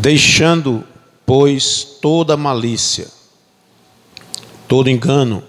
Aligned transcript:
Deixando, 0.00 0.82
pois, 1.26 1.84
toda 2.00 2.34
malícia, 2.34 3.06
todo 4.66 4.88
engano 4.88 5.44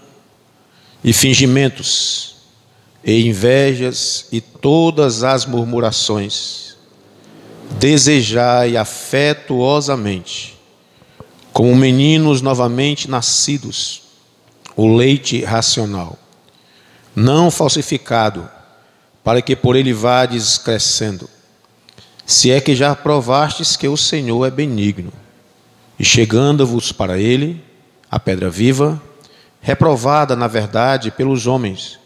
e 1.01 1.13
fingimentos, 1.13 2.35
e 3.01 3.29
invejas 3.29 4.27
e 4.29 4.41
todas 4.41 5.23
as 5.23 5.45
murmurações, 5.45 6.75
desejai 7.79 8.75
afetuosamente, 8.75 10.59
como 11.53 11.73
meninos 11.73 12.41
novamente 12.41 13.09
nascidos, 13.09 14.01
o 14.75 14.93
leite 14.93 15.45
racional, 15.45 16.19
não 17.15 17.49
falsificado, 17.49 18.49
para 19.23 19.41
que 19.41 19.55
por 19.55 19.77
ele 19.77 19.93
vades 19.93 20.57
crescendo 20.57 21.29
se 22.31 22.49
é 22.49 22.61
que 22.61 22.73
já 22.73 22.95
provastes 22.95 23.75
que 23.75 23.89
o 23.89 23.97
Senhor 23.97 24.45
é 24.45 24.49
benigno, 24.49 25.11
e 25.99 26.05
chegando-vos 26.05 26.89
para 26.93 27.19
ele, 27.19 27.61
a 28.09 28.17
pedra 28.17 28.49
viva, 28.49 29.01
reprovada 29.59 30.33
na 30.33 30.47
verdade 30.47 31.11
pelos 31.11 31.45
homens, 31.45 31.99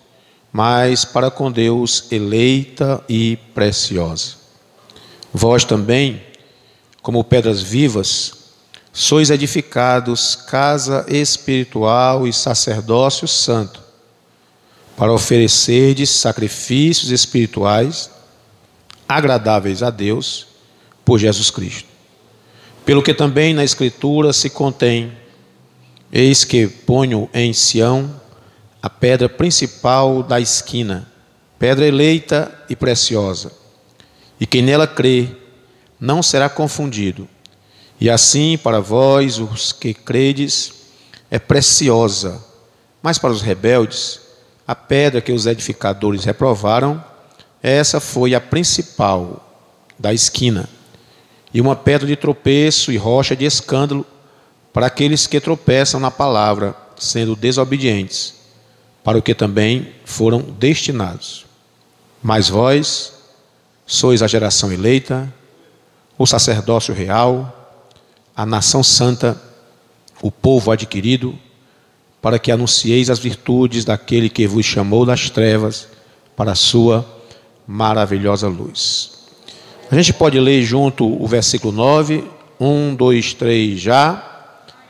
mas 0.52 1.06
para 1.06 1.30
com 1.30 1.52
Deus 1.52 2.08
eleita 2.12 3.04
e 3.08 3.38
preciosa. 3.54 4.34
Vós 5.32 5.64
também, 5.64 6.24
como 7.04 7.24
pedras 7.24 7.62
vivas, 7.62 8.34
sois 8.92 9.30
edificados 9.30 10.36
casa 10.36 11.06
espiritual 11.08 12.28
e 12.28 12.34
sacerdócio 12.34 13.28
santo, 13.28 13.80
para 14.98 15.14
oferecerdes 15.14 16.10
sacrifícios 16.10 17.12
espirituais 17.12 18.15
agradáveis 19.08 19.84
a 19.84 19.90
Deus 19.90 20.48
por 21.04 21.20
Jesus 21.20 21.50
Cristo. 21.50 21.88
Pelo 22.86 23.04
que 23.04 23.14
também 23.14 23.54
na 23.54 23.64
Escritura 23.64 24.32
se 24.34 24.50
contém: 24.50 25.12
Eis 26.12 26.44
que 26.44 26.68
ponho 26.68 27.30
em 27.34 27.54
Sião 27.54 28.22
a 28.82 28.90
pedra 28.90 29.28
principal 29.28 30.22
da 30.22 30.40
esquina, 30.40 31.08
pedra 31.58 31.88
eleita 31.88 32.54
e 32.70 32.76
preciosa, 32.76 33.52
e 34.40 34.46
quem 34.46 34.62
nela 34.62 34.86
crê 34.86 35.28
não 36.00 36.22
será 36.22 36.48
confundido. 36.48 37.28
E 38.00 38.10
assim, 38.10 38.58
para 38.58 38.80
vós, 38.80 39.40
os 39.40 39.72
que 39.72 39.94
credes, 39.94 40.74
é 41.32 41.40
preciosa, 41.40 42.44
mas 43.02 43.18
para 43.18 43.32
os 43.32 43.42
rebeldes, 43.42 44.22
a 44.68 44.76
pedra 44.76 45.22
que 45.22 45.32
os 45.32 45.46
edificadores 45.46 46.24
reprovaram, 46.24 47.04
essa 47.66 48.00
foi 48.00 48.36
a 48.36 48.40
principal 48.40 49.44
da 49.98 50.14
esquina, 50.14 50.70
e 51.52 51.60
uma 51.60 51.76
pedra 51.76 52.06
de 52.06 52.16
tropeço 52.16 52.92
e 52.92 52.98
rocha 52.98 53.36
de 53.36 53.44
escândalo 53.44 54.06
para 54.72 54.86
aqueles 54.86 55.26
que 55.26 55.40
tropeçam 55.40 56.00
na 56.00 56.12
palavra, 56.12 56.76
sendo 56.96 57.36
desobedientes, 57.36 58.36
para 59.04 59.18
o 59.18 59.22
que 59.22 59.34
também 59.34 59.94
foram 60.04 60.42
destinados. 60.42 61.48
Mas 62.22 62.50
vós 62.50 63.14
sois 63.88 64.22
a 64.22 64.28
geração 64.28 64.72
eleita, 64.72 65.34
o 66.20 66.28
sacerdócio 66.28 66.94
real, 66.94 67.82
a 68.36 68.46
nação 68.46 68.84
santa, 68.84 69.42
o 70.22 70.30
povo 70.30 70.70
adquirido, 70.70 71.36
para 72.22 72.38
que 72.38 72.52
anuncieis 72.52 73.10
as 73.10 73.18
virtudes 73.18 73.84
daquele 73.84 74.30
que 74.30 74.46
vos 74.46 74.66
chamou 74.66 75.04
das 75.04 75.32
trevas 75.32 75.88
para 76.36 76.52
a 76.52 76.56
sua 76.56 77.16
maravilhosa 77.68 78.48
luz. 78.48 79.12
A 79.92 79.96
gente 79.96 80.14
pode 80.14 80.40
ler 80.40 80.64
junto 80.64 81.06
o 81.22 81.28
versículo 81.28 81.72
9, 81.74 82.24
1, 82.60 82.96
2, 82.96 83.34
3 83.34 83.80
já. 83.80 84.32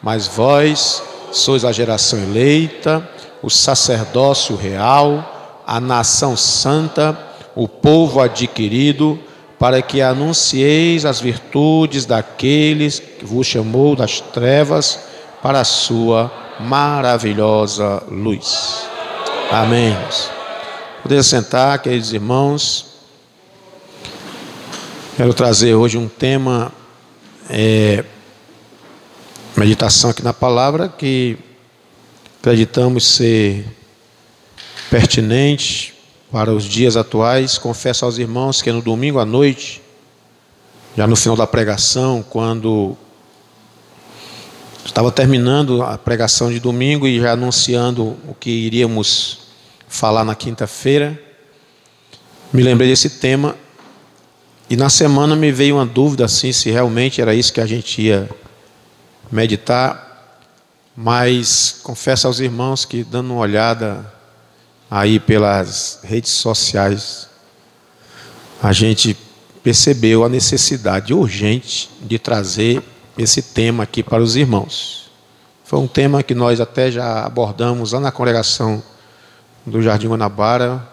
Mas 0.02 0.28
vós 0.28 1.02
sois 1.32 1.66
a 1.66 1.72
geração 1.72 2.20
eleita, 2.20 3.08
o 3.42 3.50
sacerdócio 3.50 4.56
real, 4.56 5.64
a 5.66 5.80
nação 5.80 6.38
santa, 6.38 7.18
o 7.56 7.68
povo 7.68 8.22
adquirido, 8.22 9.20
para 9.58 9.82
que 9.82 10.02
anuncieis 10.02 11.06
as 11.06 11.20
virtudes 11.20 12.06
daqueles 12.06 13.00
que 13.00 13.26
vos 13.26 13.48
chamou 13.48 13.96
das 13.96 14.20
trevas 14.20 15.00
para 15.42 15.62
a 15.62 15.66
sua 15.66 16.32
maravilhosa 16.60 18.04
luz. 18.10 18.88
Amém. 19.52 19.96
Poder 21.06 21.24
sentar, 21.24 21.78
queridos 21.84 22.14
irmãos. 22.14 22.88
Quero 25.16 25.36
trazer 25.36 25.76
hoje 25.76 26.00
um 26.00 26.08
tema, 26.08 26.72
é, 27.48 28.04
meditação 29.56 30.10
aqui 30.10 30.24
na 30.24 30.34
palavra, 30.34 30.90
que 30.90 31.38
acreditamos 32.40 33.06
ser 33.06 33.68
pertinente 34.90 35.94
para 36.32 36.52
os 36.52 36.64
dias 36.64 36.98
atuais. 36.98 37.60
Confesso 37.60 38.04
aos 38.04 38.18
irmãos 38.18 38.64
que 38.64 38.72
no 38.72 38.82
domingo 38.82 39.20
à 39.20 39.26
noite, 39.26 39.84
já 40.98 41.06
no 41.06 41.16
final 41.16 41.38
da 41.38 41.46
pregação, 41.46 42.26
quando 42.28 42.98
estava 44.84 45.12
terminando 45.12 45.84
a 45.84 46.00
pregação 46.00 46.50
de 46.50 46.60
domingo 46.60 47.08
e 47.08 47.20
já 47.20 47.34
anunciando 47.34 48.18
o 48.28 48.34
que 48.34 48.50
iríamos 48.50 49.45
falar 49.96 50.26
na 50.26 50.36
quinta-feira, 50.36 51.20
me 52.52 52.62
lembrei 52.62 52.90
desse 52.90 53.10
tema. 53.10 53.56
E 54.70 54.76
na 54.76 54.90
semana 54.90 55.36
me 55.36 55.52
veio 55.52 55.76
uma 55.76 55.86
dúvida 55.86 56.26
assim 56.26 56.52
se 56.52 56.70
realmente 56.70 57.22
era 57.22 57.34
isso 57.34 57.54
que 57.54 57.62
a 57.62 57.66
gente 57.66 58.02
ia 58.02 58.30
meditar, 59.32 60.42
mas 60.96 61.80
confesso 61.84 62.28
aos 62.28 62.40
irmãos 62.40 62.84
que 62.84 63.04
dando 63.04 63.32
uma 63.32 63.40
olhada 63.40 64.12
aí 64.90 65.20
pelas 65.20 66.00
redes 66.04 66.32
sociais, 66.32 67.30
a 68.62 68.72
gente 68.72 69.16
percebeu 69.64 70.24
a 70.24 70.30
necessidade 70.30 71.14
urgente 71.14 71.90
de 72.02 72.20
trazer 72.20 72.82
esse 73.18 73.42
tema 73.42 73.84
aqui 73.84 74.04
para 74.04 74.22
os 74.22 74.36
irmãos. 74.36 75.10
Foi 75.64 75.80
um 75.80 75.88
tema 75.88 76.22
que 76.22 76.36
nós 76.36 76.60
até 76.60 76.92
já 76.92 77.26
abordamos 77.26 77.92
lá 77.92 78.00
na 78.00 78.12
congregação 78.12 78.84
do 79.66 79.82
Jardim 79.82 80.08
Guanabara, 80.08 80.88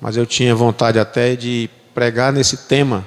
mas 0.00 0.16
eu 0.16 0.26
tinha 0.26 0.54
vontade 0.54 0.98
até 0.98 1.34
de 1.34 1.68
pregar 1.94 2.32
nesse 2.32 2.56
tema, 2.68 3.06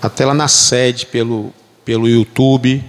até 0.00 0.24
lá 0.26 0.34
na 0.34 0.48
sede, 0.48 1.06
pelo, 1.06 1.52
pelo 1.84 2.08
YouTube, 2.08 2.84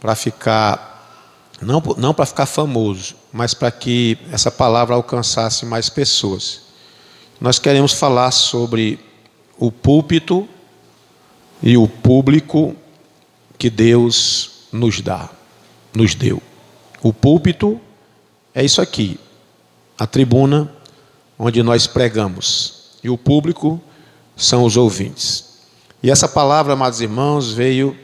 para 0.00 0.14
ficar, 0.14 1.52
não, 1.60 1.82
não 1.96 2.12
para 2.12 2.26
ficar 2.26 2.46
famoso, 2.46 3.14
mas 3.32 3.54
para 3.54 3.70
que 3.70 4.18
essa 4.32 4.50
palavra 4.50 4.94
alcançasse 4.94 5.64
mais 5.64 5.88
pessoas. 5.88 6.62
Nós 7.40 7.58
queremos 7.58 7.92
falar 7.92 8.30
sobre 8.30 8.98
o 9.58 9.70
púlpito 9.70 10.48
e 11.62 11.76
o 11.76 11.86
público 11.86 12.74
que 13.58 13.70
Deus 13.70 14.68
nos 14.72 15.00
dá, 15.00 15.28
nos 15.94 16.14
deu. 16.14 16.42
O 17.02 17.12
púlpito 17.12 17.80
é 18.54 18.64
isso 18.64 18.80
aqui, 18.80 19.18
a 19.98 20.06
tribuna 20.06 20.70
onde 21.38 21.62
nós 21.62 21.86
pregamos, 21.86 22.98
e 23.02 23.10
o 23.10 23.18
público 23.18 23.80
são 24.36 24.64
os 24.64 24.76
ouvintes. 24.76 25.44
E 26.02 26.10
essa 26.10 26.28
palavra, 26.28 26.72
amados 26.72 27.00
irmãos, 27.00 27.52
veio 27.52 27.96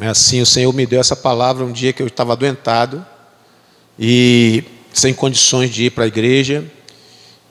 é 0.00 0.08
assim: 0.08 0.40
o 0.40 0.46
Senhor 0.46 0.72
me 0.72 0.86
deu 0.86 1.00
essa 1.00 1.16
palavra 1.16 1.64
um 1.64 1.72
dia 1.72 1.92
que 1.92 2.02
eu 2.02 2.06
estava 2.06 2.32
adoentado 2.32 3.04
e 3.98 4.62
sem 4.92 5.14
condições 5.14 5.70
de 5.70 5.84
ir 5.84 5.90
para 5.90 6.04
a 6.04 6.06
igreja, 6.06 6.64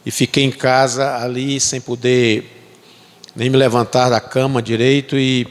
e 0.05 0.11
fiquei 0.11 0.43
em 0.43 0.51
casa 0.51 1.17
ali 1.17 1.59
sem 1.59 1.81
poder 1.81 2.51
nem 3.35 3.49
me 3.49 3.57
levantar 3.57 4.09
da 4.09 4.21
cama 4.21 4.61
direito 4.61 5.17
e 5.17 5.47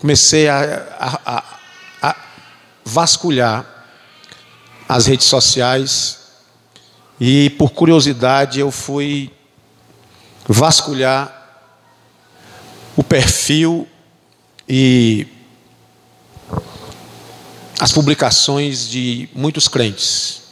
comecei 0.00 0.48
a, 0.48 0.86
a, 0.98 1.36
a, 1.36 1.44
a 2.10 2.16
vasculhar 2.84 3.66
as 4.88 5.06
redes 5.06 5.26
sociais 5.26 6.27
e 7.20 7.50
por 7.50 7.70
curiosidade 7.70 8.60
eu 8.60 8.70
fui 8.70 9.30
vasculhar 10.46 11.34
o 12.96 13.02
perfil 13.02 13.86
e 14.68 15.26
as 17.80 17.92
publicações 17.92 18.88
de 18.88 19.28
muitos 19.34 19.68
crentes. 19.68 20.42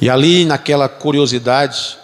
E 0.00 0.10
ali, 0.10 0.44
naquela 0.44 0.88
curiosidade, 0.88 1.96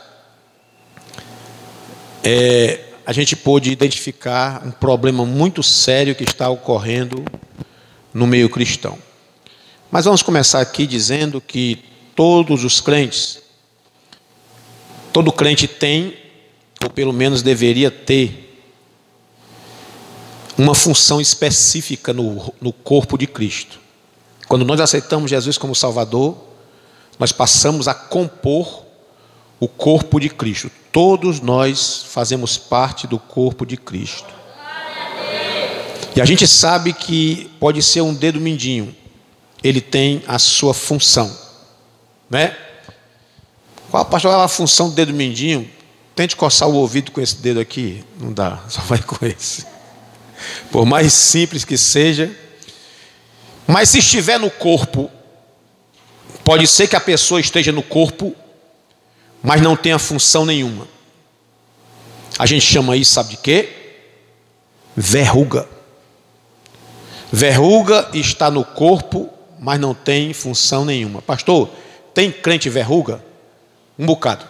é, 2.23 2.81
a 3.05 3.13
gente 3.13 3.35
pôde 3.37 3.71
identificar 3.71 4.63
um 4.65 4.71
problema 4.71 5.27
muito 5.27 5.63
sério 5.63 6.15
que 6.15 6.25
está 6.25 6.49
ocorrendo 6.49 7.25
no 8.13 8.27
meio 8.27 8.49
cristão. 8.49 8.99
Mas 9.91 10.05
vamos 10.05 10.23
começar 10.23 10.61
aqui 10.61 10.87
dizendo 10.87 11.41
que 11.41 11.90
todos 12.21 12.65
os 12.65 12.83
crentes, 12.83 13.39
todo 15.11 15.33
crente 15.33 15.67
tem, 15.67 16.15
ou 16.85 16.91
pelo 16.91 17.15
menos 17.15 17.41
deveria 17.41 17.91
ter, 17.91 18.63
uma 20.59 20.75
função 20.75 21.19
específica 21.19 22.13
no, 22.13 22.53
no 22.61 22.75
corpo 22.75 23.17
de 23.17 23.27
Cristo. 23.27 23.81
Quando 24.47 24.67
nós 24.67 24.81
aceitamos 24.81 25.31
Jesus 25.31 25.57
como 25.57 25.75
Salvador, 25.75 26.37
nós 27.19 27.33
passamos 27.33 27.89
a 27.89 27.95
compor 27.95 28.85
o 29.59 29.67
corpo 29.67 30.21
de 30.21 30.29
Cristo. 30.29 30.71
Todos 30.93 31.41
nós 31.41 32.05
fazemos 32.07 32.59
parte 32.59 33.07
do 33.07 33.19
corpo 33.19 33.65
de 33.65 33.79
Cristo. 33.79 34.29
E 36.15 36.21
a 36.21 36.27
gente 36.27 36.47
sabe 36.47 36.93
que 36.93 37.51
pode 37.59 37.83
ser 37.83 38.03
um 38.03 38.13
dedo 38.13 38.39
mindinho, 38.39 38.95
ele 39.65 39.81
tem 39.81 40.23
a 40.27 40.39
sua 40.39 40.75
função, 40.75 41.49
né? 42.31 42.57
Qual 43.91 44.05
pastor, 44.05 44.33
é 44.33 44.45
a 44.45 44.49
função 44.49 44.89
do 44.89 44.95
dedo 44.95 45.13
mindinho? 45.13 45.69
Tente 46.15 46.37
coçar 46.37 46.69
o 46.69 46.75
ouvido 46.75 47.11
com 47.11 47.21
esse 47.21 47.37
dedo 47.37 47.59
aqui, 47.59 48.05
não 48.21 48.33
dá, 48.33 48.63
só 48.71 48.81
vai 48.83 49.03
com 49.03 49.27
esse. 49.27 49.67
Por 50.71 50.87
mais 50.87 51.13
simples 51.13 51.65
que 51.65 51.77
seja, 51.77 52.31
mas 53.67 53.91
se 53.91 53.99
estiver 53.99 54.39
no 54.39 54.51
corpo, 54.51 55.11
pode 56.45 56.67
ser 56.67 56.89
que 56.89 56.97
a 56.97 57.01
pessoa 57.01 57.41
esteja 57.41 57.73
no 57.73 57.83
corpo, 57.83 58.35
mas 59.43 59.61
não 59.61 59.77
tenha 59.77 59.99
função 59.99 60.47
nenhuma. 60.47 60.87
A 62.39 62.47
gente 62.47 62.65
chama 62.65 62.97
isso, 62.97 63.13
sabe 63.13 63.31
de 63.31 63.37
quê? 63.39 63.69
Verruga. 64.97 65.69
Verruga 67.33 68.09
está 68.15 68.51
no 68.51 68.65
corpo, 68.65 69.29
mas 69.59 69.79
não 69.79 69.95
tem 69.95 70.33
função 70.33 70.85
nenhuma. 70.85 71.21
Pastor, 71.21 71.71
tem 72.21 72.31
crente 72.31 72.69
verruga? 72.69 73.25
Um 73.99 74.05
bocado. 74.05 74.45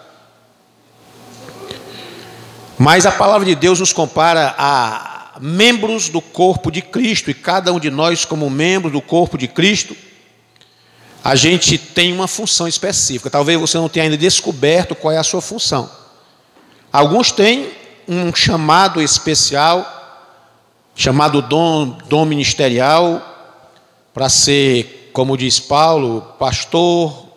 Mas 2.76 3.06
a 3.06 3.12
palavra 3.12 3.46
de 3.46 3.54
Deus 3.54 3.78
nos 3.78 3.92
compara 3.92 4.56
a 4.58 5.38
membros 5.40 6.08
do 6.08 6.20
corpo 6.20 6.68
de 6.68 6.82
Cristo, 6.82 7.30
e 7.30 7.34
cada 7.34 7.72
um 7.72 7.78
de 7.78 7.88
nós, 7.88 8.24
como 8.24 8.50
membro 8.50 8.90
do 8.90 9.00
corpo 9.00 9.38
de 9.38 9.46
Cristo, 9.46 9.96
a 11.22 11.36
gente 11.36 11.78
tem 11.78 12.12
uma 12.12 12.26
função 12.26 12.66
específica. 12.66 13.30
Talvez 13.30 13.60
você 13.60 13.78
não 13.78 13.88
tenha 13.88 14.06
ainda 14.06 14.16
descoberto 14.16 14.96
qual 14.96 15.12
é 15.12 15.18
a 15.18 15.22
sua 15.22 15.40
função. 15.40 15.88
Alguns 16.92 17.30
têm 17.30 17.70
um 18.08 18.34
chamado 18.34 19.00
especial, 19.00 19.86
chamado 20.96 21.40
dom, 21.40 21.98
dom 22.08 22.24
ministerial, 22.24 23.22
para 24.12 24.28
ser, 24.28 25.10
como 25.12 25.36
diz 25.36 25.60
Paulo, 25.60 26.34
pastor, 26.36 27.29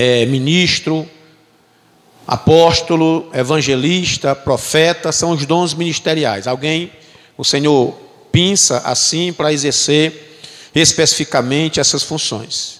é, 0.00 0.24
ministro, 0.26 1.10
apóstolo, 2.24 3.28
evangelista, 3.34 4.32
profeta, 4.32 5.10
são 5.10 5.32
os 5.32 5.44
dons 5.44 5.74
ministeriais. 5.74 6.46
Alguém, 6.46 6.92
o 7.36 7.44
Senhor 7.44 7.98
pinça 8.30 8.78
assim 8.84 9.32
para 9.32 9.52
exercer 9.52 10.40
especificamente 10.72 11.80
essas 11.80 12.04
funções. 12.04 12.78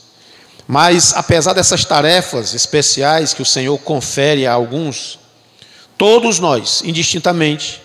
Mas, 0.69 1.12
apesar 1.12 1.55
dessas 1.55 1.85
tarefas 1.85 2.55
especiais 2.55 3.35
que 3.35 3.43
o 3.43 3.47
Senhor 3.47 3.76
confere 3.79 4.47
a 4.47 4.53
alguns, 4.53 5.19
todos 5.97 6.38
nós, 6.38 6.82
indistintamente, 6.85 7.82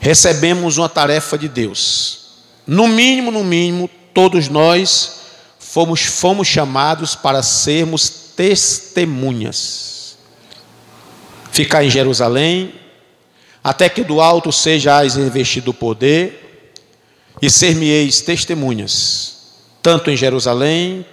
recebemos 0.00 0.78
uma 0.78 0.88
tarefa 0.88 1.36
de 1.36 1.46
Deus. 1.46 2.20
No 2.66 2.88
mínimo, 2.88 3.30
no 3.30 3.44
mínimo, 3.44 3.90
todos 4.14 4.48
nós 4.48 5.23
fomos, 5.74 6.04
fomos 6.04 6.46
chamados 6.46 7.16
para 7.16 7.42
sermos 7.42 8.08
testemunhas. 8.36 10.16
Ficar 11.50 11.82
em 11.82 11.90
Jerusalém, 11.90 12.72
até 13.62 13.88
que 13.88 14.04
do 14.04 14.20
alto 14.20 14.52
sejais 14.52 15.16
revestido 15.16 15.72
o 15.72 15.74
poder, 15.74 16.70
e 17.42 17.50
ser-me-eis 17.50 18.20
testemunhas, 18.20 19.56
tanto 19.82 20.12
em 20.12 20.16
Jerusalém, 20.16 21.04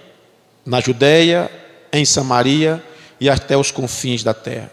na 0.64 0.80
Judéia, 0.80 1.50
em 1.92 2.04
Samaria 2.04 2.80
e 3.20 3.28
até 3.28 3.56
os 3.56 3.72
confins 3.72 4.22
da 4.22 4.32
terra. 4.32 4.70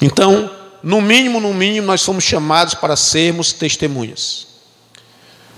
Então, 0.00 0.48
no 0.84 1.00
mínimo, 1.00 1.40
no 1.40 1.52
mínimo, 1.52 1.88
nós 1.88 2.04
fomos 2.04 2.22
chamados 2.22 2.74
para 2.74 2.94
sermos 2.94 3.52
testemunhas. 3.52 4.51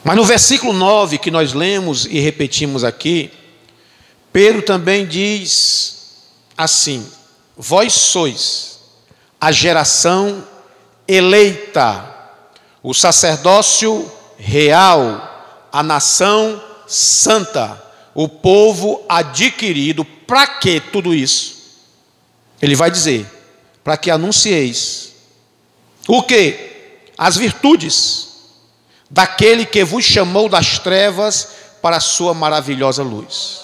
Mas 0.04 0.16
no 0.16 0.24
versículo 0.24 0.74
9 0.74 1.16
que 1.16 1.30
nós 1.30 1.54
lemos 1.54 2.04
e 2.04 2.20
repetimos 2.20 2.84
aqui, 2.84 3.32
Pedro 4.30 4.60
também 4.60 5.06
diz 5.06 6.18
assim: 6.54 7.10
Vós 7.56 7.94
sois 7.94 8.80
a 9.40 9.50
geração 9.50 10.46
eleita, 11.08 12.04
o 12.82 12.92
sacerdócio 12.92 14.10
real, 14.36 15.66
a 15.72 15.82
nação 15.82 16.62
santa, 16.86 17.82
o 18.14 18.28
povo 18.28 19.02
adquirido. 19.08 20.04
Para 20.04 20.46
que 20.46 20.80
tudo 20.80 21.14
isso? 21.14 21.80
Ele 22.60 22.76
vai 22.76 22.90
dizer: 22.90 23.26
para 23.82 23.96
que 23.96 24.10
anuncieis 24.10 25.12
o 26.06 26.22
que? 26.22 26.72
As 27.16 27.36
virtudes 27.36 28.33
daquele 29.14 29.64
que 29.64 29.84
vos 29.84 30.05
chamou 30.05 30.49
das 30.49 30.81
trevas 30.81 31.50
para 31.81 31.99
a 31.99 32.00
sua 32.00 32.34
maravilhosa 32.34 33.00
luz. 33.05 33.61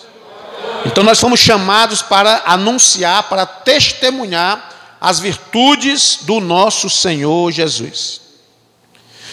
Então 0.86 1.02
nós 1.02 1.18
fomos 1.18 1.40
chamados 1.40 2.02
para 2.02 2.44
anunciar, 2.46 3.24
para 3.24 3.44
testemunhar 3.44 4.96
as 5.00 5.18
virtudes 5.18 6.20
do 6.22 6.38
nosso 6.38 6.88
Senhor 6.88 7.50
Jesus. 7.50 8.20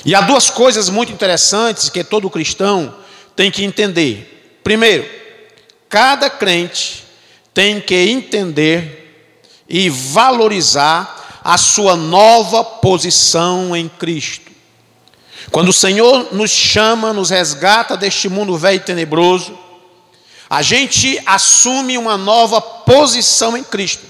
E 0.03 0.15
há 0.15 0.21
duas 0.21 0.49
coisas 0.49 0.89
muito 0.89 1.11
interessantes 1.11 1.87
que 1.87 2.03
todo 2.03 2.31
cristão 2.31 2.95
tem 3.35 3.51
que 3.51 3.63
entender. 3.63 4.59
Primeiro, 4.63 5.07
cada 5.87 6.31
crente 6.31 7.03
tem 7.53 7.79
que 7.79 8.09
entender 8.09 9.29
e 9.69 9.87
valorizar 9.87 11.41
a 11.43 11.59
sua 11.59 11.95
nova 11.95 12.63
posição 12.63 13.75
em 13.75 13.87
Cristo. 13.87 14.56
Quando 15.51 15.69
o 15.69 15.73
Senhor 15.73 16.33
nos 16.33 16.51
chama, 16.51 17.13
nos 17.13 17.29
resgata 17.29 17.95
deste 17.95 18.27
mundo 18.27 18.57
velho 18.57 18.77
e 18.77 18.79
tenebroso, 18.79 19.57
a 20.49 20.61
gente 20.61 21.21
assume 21.25 21.97
uma 21.97 22.17
nova 22.17 22.61
posição 22.61 23.57
em 23.57 23.63
Cristo. 23.63 24.05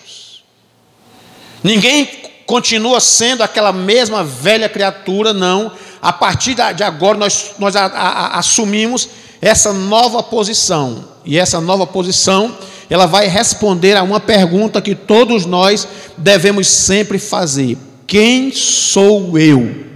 Ninguém 1.63 2.05
continua 2.45 2.99
sendo 2.99 3.43
aquela 3.43 3.73
mesma 3.73 4.23
velha 4.23 4.69
criatura, 4.69 5.33
não. 5.33 5.71
A 6.01 6.13
partir 6.13 6.55
de 6.75 6.83
agora, 6.83 7.17
nós, 7.17 7.51
nós 7.59 7.75
a, 7.75 7.85
a, 7.85 8.39
assumimos 8.39 9.09
essa 9.41 9.73
nova 9.73 10.21
posição. 10.21 11.05
E 11.25 11.37
essa 11.37 11.59
nova 11.59 11.85
posição 11.85 12.55
ela 12.89 13.05
vai 13.05 13.27
responder 13.27 13.97
a 13.97 14.03
uma 14.03 14.19
pergunta 14.19 14.81
que 14.81 14.95
todos 14.95 15.45
nós 15.45 15.87
devemos 16.17 16.67
sempre 16.67 17.19
fazer: 17.19 17.77
Quem 18.05 18.51
sou 18.51 19.37
eu? 19.37 19.86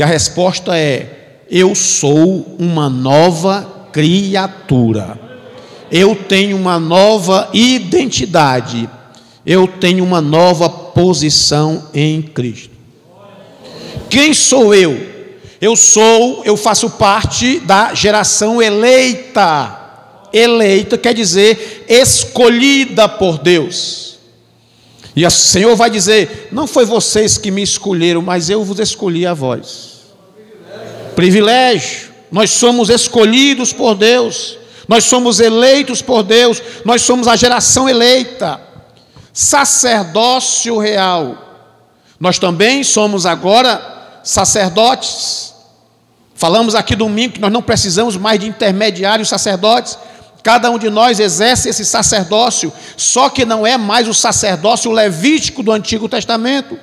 E 0.00 0.02
a 0.02 0.06
resposta 0.06 0.78
é: 0.78 1.42
Eu 1.50 1.74
sou 1.74 2.56
uma 2.58 2.88
nova 2.88 3.88
criatura. 3.92 5.20
Eu 5.92 6.16
tenho 6.16 6.56
uma 6.56 6.80
nova 6.80 7.50
identidade. 7.52 8.88
Eu 9.44 9.68
tenho 9.68 10.02
uma 10.02 10.22
nova 10.22 10.70
posição 10.70 11.84
em 11.92 12.22
Cristo. 12.22 12.70
Quem 14.08 14.32
sou 14.32 14.74
eu? 14.74 14.98
Eu 15.60 15.76
sou, 15.76 16.40
eu 16.46 16.56
faço 16.56 16.88
parte 16.88 17.60
da 17.60 17.92
geração 17.92 18.62
eleita 18.62 19.76
eleita 20.32 20.96
quer 20.96 21.12
dizer 21.12 21.84
escolhida 21.86 23.06
por 23.06 23.36
Deus. 23.36 24.18
E 25.14 25.26
o 25.26 25.30
Senhor 25.30 25.76
vai 25.76 25.90
dizer: 25.90 26.48
Não 26.50 26.66
foi 26.66 26.86
vocês 26.86 27.36
que 27.36 27.50
me 27.50 27.62
escolheram, 27.62 28.22
mas 28.22 28.48
eu 28.48 28.64
vos 28.64 28.78
escolhi 28.78 29.26
a 29.26 29.34
vós. 29.34 29.89
Privilégio. 31.14 32.10
Nós 32.30 32.50
somos 32.50 32.88
escolhidos 32.90 33.72
por 33.72 33.94
Deus. 33.94 34.58
Nós 34.88 35.04
somos 35.04 35.40
eleitos 35.40 36.02
por 36.02 36.22
Deus. 36.22 36.62
Nós 36.84 37.02
somos 37.02 37.28
a 37.28 37.36
geração 37.36 37.88
eleita. 37.88 38.60
Sacerdócio 39.32 40.78
real. 40.78 41.36
Nós 42.18 42.38
também 42.38 42.84
somos 42.84 43.26
agora 43.26 44.20
sacerdotes. 44.22 45.54
Falamos 46.34 46.74
aqui 46.74 46.96
domingo 46.96 47.34
que 47.34 47.40
nós 47.40 47.52
não 47.52 47.62
precisamos 47.62 48.16
mais 48.16 48.40
de 48.40 48.46
intermediários 48.46 49.28
sacerdotes, 49.28 49.98
Cada 50.42 50.70
um 50.70 50.78
de 50.78 50.88
nós 50.88 51.20
exerce 51.20 51.68
esse 51.68 51.84
sacerdócio, 51.84 52.72
só 52.96 53.28
que 53.28 53.44
não 53.44 53.66
é 53.66 53.76
mais 53.76 54.08
o 54.08 54.14
sacerdócio 54.14 54.90
levítico 54.90 55.62
do 55.62 55.72
Antigo 55.72 56.08
Testamento, 56.08 56.78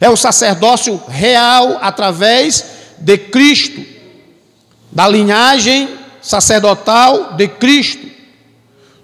é 0.00 0.08
o 0.08 0.16
sacerdócio 0.16 1.00
real 1.08 1.78
através 1.80 2.64
de 2.98 3.18
Cristo, 3.18 3.84
da 4.90 5.08
linhagem 5.08 5.88
sacerdotal 6.22 7.34
de 7.34 7.48
Cristo. 7.48 8.06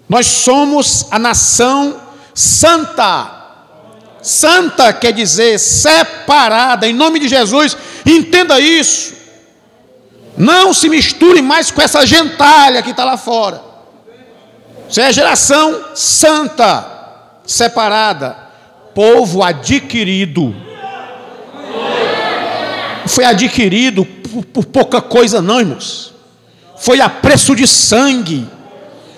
Nós 0.07 0.27
somos 0.27 1.07
a 1.11 1.17
nação 1.17 1.99
santa. 2.33 3.41
Santa 4.21 4.93
quer 4.93 5.11
dizer 5.11 5.59
separada, 5.59 6.87
em 6.87 6.93
nome 6.93 7.19
de 7.19 7.27
Jesus, 7.27 7.75
Entenda 8.05 8.59
isso. 8.59 9.13
Não 10.35 10.73
se 10.73 10.89
misture 10.89 11.41
mais 11.41 11.71
com 11.71 11.81
essa 11.81 12.05
gentalha 12.05 12.81
que 12.81 12.91
está 12.91 13.05
lá 13.05 13.17
fora. 13.17 13.61
Você 14.89 15.01
é 15.01 15.13
geração 15.13 15.95
santa, 15.95 16.85
separada, 17.45 18.35
povo 18.93 19.41
adquirido. 19.41 20.55
Foi 23.07 23.25
adquirido 23.25 24.05
por, 24.05 24.45
por 24.45 24.65
pouca 24.65 25.01
coisa, 25.01 25.41
não, 25.41 25.59
irmãos. 25.59 26.13
Foi 26.77 26.99
a 27.01 27.09
preço 27.09 27.55
de 27.55 27.67
sangue. 27.67 28.47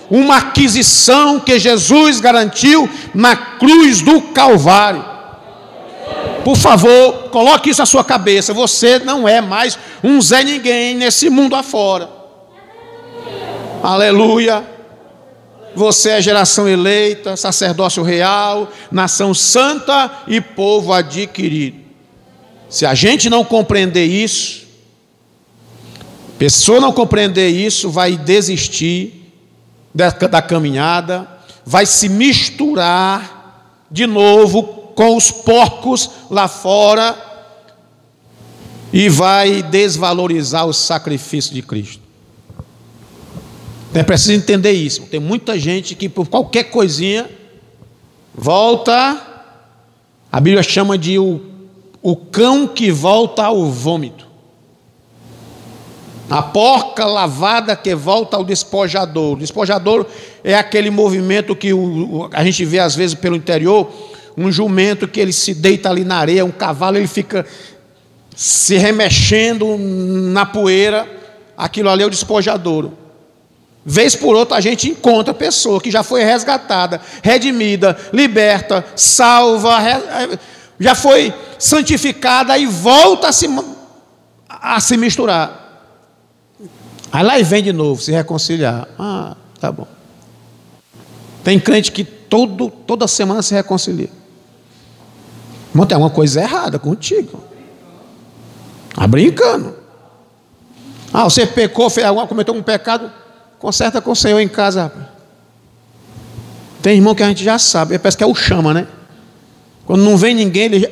Uma 0.10 0.38
aquisição 0.38 1.39
que 1.39 1.58
Jesus 1.58 2.20
garantiu 2.20 2.89
na 3.13 3.36
cruz 3.36 4.01
do 4.01 4.22
Calvário. 4.22 5.04
Por 6.44 6.56
favor, 6.56 7.30
coloque 7.32 7.72
isso 7.72 7.82
na 7.82 7.88
sua 7.88 8.04
cabeça. 8.04 8.54
Você 8.54 9.00
não 9.00 9.27
é 9.27 9.42
mais 9.42 9.80
um 10.04 10.22
Zé 10.22 10.44
Ninguém 10.44 10.96
nesse 10.96 11.27
mundo 11.27 11.56
afora. 11.56 12.08
Aleluia. 13.82 14.63
Você 15.75 16.12
é 16.12 16.22
geração 16.22 16.68
eleita, 16.68 17.36
sacerdócio 17.36 18.01
real, 18.04 18.72
nação 18.92 19.34
santa 19.34 20.10
e 20.27 20.39
povo 20.39 20.94
adquirido. 20.94 21.85
Se 22.75 22.86
a 22.86 22.94
gente 22.94 23.29
não 23.29 23.46
compreender 23.46 24.03
isso, 24.03 24.65
pessoa 26.38 26.82
não 26.82 26.91
compreender 26.91 27.48
isso, 27.48 27.89
vai 27.89 28.17
desistir 28.17 29.32
da, 29.94 30.10
da 30.10 30.41
caminhada, 30.41 31.25
vai 31.65 31.86
se 31.86 32.10
misturar 32.10 33.86
de 33.89 34.05
novo 34.05 34.91
com 34.94 35.15
os 35.15 35.32
porcos 35.32 36.10
lá 36.29 36.50
fora 36.50 37.17
e 38.91 39.08
vai 39.08 39.63
desvalorizar 39.63 40.67
o 40.67 40.74
sacrifício 40.74 41.53
de 41.53 41.62
Cristo. 41.62 42.01
É 43.94 44.03
preciso 44.03 44.34
entender 44.34 44.74
isso. 44.74 45.03
Tem 45.03 45.22
muita 45.22 45.58
gente 45.58 45.96
que 45.96 46.10
por 46.10 46.27
qualquer 46.27 46.65
coisinha 46.65 47.29
volta, 48.34 49.46
a 50.29 50.41
Bíblia 50.41 50.62
chama 50.62 50.98
de 50.98 51.17
o, 51.17 51.55
o 52.06 52.16
cão 52.16 52.68
que 52.68 52.92
volta 52.92 53.46
ao 53.46 53.66
vômito. 53.66 54.28
A 56.30 56.40
porca 56.44 57.04
lavada 57.04 57.76
que 57.76 57.96
volta 57.96 58.38
ao 58.38 58.44
despojador. 58.44 59.34
O 59.34 59.40
despojador 59.40 60.06
é 60.44 60.54
aquele 60.54 60.92
movimento 60.92 61.56
que 61.56 61.74
o, 61.74 62.30
a 62.32 62.44
gente 62.44 62.64
vê 62.64 62.78
às 62.78 62.96
vezes 62.96 63.16
pelo 63.16 63.36
interior, 63.36 63.92
um 64.38 64.52
jumento 64.52 65.08
que 65.08 65.20
ele 65.20 65.34
se 65.34 65.56
deita 65.56 65.90
ali 65.90 66.04
na 66.04 66.18
areia, 66.18 66.46
um 66.46 66.52
cavalo 66.52 66.96
ele 66.96 67.08
fica 67.08 67.44
se 68.36 68.78
remexendo 68.78 69.76
na 69.76 70.46
poeira, 70.46 71.10
aquilo 71.58 71.90
ali 71.90 72.04
é 72.04 72.06
o 72.06 72.12
despojador. 72.12 72.92
Vez 73.84 74.16
por 74.16 74.36
outra 74.36 74.58
a 74.58 74.62
gente 74.62 74.90
encontra 74.90 75.34
pessoa 75.34 75.82
que 75.82 75.90
já 75.90 76.04
foi 76.04 76.24
resgatada, 76.24 77.02
redimida, 77.24 77.98
liberta, 78.14 78.86
salva, 78.96 79.80
já 80.79 80.96
foi 80.96 81.34
santificada 81.58 82.58
e 82.58 82.65
volta 82.65 83.29
a 83.29 83.32
se, 83.32 83.48
a 84.48 84.79
se 84.79 84.98
misturar. 84.98 85.65
Aí 87.12 87.24
lá 87.24 87.39
e 87.39 87.44
vem 87.44 87.63
de 87.63 87.72
novo, 87.72 88.01
se 88.01 88.12
reconciliar. 88.12 88.88
Ah, 89.00 89.36
tá 89.60 89.72
bom. 89.72 89.88
Tem 91.44 91.60
crente 91.60 91.91
que 91.91 92.03
todo, 92.03 92.70
toda 92.70 93.08
semana 93.08 93.41
se 93.41 93.53
reconcilia. 93.53 94.10
Irmão, 95.70 95.86
tem 95.86 95.96
alguma 95.96 96.10
coisa 96.10 96.41
errada 96.41 96.79
contigo. 96.79 97.44
Está 98.89 99.08
brincando. 99.08 99.75
Ah, 101.13 101.24
você 101.24 101.46
pecou, 101.46 101.89
fez 101.89 102.05
alguma, 102.05 102.27
cometeu 102.27 102.53
um 102.53 102.63
pecado, 102.63 103.12
conserta 103.60 104.01
com 104.01 104.12
o 104.12 104.15
Senhor 104.15 104.39
em 104.39 104.48
casa. 104.48 104.91
Tem 106.82 106.96
irmão 106.96 107.15
que 107.15 107.24
a 107.24 107.27
gente 107.27 107.44
já 107.44 107.58
sabe, 107.58 107.98
parece 107.98 108.17
que 108.17 108.24
é 108.24 108.27
o 108.27 108.36
chama, 108.36 108.74
né? 108.74 108.88
Quando 109.86 110.04
não 110.04 110.18
vem 110.18 110.34
ninguém, 110.34 110.65
ele, 110.65 110.88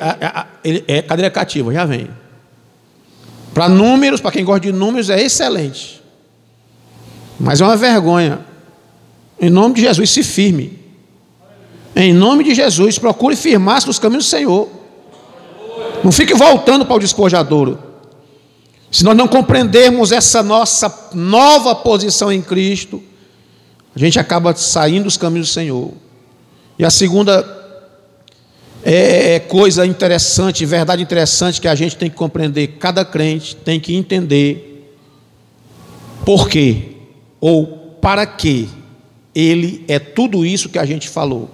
ele 0.62 0.84
é 0.86 1.02
cadeira 1.02 1.30
cativa, 1.30 1.72
já 1.72 1.84
vem. 1.84 2.08
Para 3.52 3.68
números, 3.68 4.20
para 4.20 4.32
quem 4.32 4.44
gosta 4.44 4.60
de 4.60 4.72
números, 4.72 5.10
é 5.10 5.20
excelente. 5.20 6.02
Mas 7.38 7.60
é 7.60 7.64
uma 7.64 7.76
vergonha. 7.76 8.40
Em 9.40 9.50
nome 9.50 9.74
de 9.74 9.80
Jesus, 9.82 10.10
se 10.10 10.22
firme. 10.22 10.78
Em 11.96 12.12
nome 12.12 12.44
de 12.44 12.54
Jesus, 12.54 12.98
procure 12.98 13.36
firmar-se 13.36 13.86
nos 13.86 13.98
caminhos 13.98 14.26
do 14.26 14.30
Senhor. 14.30 14.68
Não 16.02 16.12
fique 16.12 16.34
voltando 16.34 16.84
para 16.84 16.96
o 16.96 16.98
despojadouro. 16.98 17.78
Se 18.90 19.04
nós 19.04 19.16
não 19.16 19.26
compreendermos 19.26 20.12
essa 20.12 20.42
nossa 20.42 21.10
nova 21.14 21.74
posição 21.74 22.32
em 22.32 22.40
Cristo, 22.40 23.02
a 23.94 23.98
gente 23.98 24.18
acaba 24.18 24.54
saindo 24.54 25.04
dos 25.04 25.16
caminhos 25.16 25.48
do 25.48 25.52
Senhor. 25.52 25.92
E 26.78 26.84
a 26.84 26.90
segunda 26.90 27.63
é, 28.84 29.34
é 29.34 29.40
coisa 29.40 29.86
interessante, 29.86 30.66
verdade 30.66 31.02
interessante 31.02 31.60
que 31.60 31.68
a 31.68 31.74
gente 31.74 31.96
tem 31.96 32.10
que 32.10 32.16
compreender, 32.16 32.76
cada 32.78 33.04
crente 33.04 33.56
tem 33.56 33.80
que 33.80 33.94
entender 33.94 34.94
por 36.24 36.48
quê 36.48 36.88
ou 37.40 37.66
para 38.00 38.26
que 38.26 38.68
ele 39.34 39.84
é 39.88 39.98
tudo 39.98 40.44
isso 40.44 40.68
que 40.68 40.78
a 40.78 40.84
gente 40.84 41.08
falou. 41.08 41.50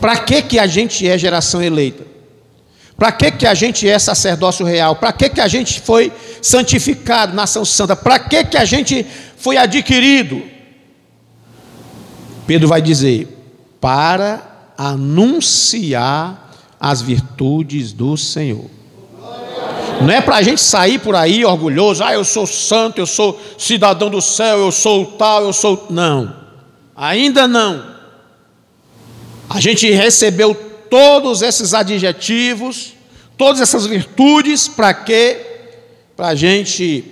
Para 0.00 0.18
que, 0.18 0.42
que 0.42 0.58
a 0.58 0.66
gente 0.66 1.08
é 1.08 1.16
geração 1.16 1.62
eleita? 1.62 2.04
Para 2.96 3.10
que, 3.10 3.30
que 3.32 3.46
a 3.46 3.54
gente 3.54 3.88
é 3.88 3.98
sacerdócio 3.98 4.64
real? 4.64 4.96
Para 4.96 5.12
que, 5.12 5.28
que 5.30 5.40
a 5.40 5.48
gente 5.48 5.80
foi 5.80 6.12
santificado, 6.40 7.34
nação 7.34 7.64
santa? 7.64 7.96
Para 7.96 8.18
que, 8.18 8.44
que 8.44 8.56
a 8.56 8.64
gente 8.64 9.04
foi 9.36 9.56
adquirido? 9.56 10.42
Pedro 12.46 12.68
vai 12.68 12.80
dizer: 12.80 13.26
para 13.80 14.53
anunciar 14.76 16.52
as 16.78 17.00
virtudes 17.00 17.92
do 17.92 18.16
Senhor. 18.16 18.70
Não 20.00 20.10
é 20.10 20.20
para 20.20 20.36
a 20.36 20.42
gente 20.42 20.60
sair 20.60 20.98
por 20.98 21.14
aí 21.14 21.44
orgulhoso, 21.44 22.02
ah, 22.02 22.12
eu 22.12 22.24
sou 22.24 22.46
santo, 22.46 22.98
eu 22.98 23.06
sou 23.06 23.40
cidadão 23.56 24.10
do 24.10 24.20
céu, 24.20 24.58
eu 24.58 24.72
sou 24.72 25.06
tal, 25.06 25.44
eu 25.44 25.52
sou. 25.52 25.86
Não, 25.88 26.34
ainda 26.94 27.46
não. 27.48 27.94
A 29.48 29.60
gente 29.60 29.90
recebeu 29.90 30.54
todos 30.90 31.42
esses 31.42 31.74
adjetivos, 31.74 32.92
todas 33.36 33.60
essas 33.60 33.86
virtudes, 33.86 34.68
para 34.68 34.92
quê? 34.92 35.40
Para 36.16 36.28
a 36.28 36.34
gente 36.34 37.04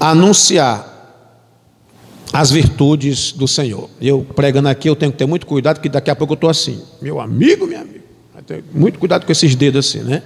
anunciar 0.00 0.97
as 2.32 2.50
virtudes 2.50 3.32
do 3.32 3.48
Senhor. 3.48 3.88
Eu 4.00 4.26
pregando 4.34 4.68
aqui, 4.68 4.88
eu 4.88 4.96
tenho 4.96 5.12
que 5.12 5.18
ter 5.18 5.26
muito 5.26 5.46
cuidado, 5.46 5.76
porque 5.76 5.88
daqui 5.88 6.10
a 6.10 6.16
pouco 6.16 6.34
eu 6.34 6.36
estou 6.36 6.50
assim, 6.50 6.82
meu 7.00 7.20
amigo, 7.20 7.66
minha 7.66 7.80
amiga. 7.80 7.98
Muito 8.72 8.98
cuidado 8.98 9.26
com 9.26 9.32
esses 9.32 9.54
dedos 9.54 9.86
assim, 9.86 10.00
né? 10.00 10.22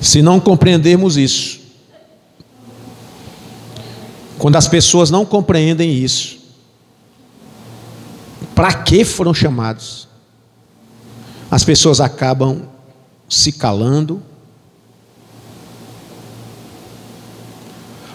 Se 0.00 0.20
não 0.20 0.38
compreendermos 0.38 1.16
isso, 1.16 1.60
quando 4.38 4.56
as 4.56 4.68
pessoas 4.68 5.10
não 5.10 5.24
compreendem 5.24 5.90
isso, 5.90 6.38
para 8.54 8.72
que 8.72 9.04
foram 9.04 9.32
chamados? 9.32 10.06
As 11.50 11.64
pessoas 11.64 12.00
acabam 12.00 12.68
se 13.28 13.52
calando, 13.52 14.22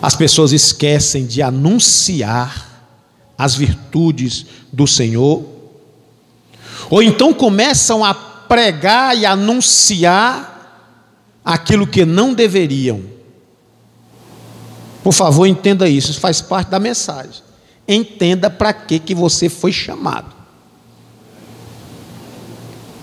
as 0.01 0.15
pessoas 0.15 0.51
esquecem 0.51 1.25
de 1.25 1.41
anunciar 1.41 2.67
as 3.37 3.55
virtudes 3.55 4.45
do 4.71 4.87
Senhor, 4.87 5.43
ou 6.89 7.03
então 7.03 7.33
começam 7.33 8.03
a 8.03 8.13
pregar 8.13 9.17
e 9.17 9.25
anunciar 9.25 10.49
aquilo 11.43 11.87
que 11.87 12.05
não 12.05 12.33
deveriam. 12.33 13.01
Por 15.03 15.13
favor, 15.13 15.45
entenda 15.45 15.87
isso, 15.87 16.11
isso 16.11 16.19
faz 16.19 16.41
parte 16.41 16.69
da 16.69 16.79
mensagem. 16.79 17.41
Entenda 17.87 18.49
para 18.49 18.73
que, 18.73 18.99
que 18.99 19.15
você 19.15 19.49
foi 19.49 19.71
chamado. 19.71 20.35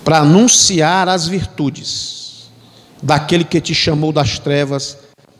Para 0.03 0.19
anunciar 0.19 1.09
as 1.09 1.27
virtudes 1.27 2.49
daquele 3.01 3.43
que 3.43 3.59
te 3.59 3.75
chamou 3.75 4.11
das 4.11 4.39
trevas 4.39 4.97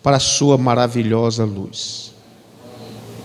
para 0.08 0.16
a 0.16 0.22
sua 0.22 0.58
maravilhosa 0.58 1.44
luz. 1.44 2.14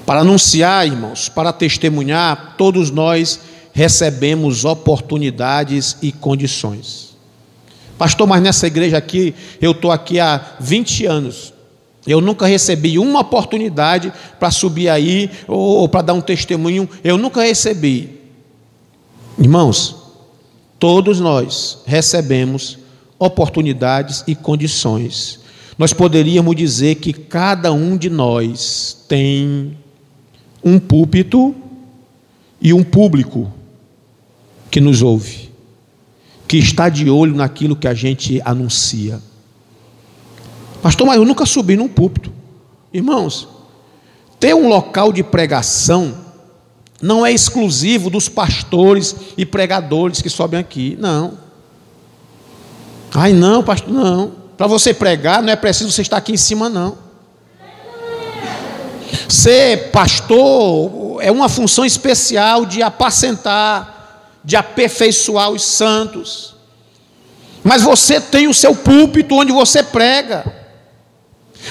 Para 0.05 0.23
anunciar, 0.23 0.85
irmãos, 0.85 1.29
para 1.29 1.53
testemunhar, 1.53 2.57
todos 2.59 2.91
nós 2.91 3.39
recebemos 3.73 4.65
oportunidades 4.65 5.97
e 6.03 6.11
condições. 6.11 7.17
Pastor, 7.97 8.27
mas 8.27 8.43
nessa 8.43 8.67
igreja 8.67 8.99
aqui, 8.99 9.33
eu 9.61 9.71
estou 9.71 9.93
aqui 9.93 10.19
há 10.19 10.57
20 10.59 11.07
anos. 11.07 11.55
Eu 12.05 12.21
nunca 12.21 12.49
recebi 12.49 12.99
uma 12.99 13.21
oportunidade 13.21 14.13
para 14.41 14.51
subir 14.51 14.89
aí 14.89 15.31
ou, 15.47 15.83
ou 15.83 15.89
para 15.89 16.03
dar 16.03 16.15
um 16.15 16.21
testemunho. 16.21 16.91
Eu 17.05 17.17
nunca 17.17 17.43
recebi. 17.43 18.19
Irmãos, 19.39 19.95
todos 20.81 21.21
nós 21.21 21.79
recebemos 21.87 22.77
oportunidades 23.21 24.25
e 24.27 24.35
condições. 24.35 25.42
Nós 25.79 25.93
poderíamos 25.93 26.55
dizer 26.55 26.97
que 26.97 27.13
cada 27.13 27.73
um 27.73 27.97
de 27.97 28.11
nós 28.11 29.05
tem 29.09 29.77
um 30.63 30.79
púlpito 30.79 31.55
e 32.61 32.73
um 32.73 32.85
público 32.85 33.51
que 34.71 34.81
nos 34.81 35.03
ouve, 35.03 35.51
que 36.47 36.59
está 36.59 36.89
de 36.89 37.11
olho 37.11 37.35
naquilo 37.35 37.75
que 37.75 37.89
a 37.89 37.95
gente 37.95 38.41
anuncia. 38.45 39.21
Pastor, 40.83 41.07
mas 41.07 41.17
eu 41.17 41.25
nunca 41.25 41.47
subi 41.47 41.77
num 41.77 41.89
púlpito. 41.89 42.33
Irmãos, 42.93 43.49
ter 44.39 44.55
um 44.55 44.69
local 44.69 45.13
de 45.13 45.23
pregação 45.23 46.15
não 47.01 47.27
é 47.27 47.33
exclusivo 47.33 48.11
dos 48.11 48.29
pastores 48.29 49.17
e 49.37 49.45
pregadores 49.45 50.23
que 50.23 50.31
sobem 50.31 50.61
aqui. 50.61 50.97
Não. 51.01 51.39
Ai, 53.13 53.33
não, 53.33 53.63
pastor, 53.63 53.93
não. 53.93 54.42
Para 54.57 54.67
você 54.67 54.93
pregar, 54.95 55.43
não 55.43 55.53
é 55.53 55.57
preciso 55.57 55.91
você 55.91 56.03
estar 56.03 56.17
aqui 56.17 56.33
em 56.33 56.37
cima, 56.37 56.69
não. 56.69 56.97
Ser 59.29 59.91
pastor 59.91 61.23
é 61.23 61.31
uma 61.31 61.49
função 61.49 61.85
especial 61.85 62.67
de 62.67 62.83
apacentar, 62.83 64.39
de 64.45 64.57
aperfeiçoar 64.57 65.51
os 65.51 65.63
santos. 65.63 66.55
Mas 67.63 67.83
você 67.83 68.21
tem 68.21 68.49
o 68.49 68.55
seu 68.55 68.75
púlpito 68.75 69.35
onde 69.37 69.53
você 69.53 69.83
prega. 69.83 70.45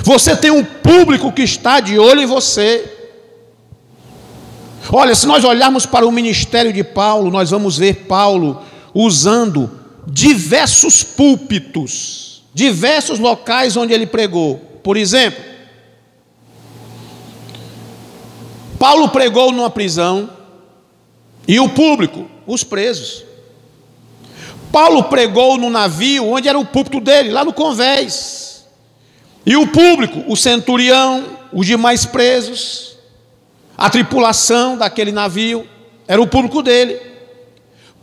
Você 0.03 0.35
tem 0.35 0.51
um 0.51 0.63
público 0.63 1.31
que 1.31 1.41
está 1.41 1.79
de 1.79 1.99
olho 1.99 2.21
em 2.21 2.25
você. 2.25 2.97
Olha, 4.91 5.13
se 5.13 5.27
nós 5.27 5.43
olharmos 5.43 5.85
para 5.85 6.07
o 6.07 6.11
ministério 6.11 6.71
de 6.71 6.83
Paulo, 6.83 7.29
nós 7.29 7.51
vamos 7.51 7.77
ver 7.77 8.05
Paulo 8.07 8.61
usando 8.93 9.69
diversos 10.07 11.03
púlpitos, 11.03 12.30
diversos 12.53 13.19
locais 13.19 13.77
onde 13.77 13.93
ele 13.93 14.05
pregou. 14.05 14.57
Por 14.83 14.97
exemplo, 14.97 15.43
Paulo 18.77 19.09
pregou 19.09 19.51
numa 19.51 19.69
prisão 19.69 20.29
e 21.47 21.59
o 21.59 21.69
público, 21.69 22.27
os 22.47 22.63
presos. 22.63 23.23
Paulo 24.71 25.03
pregou 25.03 25.57
no 25.57 25.69
navio 25.69 26.27
onde 26.27 26.47
era 26.47 26.57
o 26.57 26.65
púlpito 26.65 26.99
dele, 26.99 27.29
lá 27.29 27.43
no 27.43 27.53
convés. 27.53 28.65
E 29.45 29.55
o 29.55 29.67
público, 29.67 30.23
o 30.27 30.35
centurião, 30.35 31.25
os 31.51 31.65
demais 31.65 32.05
presos, 32.05 32.97
a 33.77 33.89
tripulação 33.89 34.77
daquele 34.77 35.11
navio, 35.11 35.67
era 36.07 36.21
o 36.21 36.27
público 36.27 36.61
dele. 36.61 36.99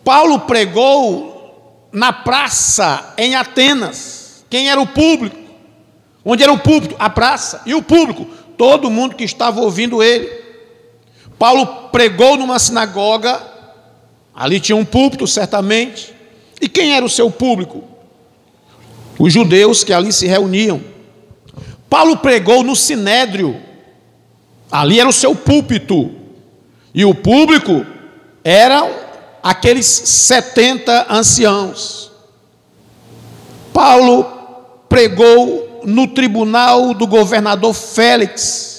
Paulo 0.05 0.40
pregou 0.40 1.88
na 1.93 2.12
praça 2.12 3.14
em 3.17 3.35
Atenas. 3.35 4.17
Quem 4.50 4.69
era 4.71 4.81
o 4.81 4.87
público? 4.87 5.37
Onde 6.25 6.43
era 6.43 6.52
o 6.52 6.59
público? 6.59 6.95
A 6.99 7.09
praça. 7.09 7.62
E 7.67 7.75
o 7.75 7.83
público? 7.83 8.26
Todo 8.57 8.90
mundo 8.90 9.17
que 9.17 9.25
estava 9.25 9.61
ouvindo 9.61 10.02
ele. 10.02 10.31
Paulo 11.38 11.88
pregou 11.93 12.37
numa 12.37 12.59
sinagoga, 12.59 13.40
ali 14.35 14.59
tinha 14.59 14.75
um 14.75 14.85
púlpito, 14.85 15.26
certamente. 15.26 16.12
E 16.61 16.69
quem 16.69 16.95
era 16.95 17.05
o 17.05 17.09
seu 17.09 17.31
público? 17.31 17.85
Os 19.19 19.33
judeus 19.33 19.85
que 19.85 19.93
ali 19.93 20.12
se 20.12 20.26
reuniam. 20.26 20.82
Paulo 21.89 22.17
pregou 22.17 22.63
no 22.63 22.75
sinédrio, 22.75 23.61
ali 24.71 24.99
era 25.00 25.08
o 25.08 25.13
seu 25.13 25.34
púlpito. 25.34 26.11
E 26.93 27.04
o 27.04 27.15
público 27.15 27.87
eram 28.43 28.91
aqueles 29.43 29.87
70 29.87 31.06
anciãos. 31.08 32.11
Paulo 33.73 34.37
pregou 34.88 35.82
no 35.84 36.08
tribunal 36.08 36.94
do 36.94 37.06
governador 37.06 37.72
Félix 37.74 38.78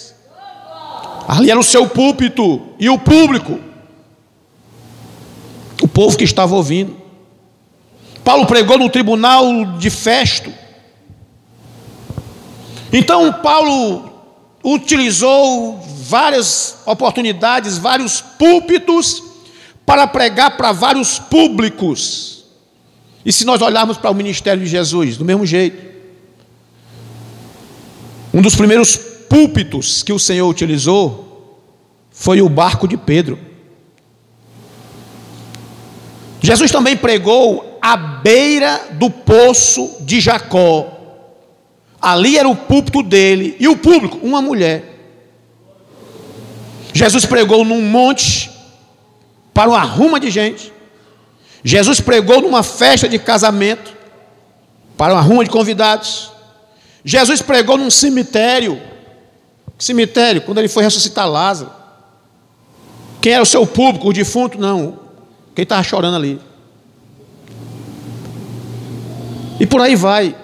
Ali 1.30 1.52
era 1.52 1.60
o 1.60 1.64
seu 1.64 1.88
púlpito 1.88 2.60
e 2.80 2.90
o 2.90 2.98
público, 2.98 3.60
o 5.80 5.88
povo 5.88 6.18
que 6.18 6.24
estava 6.24 6.56
ouvindo. 6.56 6.98
Paulo 8.24 8.48
pregou 8.48 8.80
no 8.80 8.90
tribunal 8.90 9.78
de 9.78 9.92
Festo. 9.92 10.52
Então, 12.92 13.32
Paulo 13.32 14.12
utilizou 14.64 15.80
várias 16.02 16.78
oportunidades, 16.84 17.78
vários 17.78 18.22
púlpitos, 18.22 19.22
para 19.86 20.08
pregar 20.08 20.58
para 20.58 20.72
vários 20.72 21.20
públicos. 21.20 22.44
E 23.24 23.32
se 23.32 23.46
nós 23.46 23.62
olharmos 23.62 24.00
para 24.00 24.10
o 24.10 24.16
ministério 24.16 24.64
de 24.64 24.68
Jesus, 24.68 25.16
do 25.16 25.24
mesmo 25.24 25.46
jeito, 25.46 25.99
um 28.34 28.42
dos 28.42 28.56
primeiros 28.56 28.96
púlpitos 28.96 30.04
que 30.04 30.14
o 30.14 30.20
Senhor 30.20 30.48
utilizou 30.48 31.60
foi 32.12 32.42
o 32.42 32.50
barco 32.50 32.88
de 32.88 32.98
Pedro. 32.98 33.40
Jesus 36.42 36.72
também 36.72 36.96
pregou 36.96 37.78
à 37.82 37.96
beira 37.96 38.90
do 38.94 39.10
poço 39.10 39.98
de 40.02 40.20
Jacó. 40.20 40.96
Ali 42.02 42.38
era 42.38 42.48
o 42.48 42.56
púlpito 42.56 43.04
dele 43.04 43.56
e 43.60 43.68
o 43.68 43.76
público, 43.78 44.20
uma 44.22 44.42
mulher. 44.42 44.98
Jesus 46.94 47.26
pregou 47.26 47.64
num 47.66 47.82
monte 47.82 48.50
para 49.54 49.70
uma 49.70 49.82
ruma 49.82 50.20
de 50.20 50.30
gente. 50.30 50.72
Jesus 51.64 52.00
pregou 52.00 52.42
numa 52.42 52.64
festa 52.64 53.08
de 53.08 53.20
casamento 53.20 53.94
para 54.98 55.14
uma 55.14 55.22
ruma 55.22 55.44
de 55.44 55.50
convidados. 55.50 56.32
Jesus 57.10 57.42
pregou 57.42 57.76
num 57.76 57.90
cemitério 57.90 58.80
cemitério, 59.80 60.42
quando 60.42 60.58
ele 60.58 60.68
foi 60.68 60.84
ressuscitar 60.84 61.28
Lázaro. 61.28 61.72
Quem 63.22 63.34
era 63.34 63.42
o 63.42 63.46
seu 63.46 63.66
público? 63.66 64.10
O 64.10 64.14
defunto? 64.14 64.60
Não. 64.60 65.00
Quem 65.56 65.64
estava 65.64 65.82
chorando 65.82 66.16
ali. 66.16 66.40
E 69.60 69.66
por 69.66 69.82
aí 69.82 69.96
vai. 69.96 70.36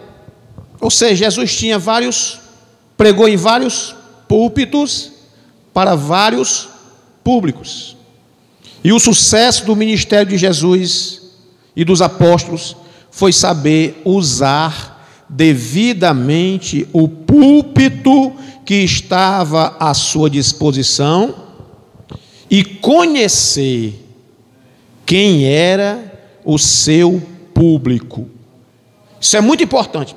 Ou 0.79 0.89
seja, 0.89 1.15
Jesus 1.15 1.55
tinha 1.55 1.77
vários, 1.77 2.39
pregou 2.97 3.27
em 3.27 3.35
vários 3.35 3.93
púlpitos 4.27 5.11
para 5.73 5.95
vários 5.95 6.69
públicos. 7.23 7.95
E 8.83 8.93
o 8.93 8.99
sucesso 8.99 9.65
do 9.65 9.75
ministério 9.75 10.29
de 10.29 10.37
Jesus 10.37 11.21
e 11.75 11.83
dos 11.83 12.01
apóstolos 12.01 12.75
foi 13.11 13.33
saber 13.33 14.01
usar 14.05 14.94
devidamente 15.29 16.87
o 16.93 17.07
púlpito 17.07 18.33
que 18.65 18.75
estava 18.75 19.75
à 19.79 19.93
sua 19.93 20.29
disposição 20.29 21.35
e 22.49 22.63
conhecer 22.63 24.01
quem 25.05 25.45
era 25.45 26.13
o 26.43 26.57
seu 26.57 27.21
público. 27.53 28.29
Isso 29.19 29.37
é 29.37 29.41
muito 29.41 29.63
importante. 29.63 30.15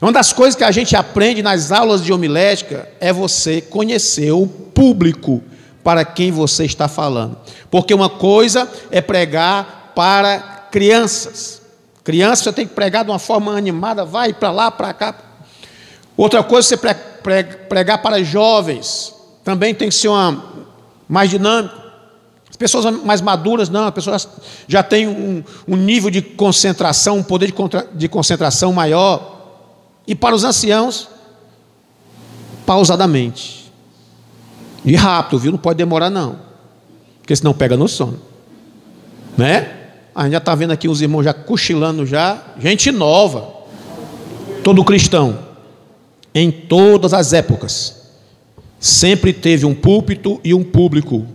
Uma 0.00 0.12
das 0.12 0.32
coisas 0.32 0.54
que 0.54 0.64
a 0.64 0.70
gente 0.70 0.94
aprende 0.94 1.42
nas 1.42 1.72
aulas 1.72 2.02
de 2.04 2.12
homilética 2.12 2.88
é 3.00 3.12
você 3.12 3.60
conhecer 3.60 4.30
o 4.30 4.46
público 4.46 5.42
para 5.82 6.04
quem 6.04 6.30
você 6.30 6.64
está 6.64 6.88
falando. 6.88 7.36
Porque 7.70 7.94
uma 7.94 8.10
coisa 8.10 8.70
é 8.90 9.00
pregar 9.00 9.92
para 9.94 10.68
crianças. 10.70 11.55
Criança 12.06 12.44
você 12.44 12.52
tem 12.52 12.64
que 12.68 12.72
pregar 12.72 13.04
de 13.04 13.10
uma 13.10 13.18
forma 13.18 13.58
animada, 13.58 14.04
vai 14.04 14.32
para 14.32 14.52
lá, 14.52 14.70
para 14.70 14.94
cá. 14.94 15.12
Outra 16.16 16.40
coisa 16.40 16.68
você 16.68 16.76
pregar 16.76 18.00
para 18.00 18.22
jovens, 18.22 19.12
também 19.42 19.74
tem 19.74 19.88
que 19.88 19.94
ser 19.96 20.06
uma, 20.06 20.40
mais 21.08 21.28
dinâmico. 21.28 21.74
As 22.48 22.54
pessoas 22.54 22.84
mais 23.02 23.20
maduras, 23.20 23.68
não, 23.68 23.88
as 23.88 23.92
pessoas 23.92 24.28
já 24.68 24.84
têm 24.84 25.08
um, 25.08 25.42
um 25.66 25.74
nível 25.74 26.08
de 26.08 26.22
concentração, 26.22 27.18
um 27.18 27.24
poder 27.24 27.46
de, 27.46 27.52
contra, 27.52 27.84
de 27.92 28.08
concentração 28.08 28.72
maior. 28.72 29.64
E 30.06 30.14
para 30.14 30.32
os 30.32 30.44
anciãos, 30.44 31.08
pausadamente. 32.64 33.72
E 34.84 34.94
rápido, 34.94 35.40
viu? 35.40 35.50
Não 35.50 35.58
pode 35.58 35.78
demorar, 35.78 36.08
não. 36.08 36.38
Porque 37.18 37.34
senão 37.34 37.52
pega 37.52 37.76
no 37.76 37.88
sono. 37.88 38.20
Né? 39.36 39.75
A 40.16 40.24
gente 40.24 40.32
já 40.32 40.38
está 40.38 40.54
vendo 40.54 40.72
aqui 40.72 40.88
os 40.88 41.02
irmãos 41.02 41.24
já 41.24 41.34
cochilando 41.34 42.06
já. 42.06 42.42
Gente 42.58 42.90
nova. 42.90 43.54
Todo 44.64 44.82
cristão 44.82 45.46
em 46.36 46.50
todas 46.50 47.14
as 47.14 47.32
épocas, 47.32 47.96
sempre 48.78 49.32
teve 49.32 49.64
um 49.64 49.74
púlpito 49.74 50.38
e 50.44 50.52
um 50.52 50.62
público 50.62 51.26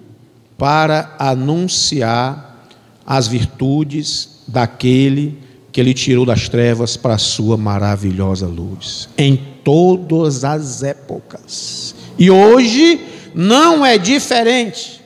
para 0.60 1.16
anunciar 1.18 2.68
as 3.04 3.28
virtudes 3.28 4.44
daquele 4.48 5.40
que 5.72 5.82
ele 5.82 5.96
tirou 5.96 6.24
das 6.24 6.48
trevas 6.48 6.96
para 6.96 7.16
a 7.16 7.18
sua 7.18 7.58
maravilhosa 7.58 8.46
luz. 8.46 9.10
Em 9.18 9.36
todas 9.64 10.44
as 10.44 10.84
épocas. 10.84 11.96
E 12.16 12.30
hoje 12.30 13.02
não 13.34 13.84
é 13.84 13.98
diferente. 13.98 15.02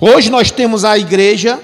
Hoje 0.00 0.30
nós 0.30 0.50
temos 0.50 0.84
a 0.84 0.98
igreja 0.98 1.60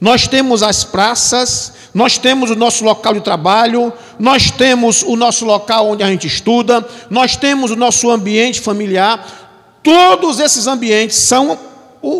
Nós 0.00 0.26
temos 0.26 0.62
as 0.62 0.82
praças, 0.82 1.74
nós 1.92 2.16
temos 2.16 2.50
o 2.50 2.56
nosso 2.56 2.84
local 2.84 3.12
de 3.12 3.20
trabalho, 3.20 3.92
nós 4.18 4.50
temos 4.50 5.02
o 5.02 5.14
nosso 5.14 5.44
local 5.44 5.90
onde 5.90 6.02
a 6.02 6.06
gente 6.06 6.26
estuda, 6.26 6.86
nós 7.10 7.36
temos 7.36 7.70
o 7.70 7.76
nosso 7.76 8.10
ambiente 8.10 8.60
familiar. 8.60 9.78
Todos 9.82 10.40
esses 10.40 10.66
ambientes 10.66 11.16
são, 11.16 11.58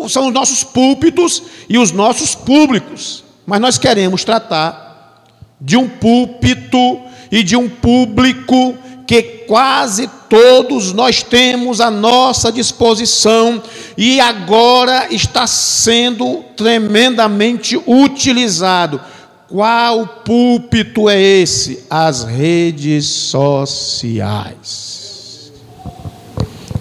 são 0.07 0.27
os 0.27 0.33
nossos 0.33 0.63
púlpitos 0.63 1.41
e 1.67 1.77
os 1.79 1.91
nossos 1.91 2.35
públicos. 2.35 3.23
Mas 3.47 3.59
nós 3.59 3.77
queremos 3.79 4.23
tratar 4.23 5.25
de 5.59 5.75
um 5.75 5.87
púlpito 5.87 7.01
e 7.31 7.43
de 7.43 7.55
um 7.55 7.67
público 7.67 8.75
que 9.07 9.21
quase 9.47 10.09
todos 10.29 10.93
nós 10.93 11.21
temos 11.23 11.81
à 11.81 11.91
nossa 11.91 12.51
disposição 12.51 13.61
e 14.03 14.19
agora 14.19 15.13
está 15.13 15.45
sendo 15.45 16.43
tremendamente 16.57 17.79
utilizado. 17.85 18.99
Qual 19.47 20.07
púlpito 20.25 21.07
é 21.07 21.21
esse? 21.21 21.83
As 21.87 22.23
redes 22.23 23.05
sociais. 23.05 24.31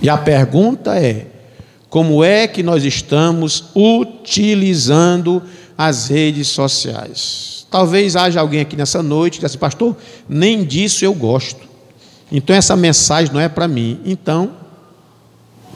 E 0.00 0.08
a 0.08 0.16
pergunta 0.16 0.96
é: 0.98 1.26
como 1.90 2.24
é 2.24 2.48
que 2.48 2.62
nós 2.62 2.84
estamos 2.84 3.64
utilizando 3.76 5.42
as 5.76 6.08
redes 6.08 6.48
sociais? 6.48 7.66
Talvez 7.70 8.16
haja 8.16 8.40
alguém 8.40 8.60
aqui 8.60 8.76
nessa 8.76 9.02
noite 9.02 9.34
que 9.34 9.40
diga 9.40 9.48
assim, 9.48 9.58
pastor, 9.58 9.94
nem 10.26 10.64
disso 10.64 11.04
eu 11.04 11.12
gosto. 11.12 11.68
Então 12.32 12.56
essa 12.56 12.74
mensagem 12.74 13.30
não 13.30 13.40
é 13.40 13.48
para 13.50 13.68
mim. 13.68 14.00
Então, 14.06 14.52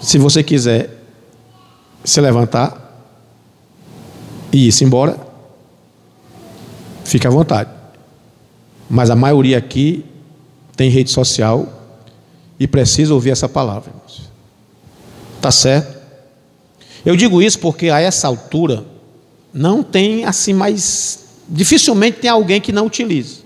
se 0.01 0.17
você 0.17 0.43
quiser 0.43 1.04
se 2.05 2.21
levantar 2.21 2.81
e 4.53 4.69
ir-se 4.69 4.85
embora, 4.85 5.19
fique 7.05 7.27
à 7.27 7.31
vontade. 7.31 7.71
Mas 8.89 9.11
a 9.11 9.17
maioria 9.17 9.59
aqui 9.59 10.05
tem 10.77 10.91
rede 10.91 11.11
social 11.11 11.67
e 12.61 12.67
precisa 12.67 13.15
ouvir 13.15 13.31
essa 13.31 13.49
palavra. 13.49 13.93
Tá 15.41 15.51
certo? 15.51 16.03
Eu 17.05 17.17
digo 17.17 17.43
isso 17.43 17.59
porque 17.59 17.91
a 17.91 18.01
essa 18.01 18.29
altura 18.29 18.85
não 19.53 19.83
tem 19.83 20.25
assim 20.25 20.53
mais 20.53 21.25
dificilmente 21.49 22.21
tem 22.21 22.31
alguém 22.31 22.61
que 22.61 22.73
não 22.73 22.87
utilize. 22.87 23.45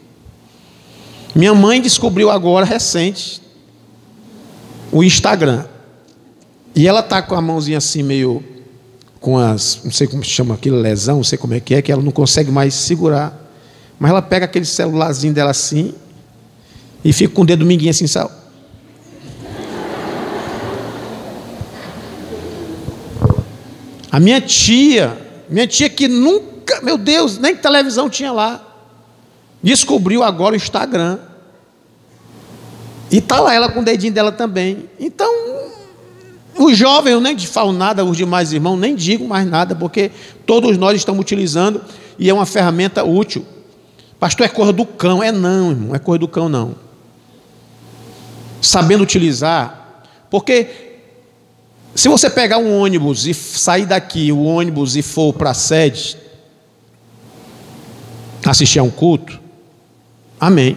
Minha 1.35 1.55
mãe 1.55 1.81
descobriu 1.81 2.31
agora, 2.31 2.64
recente, 2.64 3.40
o 4.90 5.03
Instagram. 5.03 5.64
E 6.79 6.87
ela 6.87 7.01
está 7.01 7.21
com 7.21 7.35
a 7.35 7.43
mãozinha 7.43 7.79
assim, 7.79 8.05
meio 8.05 8.41
com 9.19 9.37
as. 9.37 9.81
Não 9.83 9.91
sei 9.91 10.07
como 10.07 10.23
chama 10.23 10.55
aquilo, 10.55 10.77
lesão, 10.77 11.17
não 11.17 11.25
sei 11.25 11.37
como 11.37 11.53
é 11.53 11.59
que 11.59 11.75
é, 11.75 11.83
que 11.83 11.91
ela 11.91 12.01
não 12.01 12.12
consegue 12.12 12.53
mais 12.53 12.73
segurar. 12.73 13.37
Mas 13.99 14.12
ela 14.12 14.23
pega 14.23 14.45
aquele 14.45 14.64
celularzinho 14.64 15.35
dela 15.35 15.51
assim 15.51 15.93
e 17.05 17.12
fica 17.12 17.35
com 17.35 17.43
o 17.43 17.45
dedo 17.45 17.67
minguinho 17.67 17.91
assim, 17.91 18.07
sabe? 18.07 18.31
A 24.12 24.21
minha 24.21 24.41
tia, 24.41 25.19
minha 25.49 25.67
tia 25.67 25.91
que 25.91 26.07
nunca, 26.07 26.81
meu 26.81 26.97
Deus, 26.97 27.38
nem 27.38 27.57
televisão 27.57 28.09
tinha 28.09 28.31
lá, 28.31 28.64
descobriu 29.61 30.23
agora 30.23 30.53
o 30.53 30.57
Instagram. 30.57 31.19
E 33.11 33.19
está 33.19 33.41
lá 33.41 33.53
ela 33.53 33.69
com 33.69 33.81
o 33.81 33.85
dedinho 33.85 34.12
dela 34.12 34.31
também. 34.31 34.88
Então, 35.01 35.29
os 36.59 36.77
jovens, 36.77 37.12
eu 37.12 37.21
nem 37.21 37.38
falo 37.38 37.73
nada, 37.73 38.05
os 38.05 38.16
demais 38.16 38.53
irmãos, 38.53 38.77
nem 38.77 38.94
digo 38.94 39.27
mais 39.27 39.47
nada, 39.47 39.75
porque 39.75 40.11
todos 40.44 40.77
nós 40.77 40.97
estamos 40.97 41.21
utilizando 41.21 41.81
e 42.18 42.29
é 42.29 42.35
uma 42.35 42.47
ferramenta 42.47 43.05
útil. 43.05 43.47
Pastor, 44.18 44.47
é 44.47 44.49
coisa 44.49 44.73
do 44.73 44.85
cão. 44.85 45.23
É 45.23 45.31
não, 45.31 45.71
irmão, 45.71 45.94
é 45.94 45.99
coisa 45.99 46.18
do 46.18 46.29
cão, 46.29 46.49
não. 46.49 46.75
Sabendo 48.61 49.05
utilizar, 49.05 50.05
porque 50.29 50.66
se 51.94 52.09
você 52.09 52.29
pegar 52.29 52.59
um 52.59 52.81
ônibus 52.81 53.27
e 53.27 53.33
sair 53.33 53.87
daqui, 53.87 54.33
o 54.33 54.42
ônibus, 54.42 54.97
e 54.97 55.03
for 55.03 55.33
para 55.33 55.51
a 55.51 55.55
sede, 55.55 56.16
assistir 58.44 58.81
a 58.81 58.83
um 58.83 58.90
culto, 58.90 59.38
amém. 60.40 60.77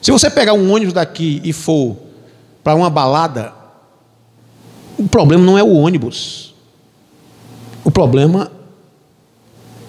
Se 0.00 0.10
você 0.10 0.30
pegar 0.30 0.54
um 0.54 0.72
ônibus 0.72 0.94
daqui 0.94 1.40
e 1.44 1.52
for 1.52 1.96
para 2.64 2.74
uma 2.74 2.90
balada, 2.90 3.61
o 4.98 5.08
problema 5.08 5.44
não 5.44 5.58
é 5.58 5.62
o 5.62 5.72
ônibus. 5.72 6.54
O 7.84 7.90
problema 7.90 8.50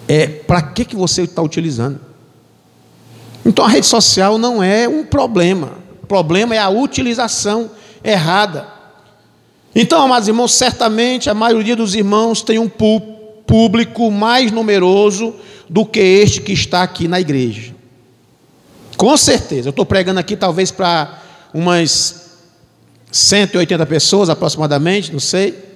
é 0.08 0.28
para 0.28 0.62
que, 0.62 0.86
que 0.86 0.96
você 0.96 1.24
está 1.24 1.42
utilizando. 1.42 2.00
Então 3.46 3.66
a 3.66 3.70
rede 3.70 3.86
social 3.86 4.38
não 4.38 4.64
é 4.64 4.88
um 4.88 5.06
problema. 5.06 5.74
O 6.02 6.08
problema 6.08 6.56
é 6.56 6.58
a 6.58 6.70
utilização 6.70 7.72
errada. 8.04 8.68
Então, 9.76 10.02
amados 10.04 10.28
irmãos, 10.28 10.54
certamente 10.54 11.30
a 11.30 11.34
maioria 11.34 11.76
dos 11.76 11.96
irmãos 11.96 12.42
tem 12.42 12.60
um 12.60 12.70
público 13.48 14.12
mais 14.12 14.52
numeroso 14.52 15.34
do 15.70 15.86
que 15.86 16.00
este 16.00 16.42
que 16.42 16.54
está 16.54 16.84
aqui 16.84 17.08
na 17.08 17.20
igreja. 17.20 17.74
Com 18.98 19.18
certeza. 19.18 19.70
Eu 19.70 19.72
estou 19.72 19.86
pregando 19.86 20.20
aqui 20.20 20.36
talvez 20.36 20.70
para 20.70 21.20
umas 21.54 22.23
180 23.14 23.86
pessoas 23.86 24.28
aproximadamente, 24.28 25.14
não 25.14 25.20
sei. 25.20 25.72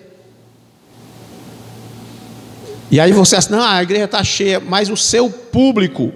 E 2.89 2.99
aí 2.99 3.11
você 3.11 3.37
diz, 3.37 3.47
não, 3.47 3.61
a 3.61 3.83
igreja 3.83 4.05
está 4.05 4.23
cheia, 4.23 4.59
mas 4.59 4.89
o 4.89 4.97
seu 4.97 5.29
público 5.29 6.11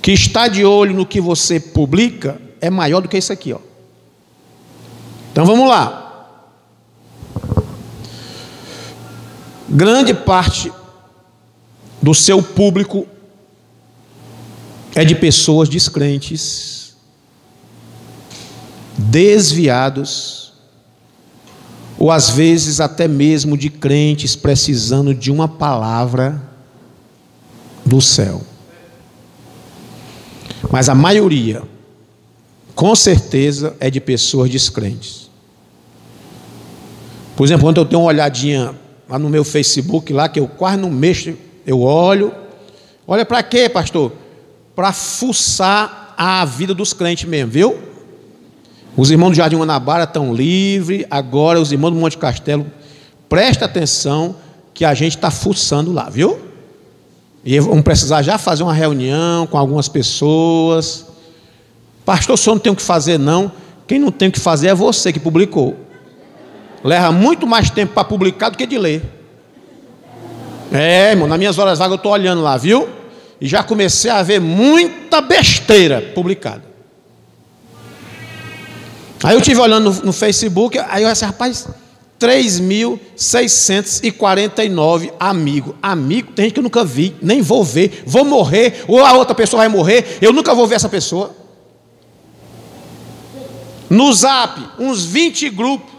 que 0.00 0.12
está 0.12 0.48
de 0.48 0.64
olho 0.64 0.94
no 0.94 1.04
que 1.04 1.20
você 1.20 1.60
publica 1.60 2.40
é 2.58 2.70
maior 2.70 3.02
do 3.02 3.08
que 3.08 3.18
isso 3.18 3.32
aqui, 3.32 3.52
ó. 3.52 3.58
Então 5.30 5.44
vamos 5.44 5.68
lá. 5.68 6.26
Grande 9.68 10.14
parte 10.14 10.72
do 12.00 12.14
seu 12.14 12.42
público 12.42 13.06
é 14.94 15.04
de 15.04 15.14
pessoas 15.14 15.68
descrentes, 15.68 16.71
desviados, 19.10 20.52
ou 21.98 22.10
às 22.10 22.30
vezes 22.30 22.80
até 22.80 23.06
mesmo 23.06 23.56
de 23.56 23.70
crentes 23.70 24.34
precisando 24.34 25.14
de 25.14 25.30
uma 25.30 25.46
palavra 25.46 26.42
do 27.84 28.00
céu. 28.00 28.42
Mas 30.70 30.88
a 30.88 30.94
maioria, 30.94 31.62
com 32.74 32.94
certeza, 32.94 33.76
é 33.78 33.90
de 33.90 34.00
pessoas 34.00 34.50
descrentes. 34.50 35.30
Por 37.36 37.44
exemplo, 37.44 37.64
quando 37.64 37.78
eu 37.78 37.84
tenho 37.84 38.00
uma 38.00 38.08
olhadinha 38.08 38.74
lá 39.08 39.18
no 39.18 39.28
meu 39.28 39.44
Facebook, 39.44 40.12
lá 40.12 40.28
que 40.28 40.40
eu 40.40 40.48
quase 40.48 40.78
não 40.78 40.90
mexo, 40.90 41.34
eu 41.66 41.80
olho. 41.80 42.32
Olha 43.06 43.24
para 43.24 43.42
quê, 43.42 43.68
pastor? 43.68 44.12
para 44.74 44.92
fuçar 44.92 46.14
a 46.16 46.44
vida 46.44 46.74
dos 46.74 46.92
crentes 46.92 47.28
mesmo, 47.28 47.50
viu? 47.50 47.78
Os 48.96 49.10
irmãos 49.10 49.30
do 49.30 49.36
Jardim 49.36 49.56
Guanabara 49.56 50.04
estão 50.04 50.34
livres, 50.34 51.06
agora 51.10 51.60
os 51.60 51.72
irmãos 51.72 51.90
do 51.90 51.96
Monte 51.96 52.18
Castelo, 52.18 52.66
presta 53.28 53.64
atenção 53.64 54.36
que 54.74 54.84
a 54.84 54.94
gente 54.94 55.16
está 55.16 55.30
fuçando 55.30 55.92
lá, 55.92 56.10
viu? 56.10 56.38
E 57.44 57.58
vamos 57.58 57.82
precisar 57.82 58.22
já 58.22 58.38
fazer 58.38 58.62
uma 58.62 58.74
reunião 58.74 59.46
com 59.46 59.58
algumas 59.58 59.88
pessoas. 59.88 61.06
Pastor, 62.04 62.34
o 62.34 62.36
senhor 62.36 62.54
não 62.54 62.60
tem 62.60 62.72
o 62.72 62.76
que 62.76 62.82
fazer, 62.82 63.18
não. 63.18 63.50
Quem 63.86 63.98
não 63.98 64.10
tem 64.10 64.28
o 64.28 64.32
que 64.32 64.40
fazer 64.40 64.68
é 64.68 64.74
você 64.74 65.12
que 65.12 65.18
publicou. 65.18 65.76
Leva 66.84 67.10
muito 67.10 67.46
mais 67.46 67.70
tempo 67.70 67.94
para 67.94 68.04
publicar 68.04 68.50
do 68.50 68.58
que 68.58 68.66
de 68.66 68.78
ler. 68.78 69.02
É, 70.70 71.10
irmão, 71.10 71.26
nas 71.26 71.38
minhas 71.38 71.58
horas 71.58 71.78
vagas 71.78 71.92
eu 71.92 71.96
estou 71.96 72.12
olhando 72.12 72.42
lá, 72.42 72.56
viu? 72.56 72.88
e 73.42 73.48
já 73.48 73.60
comecei 73.60 74.08
a 74.08 74.22
ver 74.22 74.40
muita 74.40 75.20
besteira 75.20 76.00
publicada. 76.14 76.62
Aí 79.22 79.34
eu 79.34 79.40
estive 79.40 79.60
olhando 79.60 79.92
no, 79.92 80.06
no, 80.06 80.12
Facebook, 80.12 80.76
aí 80.78 81.04
eu 81.04 81.12
disse, 81.12 81.24
rapaz, 81.24 81.68
3.649 82.18 85.12
amigos. 85.18 85.74
Amigo, 85.80 86.32
tem 86.32 86.46
gente 86.46 86.54
que 86.54 86.60
eu 86.60 86.64
nunca 86.64 86.84
vi, 86.84 87.14
nem 87.22 87.40
vou 87.40 87.62
ver, 87.62 88.02
vou 88.04 88.24
morrer, 88.24 88.84
ou 88.88 89.04
a 89.04 89.12
outra 89.12 89.32
pessoa 89.34 89.60
vai 89.60 89.68
morrer, 89.68 90.18
eu 90.20 90.32
nunca 90.32 90.52
vou 90.54 90.66
ver 90.66 90.74
essa 90.74 90.88
pessoa. 90.88 91.36
No 93.88 94.12
zap, 94.12 94.60
uns 94.78 95.04
20 95.04 95.50
grupos. 95.50 95.92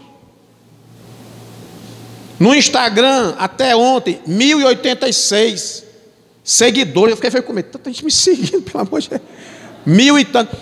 No 2.38 2.54
Instagram, 2.54 3.34
até 3.38 3.74
ontem, 3.76 4.20
1086 4.26 5.84
seguidores. 6.42 7.12
Eu 7.12 7.16
fiquei, 7.16 7.30
fiquei 7.30 7.46
com 7.46 7.52
medo, 7.52 7.68
tanta 7.70 7.90
gente 7.90 8.04
me 8.04 8.10
seguindo, 8.10 8.62
pelo 8.62 8.82
amor 8.82 9.00
de 9.00 9.10
Deus. 9.10 9.22
Mil 9.86 10.18
e 10.18 10.24
tanto. 10.24 10.56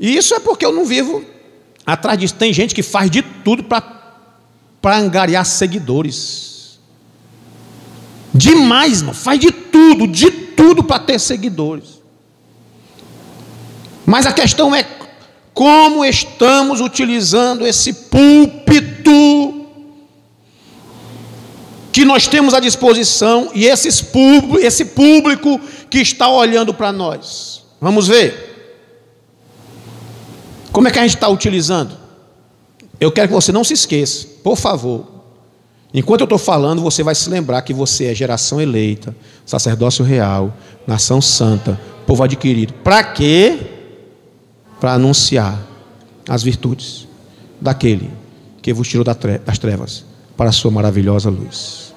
E 0.00 0.16
isso 0.16 0.34
é 0.34 0.40
porque 0.40 0.66
eu 0.66 0.72
não 0.72 0.84
vivo 0.84 1.24
atrás 1.86 2.18
disso. 2.18 2.34
Tem 2.34 2.52
gente 2.52 2.74
que 2.74 2.82
faz 2.82 3.10
de 3.10 3.22
tudo 3.22 3.64
para 3.64 4.96
angariar 4.96 5.44
seguidores. 5.44 6.78
Demais, 8.34 8.98
irmão. 8.98 9.14
Faz 9.14 9.38
de 9.38 9.50
tudo, 9.50 10.06
de 10.06 10.30
tudo 10.30 10.82
para 10.82 10.98
ter 11.00 11.18
seguidores. 11.18 12.00
Mas 14.06 14.26
a 14.26 14.32
questão 14.32 14.74
é 14.74 14.86
como 15.54 16.04
estamos 16.04 16.80
utilizando 16.80 17.66
esse 17.66 17.92
púlpito 17.92 19.62
que 21.92 22.06
nós 22.06 22.26
temos 22.26 22.54
à 22.54 22.60
disposição 22.60 23.50
e 23.54 23.66
esses 23.66 24.02
esse 24.60 24.86
público 24.86 25.60
que 25.90 25.98
está 25.98 26.26
olhando 26.28 26.72
para 26.72 26.90
nós. 26.90 27.62
Vamos 27.80 28.08
ver. 28.08 28.51
Como 30.72 30.88
é 30.88 30.90
que 30.90 30.98
a 30.98 31.02
gente 31.02 31.14
está 31.14 31.28
utilizando? 31.28 31.96
Eu 32.98 33.12
quero 33.12 33.28
que 33.28 33.34
você 33.34 33.52
não 33.52 33.62
se 33.62 33.74
esqueça, 33.74 34.26
por 34.42 34.56
favor. 34.56 35.06
Enquanto 35.92 36.22
eu 36.22 36.24
estou 36.24 36.38
falando, 36.38 36.80
você 36.80 37.02
vai 37.02 37.14
se 37.14 37.28
lembrar 37.28 37.60
que 37.62 37.74
você 37.74 38.06
é 38.06 38.14
geração 38.14 38.60
eleita, 38.60 39.14
sacerdócio 39.44 40.02
real, 40.02 40.56
nação 40.86 41.20
santa, 41.20 41.78
povo 42.06 42.22
adquirido. 42.22 42.72
Para 42.82 43.04
quê? 43.04 43.58
Para 44.80 44.94
anunciar 44.94 45.60
as 46.26 46.42
virtudes 46.42 47.06
daquele 47.60 48.10
que 48.62 48.72
vos 48.72 48.88
tirou 48.88 49.04
das 49.04 49.58
trevas 49.58 50.04
para 50.36 50.48
a 50.48 50.52
sua 50.52 50.70
maravilhosa 50.70 51.28
luz. 51.28 51.92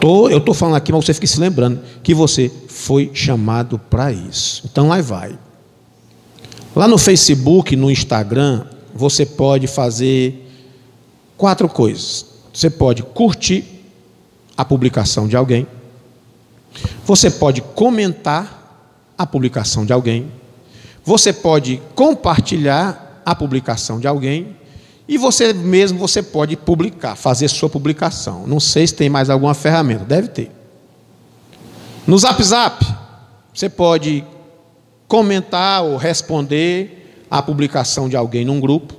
Tô, 0.00 0.30
eu 0.30 0.38
estou 0.38 0.54
falando 0.54 0.76
aqui, 0.76 0.90
mas 0.90 1.04
você 1.04 1.12
fique 1.12 1.26
se 1.26 1.38
lembrando 1.38 1.80
que 2.02 2.14
você 2.14 2.50
foi 2.68 3.10
chamado 3.12 3.78
para 3.78 4.10
isso. 4.10 4.62
Então 4.64 4.88
lá 4.88 5.02
vai. 5.02 5.38
Lá 6.74 6.86
no 6.86 6.98
Facebook, 6.98 7.74
no 7.74 7.90
Instagram, 7.90 8.64
você 8.94 9.26
pode 9.26 9.66
fazer 9.66 10.46
quatro 11.36 11.68
coisas. 11.68 12.26
Você 12.52 12.70
pode 12.70 13.02
curtir 13.02 13.64
a 14.56 14.64
publicação 14.64 15.26
de 15.26 15.36
alguém. 15.36 15.66
Você 17.04 17.30
pode 17.30 17.60
comentar 17.60 19.12
a 19.18 19.26
publicação 19.26 19.84
de 19.84 19.92
alguém. 19.92 20.30
Você 21.04 21.32
pode 21.32 21.82
compartilhar 21.94 23.22
a 23.24 23.34
publicação 23.34 23.98
de 23.98 24.06
alguém. 24.06 24.56
E 25.08 25.18
você 25.18 25.52
mesmo 25.52 25.98
você 25.98 26.22
pode 26.22 26.56
publicar, 26.56 27.16
fazer 27.16 27.48
sua 27.48 27.68
publicação. 27.68 28.46
Não 28.46 28.60
sei 28.60 28.86
se 28.86 28.94
tem 28.94 29.08
mais 29.08 29.28
alguma 29.28 29.54
ferramenta, 29.54 30.04
deve 30.04 30.28
ter. 30.28 30.52
No 32.06 32.16
Zap 32.16 32.40
Zap, 32.42 32.86
você 33.52 33.68
pode 33.68 34.24
comentar 35.10 35.82
ou 35.82 35.96
responder 35.96 37.24
à 37.28 37.42
publicação 37.42 38.08
de 38.08 38.16
alguém 38.16 38.44
num 38.44 38.60
grupo. 38.60 38.94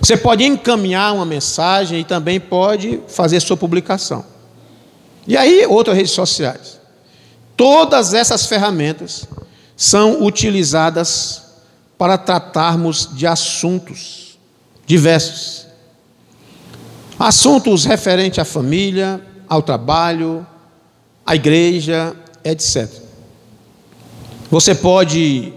Você 0.00 0.16
pode 0.16 0.42
encaminhar 0.42 1.14
uma 1.14 1.24
mensagem 1.24 2.00
e 2.00 2.04
também 2.04 2.40
pode 2.40 3.00
fazer 3.06 3.38
sua 3.38 3.56
publicação. 3.56 4.24
E 5.24 5.36
aí, 5.36 5.64
outras 5.64 5.96
redes 5.96 6.10
sociais. 6.10 6.80
Todas 7.56 8.14
essas 8.14 8.46
ferramentas 8.46 9.28
são 9.76 10.24
utilizadas 10.24 11.42
para 11.96 12.18
tratarmos 12.18 13.08
de 13.12 13.28
assuntos 13.28 14.36
diversos. 14.86 15.66
Assuntos 17.16 17.84
referentes 17.84 18.40
à 18.40 18.44
família, 18.44 19.20
ao 19.48 19.62
trabalho, 19.62 20.44
à 21.24 21.36
igreja, 21.36 22.12
etc. 22.44 23.05
Você 24.50 24.74
pode 24.74 25.52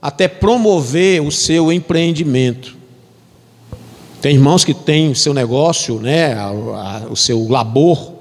até 0.00 0.26
promover 0.26 1.22
o 1.22 1.30
seu 1.30 1.72
empreendimento. 1.72 2.76
Tem 4.20 4.34
irmãos 4.34 4.64
que 4.64 4.74
têm 4.74 5.10
o 5.10 5.16
seu 5.16 5.32
negócio, 5.32 6.00
né, 6.00 6.36
o 7.08 7.16
seu 7.16 7.48
labor, 7.48 8.12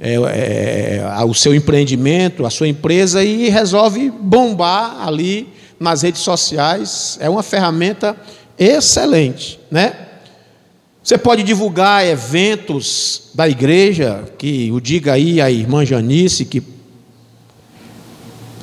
é, 0.00 0.14
é, 0.14 1.24
o 1.24 1.34
seu 1.34 1.54
empreendimento, 1.54 2.46
a 2.46 2.50
sua 2.50 2.68
empresa 2.68 3.24
e 3.24 3.48
resolve 3.48 4.10
bombar 4.10 5.06
ali 5.06 5.48
nas 5.80 6.02
redes 6.02 6.20
sociais. 6.20 7.18
É 7.20 7.28
uma 7.28 7.42
ferramenta 7.42 8.16
excelente, 8.58 9.58
né? 9.70 9.92
Você 11.02 11.16
pode 11.16 11.42
divulgar 11.42 12.06
eventos 12.06 13.30
da 13.34 13.48
igreja, 13.48 14.24
que 14.36 14.70
o 14.70 14.80
diga 14.80 15.14
aí 15.14 15.40
a 15.40 15.50
irmã 15.50 15.84
Janice, 15.84 16.44
que 16.44 16.62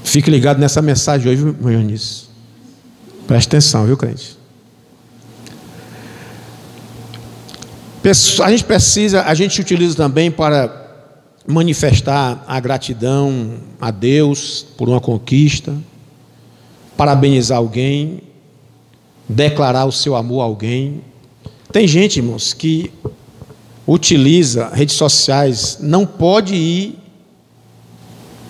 Fique 0.06 0.30
ligado 0.30 0.60
nessa 0.60 0.84
mensagem 0.84 1.30
hoje, 1.30 1.44
meu. 1.44 1.98
Preste 3.28 3.48
atenção, 3.48 3.86
viu, 3.86 3.98
crente? 3.98 4.38
A 8.44 8.52
gente 8.52 8.63
precisa, 8.63 9.24
a 9.24 9.34
gente 9.34 9.60
utiliza 9.60 9.96
também 9.96 10.30
para 10.30 10.84
manifestar 11.48 12.46
a 12.48 12.60
gratidão 12.60 13.56
a 13.82 13.89
Deus 13.89 14.63
por 14.78 14.88
uma 14.88 15.02
conquista, 15.02 15.76
parabenizar 16.96 17.58
alguém, 17.58 18.22
declarar 19.28 19.86
o 19.86 19.91
seu 19.91 20.15
amor 20.15 20.41
a 20.41 20.44
alguém. 20.44 21.02
Tem 21.72 21.88
gente, 21.88 22.18
irmãos, 22.18 22.54
que 22.54 22.91
utiliza 23.88 24.70
redes 24.70 24.96
sociais, 24.96 25.80
não 25.82 26.06
pode 26.06 26.54
ir 26.54 27.00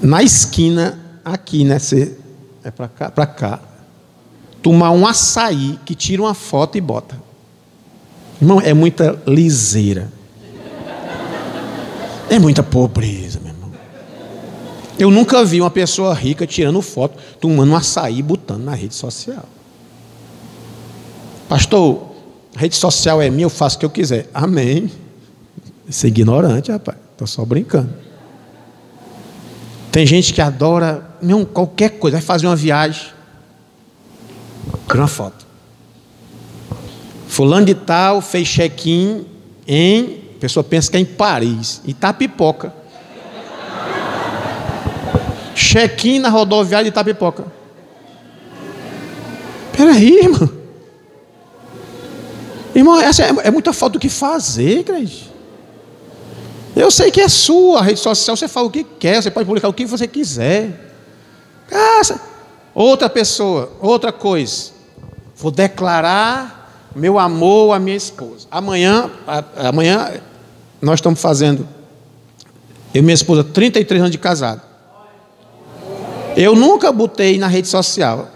na 0.01 0.21
esquina 0.21 1.04
aqui, 1.25 1.63
né? 1.65 1.79
Você 1.79 2.15
é 2.63 2.69
para 2.69 2.87
cá, 2.87 3.09
para 3.09 3.25
cá. 3.25 3.59
Tomar 4.61 4.91
um 4.91 5.05
açaí 5.05 5.79
que 5.83 5.95
tira 5.95 6.21
uma 6.21 6.35
foto 6.35 6.77
e 6.77 6.81
bota. 6.81 7.19
Irmão, 8.39 8.61
é 8.61 8.73
muita 8.73 9.19
liseira. 9.25 10.11
É 12.29 12.39
muita 12.39 12.63
pobreza, 12.63 13.39
meu 13.39 13.53
irmão. 13.53 13.71
Eu 14.97 15.11
nunca 15.11 15.43
vi 15.43 15.61
uma 15.61 15.69
pessoa 15.69 16.13
rica 16.13 16.47
tirando 16.47 16.81
foto, 16.81 17.17
tomando 17.39 17.71
um 17.71 17.75
açaí 17.75 18.19
e 18.19 18.23
botando 18.23 18.63
na 18.63 18.73
rede 18.73 18.95
social. 18.95 19.45
Pastor, 21.49 22.15
a 22.55 22.59
rede 22.59 22.75
social 22.75 23.21
é 23.21 23.29
minha, 23.29 23.45
eu 23.45 23.49
faço 23.49 23.77
o 23.77 23.79
que 23.79 23.85
eu 23.85 23.89
quiser. 23.89 24.29
Amém. 24.33 24.89
Isso 25.87 26.05
é 26.05 26.09
ignorante, 26.09 26.71
rapaz. 26.71 26.97
Estou 27.11 27.27
só 27.27 27.45
brincando. 27.45 27.93
Tem 29.91 30.05
gente 30.05 30.33
que 30.33 30.41
adora 30.41 31.14
não, 31.25 31.43
qualquer 31.43 31.91
coisa, 31.91 32.17
vai 32.17 32.25
fazer 32.25 32.47
uma 32.47 32.55
viagem. 32.55 33.07
Tira 34.87 34.99
uma 34.99 35.07
foto. 35.07 35.45
Fulano 37.27 37.65
de 37.65 37.75
tal 37.75 38.21
fez 38.21 38.47
check-in 38.47 39.25
em. 39.67 40.23
A 40.37 40.39
pessoa 40.39 40.63
pensa 40.63 40.91
que 40.91 40.97
é 40.97 40.99
em 40.99 41.05
Paris. 41.05 41.81
E 41.85 41.93
tá 41.93 42.13
pipoca. 42.13 42.73
Check-in 45.55 46.19
na 46.19 46.29
rodoviária 46.29 46.83
de 46.83 46.89
Itapipoca. 46.89 47.45
Peraí, 49.71 50.19
irmão. 50.19 50.49
Irmão, 52.75 52.99
essa 52.99 53.23
é, 53.23 53.33
é 53.45 53.51
muita 53.51 53.71
falta 53.71 53.93
do 53.93 53.99
que 53.99 54.09
fazer, 54.09 54.83
crente. 54.83 55.31
Eu 56.75 56.91
sei 56.91 57.09
que 57.09 57.21
é 57.21 57.29
sua 57.29 57.79
a 57.79 57.81
rede 57.81 58.01
social, 58.01 58.35
você 58.35 58.49
fala 58.49 58.67
o 58.67 58.69
que 58.69 58.83
quer, 58.83 59.23
você 59.23 59.31
pode 59.31 59.45
publicar 59.45 59.69
o 59.69 59.73
que 59.73 59.85
você 59.85 60.05
quiser. 60.05 60.84
Outra 62.73 63.09
pessoa, 63.09 63.71
outra 63.81 64.11
coisa. 64.11 64.71
Vou 65.37 65.51
declarar 65.51 66.91
meu 66.95 67.19
amor 67.19 67.73
à 67.73 67.79
minha 67.79 67.95
esposa. 67.95 68.47
Amanhã, 68.51 69.09
amanhã 69.57 70.13
nós 70.81 70.95
estamos 70.95 71.21
fazendo, 71.21 71.67
eu 72.93 72.99
e 72.99 73.01
minha 73.01 73.13
esposa, 73.13 73.43
33 73.43 74.01
anos 74.01 74.11
de 74.11 74.17
casado. 74.17 74.61
Eu 76.35 76.55
nunca 76.55 76.91
botei 76.91 77.37
na 77.37 77.47
rede 77.47 77.67
social 77.67 78.29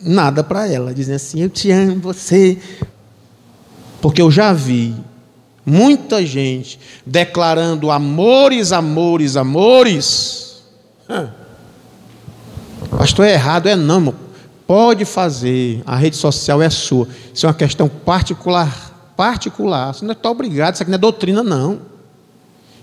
nada 0.00 0.42
para 0.42 0.66
ela, 0.66 0.94
dizendo 0.94 1.16
assim: 1.16 1.40
Eu 1.42 1.50
te 1.50 1.70
amo, 1.70 2.00
você. 2.00 2.58
Porque 4.00 4.22
eu 4.22 4.30
já 4.30 4.52
vi 4.52 4.94
muita 5.64 6.24
gente 6.24 6.80
declarando 7.04 7.90
amores, 7.90 8.72
amores, 8.72 9.36
amores. 9.36 10.62
Pastor, 12.96 13.26
é 13.26 13.32
errado, 13.32 13.68
é 13.68 13.76
não, 13.76 13.96
irmão. 13.96 14.14
Pode 14.66 15.04
fazer, 15.04 15.82
a 15.84 15.96
rede 15.96 16.16
social 16.16 16.62
é 16.62 16.70
sua. 16.70 17.08
Isso 17.34 17.46
é 17.46 17.48
uma 17.48 17.54
questão 17.54 17.88
particular, 17.88 19.12
particular. 19.16 19.94
Você 19.94 20.04
não 20.04 20.12
está 20.12 20.30
obrigado, 20.30 20.74
isso 20.74 20.82
aqui 20.82 20.90
não 20.90 20.96
é 20.96 21.00
doutrina, 21.00 21.42
não. 21.42 21.80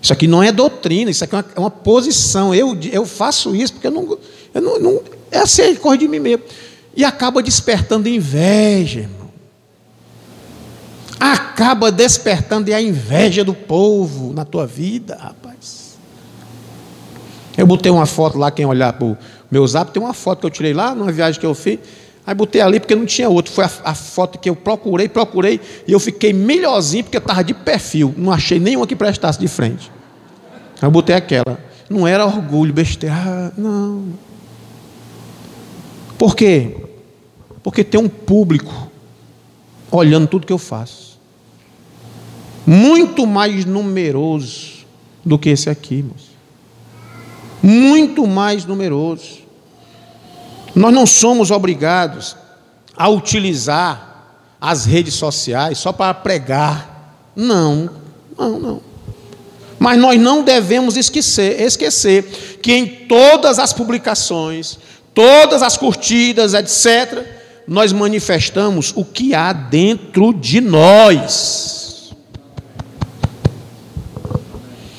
Isso 0.02 0.14
aqui 0.14 0.28
não 0.28 0.44
é 0.44 0.52
doutrina, 0.52 1.10
isso 1.10 1.24
aqui 1.24 1.36
é 1.36 1.38
uma, 1.38 1.46
é 1.56 1.60
uma 1.60 1.72
posição. 1.72 2.54
Eu, 2.54 2.78
eu 2.92 3.06
faço 3.06 3.56
isso 3.56 3.74
porque 3.74 3.88
eu 3.88 3.92
não, 3.92 4.18
eu 4.54 4.62
não, 4.62 4.80
não 4.80 5.02
é 5.32 5.40
assim, 5.40 5.76
corre 5.76 5.98
de 5.98 6.08
mim 6.08 6.20
mesmo. 6.20 6.44
E 6.96 7.06
acaba 7.06 7.42
despertando 7.42 8.10
inveja, 8.10 9.02
irmão 9.02 9.18
acaba 11.20 11.92
despertando 11.92 12.74
a 12.74 12.82
inveja 12.82 13.44
do 13.44 13.54
povo 13.54 14.34
na 14.34 14.46
tua 14.46 14.68
vida, 14.68 15.18
rapaz. 15.20 15.98
Eu 17.58 17.66
botei 17.66 17.92
uma 17.92 18.06
foto 18.06 18.38
lá, 18.38 18.52
quem 18.52 18.66
olhar 18.66 18.94
para 18.94 19.18
meu 19.50 19.66
zap, 19.66 19.92
tem 19.92 20.02
uma 20.02 20.14
foto 20.14 20.42
que 20.42 20.46
eu 20.46 20.50
tirei 20.50 20.74
lá 20.74 20.94
numa 20.94 21.12
viagem 21.12 21.40
que 21.40 21.46
eu 21.46 21.56
fiz. 21.56 21.80
Aí 22.26 22.36
botei 22.36 22.60
ali 22.60 22.80
porque 22.80 22.94
não 22.94 23.06
tinha 23.06 23.30
outro. 23.30 23.54
Foi 23.54 23.64
a, 23.64 23.72
a 23.86 23.96
foto 23.96 24.38
que 24.38 24.50
eu 24.50 24.56
procurei, 24.56 25.08
procurei, 25.08 25.62
e 25.88 25.94
eu 25.94 26.00
fiquei 26.00 26.34
melhorzinho 26.34 27.04
porque 27.06 27.18
eu 27.18 27.22
estava 27.22 27.44
de 27.44 27.54
perfil. 27.54 28.14
Não 28.18 28.32
achei 28.32 28.60
nenhuma 28.60 28.86
que 28.86 28.96
prestasse 28.96 29.40
de 29.40 29.48
frente. 29.48 29.90
Eu 30.82 30.92
botei 30.92 31.16
aquela. 31.16 31.58
Não 31.90 32.06
era 32.06 32.26
orgulho, 32.26 32.74
besteira. 32.74 33.16
Ah, 33.16 33.52
não. 33.58 34.04
Por 36.18 36.36
quê? 36.36 36.76
Porque 37.64 37.84
tem 37.84 38.00
um 38.00 38.10
público 38.10 38.92
olhando 39.90 40.28
tudo 40.28 40.46
que 40.46 40.54
eu 40.54 40.58
faço. 40.58 41.18
Muito 42.66 43.26
mais 43.26 43.64
numeroso 43.64 44.86
do 45.24 45.40
que 45.40 45.50
esse 45.50 45.70
aqui, 45.70 45.96
irmãos. 45.96 46.27
Muito 47.70 48.26
mais 48.26 48.64
numeroso. 48.64 49.40
Nós 50.74 50.94
não 50.94 51.06
somos 51.06 51.52
obrigados 51.52 52.34
a 52.96 53.10
utilizar 53.10 54.38
as 54.62 54.86
redes 54.86 55.16
sociais 55.16 55.78
só 55.78 55.92
para 55.92 56.14
pregar. 56.14 57.28
Não, 57.36 57.90
não, 58.38 58.58
não. 58.58 58.82
Mas 59.78 60.00
nós 60.00 60.18
não 60.18 60.44
devemos 60.44 60.96
esquecer, 60.96 61.62
esquecer 61.62 62.60
que 62.62 62.72
em 62.72 62.86
todas 63.06 63.60
as 63.60 63.74
publicações, 63.74 64.80
todas 65.14 65.62
as 65.62 65.76
curtidas, 65.76 66.54
etc., 66.54 67.22
nós 67.68 67.92
manifestamos 67.92 68.94
o 68.96 69.04
que 69.04 69.36
há 69.36 69.52
dentro 69.52 70.34
de 70.34 70.62
nós. 70.62 71.77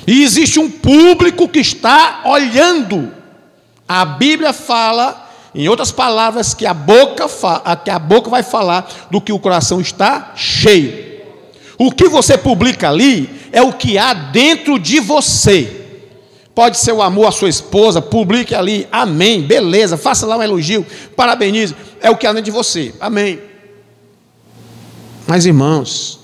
E 0.09 0.23
existe 0.23 0.59
um 0.59 0.71
público 0.71 1.47
que 1.47 1.59
está 1.59 2.23
olhando. 2.25 3.13
A 3.87 4.07
Bíblia 4.07 4.55
fala, 4.55 5.31
em 5.55 5.69
outras 5.69 5.93
palavras, 5.93 6.55
que 6.55 6.65
a 6.65 6.73
boca, 6.73 7.27
que 7.85 7.91
a 7.91 7.99
boca 7.99 8.31
vai 8.31 8.43
falar 8.43 8.91
do 9.11 9.21
que 9.21 9.35
o 9.35 9.39
coração 9.39 9.83
está 9.83 10.33
cheio. 10.35 11.09
O 11.77 11.93
que 11.93 12.09
você 12.09 12.39
publica 12.39 12.89
ali 12.89 13.29
é 13.53 13.61
o 13.61 13.75
que 13.75 13.99
há 13.99 14.15
dentro 14.15 14.79
de 14.79 14.99
você. 14.99 15.85
Pode 16.55 16.79
ser 16.79 16.93
o 16.93 17.03
amor 17.03 17.27
à 17.27 17.31
sua 17.31 17.51
esposa, 17.51 18.01
publique 18.01 18.55
ali, 18.55 18.89
amém, 18.91 19.43
beleza, 19.43 19.99
faça 19.99 20.27
lá 20.27 20.39
um 20.39 20.43
elogio, 20.43 20.87
parabenize, 21.15 21.77
é 22.01 22.11
o 22.11 22.17
que 22.17 22.27
há 22.27 22.33
dentro 22.33 22.47
de 22.47 22.51
você, 22.51 22.95
amém. 22.99 23.39
Mas 25.27 25.45
irmãos, 25.45 26.19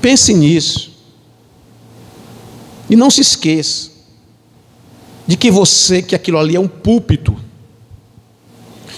pense 0.00 0.32
nisso, 0.32 0.91
e 2.92 2.96
não 2.96 3.10
se 3.10 3.22
esqueça 3.22 3.90
de 5.26 5.34
que 5.34 5.50
você, 5.50 6.02
que 6.02 6.14
aquilo 6.14 6.38
ali 6.38 6.54
é 6.54 6.60
um 6.60 6.68
púlpito, 6.68 7.34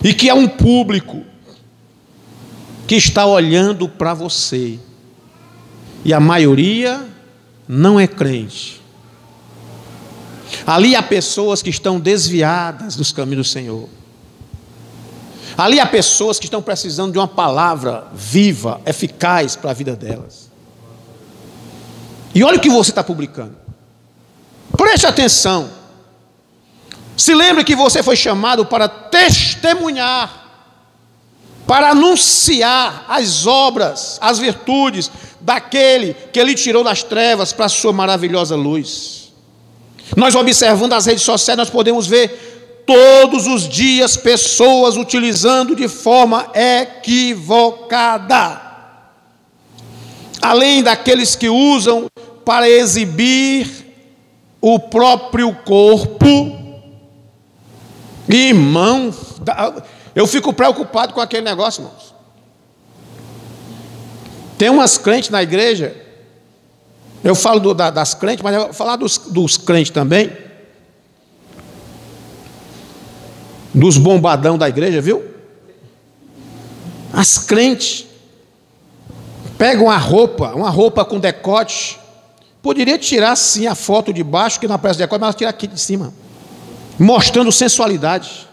e 0.03 0.13
que 0.13 0.29
é 0.29 0.35
um 0.35 0.49
público, 0.49 1.23
que 2.89 2.97
está 2.97 3.25
olhando 3.25 3.89
para 3.89 4.13
você. 4.13 4.81
E 6.05 6.13
a 6.13 6.19
maioria 6.19 7.07
não 7.69 8.01
é 8.01 8.09
crente. 8.09 8.83
Ali 10.67 10.97
há 10.97 11.03
pessoas 11.03 11.63
que 11.63 11.71
estão 11.71 12.01
desviadas 12.01 12.97
dos 12.97 13.13
caminhos 13.13 13.47
do 13.47 13.53
Senhor. 13.53 13.89
Ali 15.57 15.79
há 15.79 15.87
pessoas 15.87 16.41
que 16.41 16.47
estão 16.47 16.61
precisando 16.61 17.13
de 17.13 17.19
uma 17.19 17.29
palavra 17.29 18.09
viva, 18.13 18.81
eficaz 18.85 19.55
para 19.55 19.71
a 19.71 19.75
vida 19.75 19.95
delas. 19.95 20.51
E 22.35 22.43
olha 22.43 22.59
o 22.59 22.61
que 22.61 22.69
você 22.69 22.91
está 22.91 23.05
publicando. 23.05 23.63
Preste 24.85 25.07
atenção. 25.07 25.71
Se 27.17 27.35
lembre 27.35 27.65
que 27.65 27.75
você 27.75 28.03
foi 28.03 28.17
chamado 28.17 28.67
para 28.67 28.87
testemunhar 28.87 30.43
para 31.67 31.93
anunciar 31.93 33.07
as 33.09 33.47
obras, 33.47 34.19
as 34.21 34.39
virtudes 34.39 35.11
daquele 35.41 36.15
que 36.31 36.39
ele 36.39 36.55
tirou 36.55 36.85
das 36.85 37.03
trevas 37.03 37.51
para 37.51 37.65
a 37.65 37.71
sua 37.71 37.95
maravilhosa 37.95 38.55
luz. 38.55 39.33
Nós 40.15 40.35
observando 40.35 40.93
as 40.93 41.07
redes 41.07 41.23
sociais, 41.23 41.57
nós 41.57 41.71
podemos 41.71 42.07
ver 42.07 42.85
todos 42.87 43.47
os 43.47 43.67
dias 43.67 44.19
pessoas 44.19 44.99
utilizando 44.99 45.75
de 45.75 45.89
forma 45.89 46.51
equivocada. 46.55 47.81
Além 50.43 50.83
daqueles 50.83 51.35
que 51.35 51.49
usam 51.49 52.07
para 52.45 52.69
exibir 52.69 53.84
o 54.67 54.79
próprio 54.79 55.55
corpo, 55.57 56.25
irmão, 58.27 59.13
eu 60.15 60.27
fico 60.27 60.55
preocupado 60.55 61.13
com 61.13 61.21
aquele 61.21 61.43
negócio, 61.43 61.83
irmãos. 61.83 62.15
Tem 64.57 64.71
umas 64.71 64.97
crentes 64.97 65.29
na 65.29 65.43
igreja, 65.43 65.95
eu 67.23 67.35
falo 67.35 67.61
do, 67.61 67.75
da, 67.75 67.91
das 67.91 68.15
crentes, 68.15 68.43
mas 68.43 68.55
eu 68.55 68.63
vou 68.63 68.73
falar 68.73 68.97
dos, 68.97 69.19
dos 69.19 69.59
crentes 69.59 69.93
também, 69.93 70.35
dos 73.75 73.99
bombadão 73.99 74.57
da 74.57 74.67
igreja, 74.67 74.99
viu? 74.99 75.23
As 77.13 77.37
crentes 77.37 78.07
pegam 79.59 79.91
a 79.91 79.99
roupa, 79.99 80.55
uma 80.55 80.71
roupa 80.71 81.05
com 81.05 81.21
decote, 81.21 82.01
poderia 82.65 82.97
tirar 82.97 83.37
sim 83.37 83.67
a 83.67 83.75
foto 83.75 84.11
de 84.11 84.25
baixo, 84.25 84.59
que 84.59 84.67
não 84.67 84.77
aparece 84.77 84.99
decote, 84.99 85.21
mas 85.21 85.35
tira 85.35 85.51
aqui 85.51 85.67
de 85.67 85.79
cima, 85.79 86.15
mostrando 86.99 87.53
sensualidade. 87.53 88.49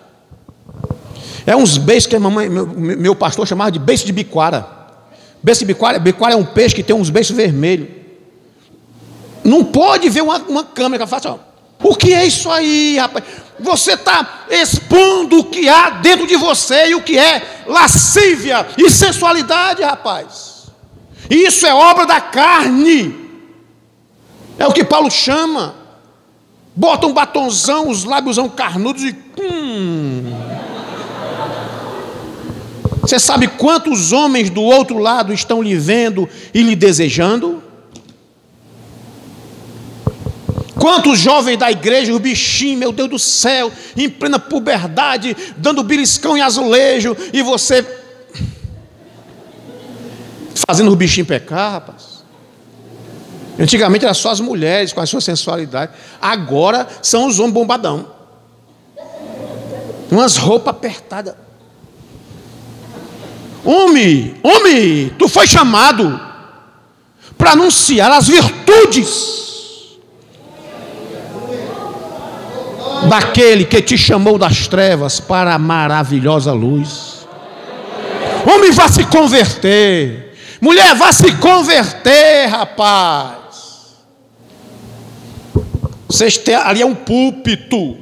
É 1.46 1.56
uns 1.56 1.78
beijos 1.78 2.08
que 2.08 2.20
mamãe, 2.20 2.50
meu, 2.50 2.68
meu 2.68 3.16
pastor 3.16 3.48
chamava 3.48 3.72
de 3.72 3.80
beijo 3.80 4.06
de 4.06 4.12
biquara. 4.12 4.68
Beijo 5.42 5.62
de 5.62 5.66
biquara, 5.66 5.98
biquara 5.98 6.34
é 6.34 6.36
um 6.36 6.44
peixe 6.44 6.76
que 6.76 6.84
tem 6.84 6.94
uns 6.94 7.10
beijos 7.10 7.34
vermelhos. 7.34 7.88
Não 9.46 9.64
pode 9.64 10.10
ver 10.10 10.24
uma, 10.24 10.40
uma 10.40 10.66
câmera 10.66 11.08
que 11.08 11.16
assim, 11.16 11.30
ó, 11.30 11.38
o 11.82 11.96
que 11.96 12.14
é 12.14 12.26
isso 12.26 12.52
aí, 12.52 12.98
rapaz? 12.98 13.24
Você 13.62 13.94
está 13.94 14.44
expondo 14.50 15.40
o 15.40 15.46
que 15.46 15.70
há 15.70 15.90
dentro 15.90 16.28
de 16.28 16.36
você 16.36 16.90
e 16.90 16.96
o 16.96 17.02
que 17.02 17.18
é 17.18 17.64
lascívia 17.66 18.68
e 18.78 18.90
sensualidade, 18.90 19.82
rapaz. 19.82 20.66
Isso 21.30 21.66
é 21.66 21.74
obra 21.74 22.06
da 22.06 22.20
carne. 22.20 23.21
É 24.62 24.68
o 24.68 24.72
que 24.72 24.84
Paulo 24.84 25.10
chama. 25.10 25.74
Bota 26.76 27.08
um 27.08 27.14
batonzão, 27.14 27.90
os 27.90 28.04
lábios 28.04 28.38
carnudos 28.56 29.02
e. 29.02 29.16
Hum. 29.42 30.32
Você 33.02 33.18
sabe 33.18 33.48
quantos 33.48 34.12
homens 34.12 34.52
do 34.52 34.62
outro 34.62 35.00
lado 35.00 35.34
estão 35.34 35.64
lhe 35.64 35.76
vendo 35.76 36.30
e 36.54 36.62
lhe 36.62 36.76
desejando? 36.76 37.64
Quantos 40.76 41.18
jovens 41.18 41.58
da 41.58 41.72
igreja, 41.72 42.14
o 42.14 42.20
bichinho, 42.20 42.78
meu 42.78 42.92
Deus 42.92 43.10
do 43.10 43.18
céu, 43.18 43.72
em 43.98 44.08
plena 44.08 44.38
puberdade, 44.38 45.36
dando 45.58 45.82
beliscão 45.82 46.38
em 46.38 46.42
azulejo, 46.42 47.18
e 47.34 47.42
você 47.42 47.84
fazendo 50.54 50.92
o 50.92 50.96
bichinho 50.96 51.26
pecar, 51.26 51.72
rapaz. 51.72 52.11
Antigamente 53.60 54.06
era 54.06 54.14
só 54.14 54.32
as 54.32 54.40
mulheres 54.40 54.94
com 54.94 55.02
a 55.02 55.06
sua 55.06 55.22
sensualidade, 55.22 55.92
agora 56.22 56.88
são 57.02 57.28
os 57.28 57.40
homens 57.40 57.54
bombadão. 57.54 58.08
Umas 60.10 60.38
roupas 60.38 60.76
apertadas. 60.76 61.36
Homem, 63.64 64.36
homem, 64.44 65.10
tu 65.18 65.28
foi 65.28 65.48
chamado 65.48 66.20
para 67.38 67.52
anunciar 67.52 68.12
as 68.12 68.28
virtudes 68.28 69.42
daquele 73.08 73.66
que 73.66 73.82
te 73.82 73.98
chamou 73.98 74.38
das 74.38 74.68
trevas 74.68 75.20
para 75.20 75.54
a 75.54 75.60
maravilhosa 75.60 76.52
luz. 76.54 77.28
Homem, 78.46 78.72
vá 78.72 78.88
se 78.88 79.06
converter. 79.06 80.36
Mulher, 80.60 80.96
vá 80.96 81.12
se 81.12 81.32
converter, 81.34 82.48
rapaz. 82.48 83.41
Vocês 86.22 86.38
têm, 86.38 86.54
ali 86.54 86.84
é 86.84 86.86
um 86.86 86.94
púlpito. 86.94 87.98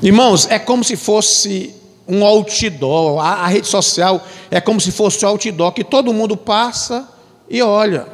Irmãos, 0.00 0.46
é 0.48 0.56
como 0.56 0.84
se 0.84 0.96
fosse 0.96 1.74
um 2.06 2.24
outdoor. 2.24 3.18
A, 3.18 3.42
a 3.42 3.46
rede 3.48 3.66
social 3.66 4.24
é 4.52 4.60
como 4.60 4.80
se 4.80 4.92
fosse 4.92 5.24
um 5.24 5.30
outdoor 5.30 5.72
que 5.72 5.82
todo 5.82 6.12
mundo 6.12 6.36
passa 6.36 7.08
e 7.50 7.60
olha. 7.60 8.06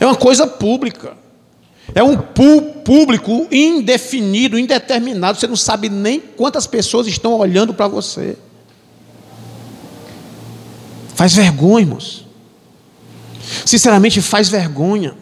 É 0.00 0.04
uma 0.04 0.16
coisa 0.16 0.48
pública. 0.48 1.16
É 1.94 2.02
um 2.02 2.16
público 2.16 3.46
indefinido, 3.52 4.58
indeterminado. 4.58 5.38
Você 5.38 5.46
não 5.46 5.54
sabe 5.54 5.88
nem 5.88 6.18
quantas 6.18 6.66
pessoas 6.66 7.06
estão 7.06 7.34
olhando 7.34 7.72
para 7.72 7.86
você. 7.86 8.36
Faz 11.14 11.32
vergonha, 11.32 11.84
irmãos. 11.84 12.26
Sinceramente, 13.64 14.20
faz 14.20 14.48
vergonha. 14.48 15.14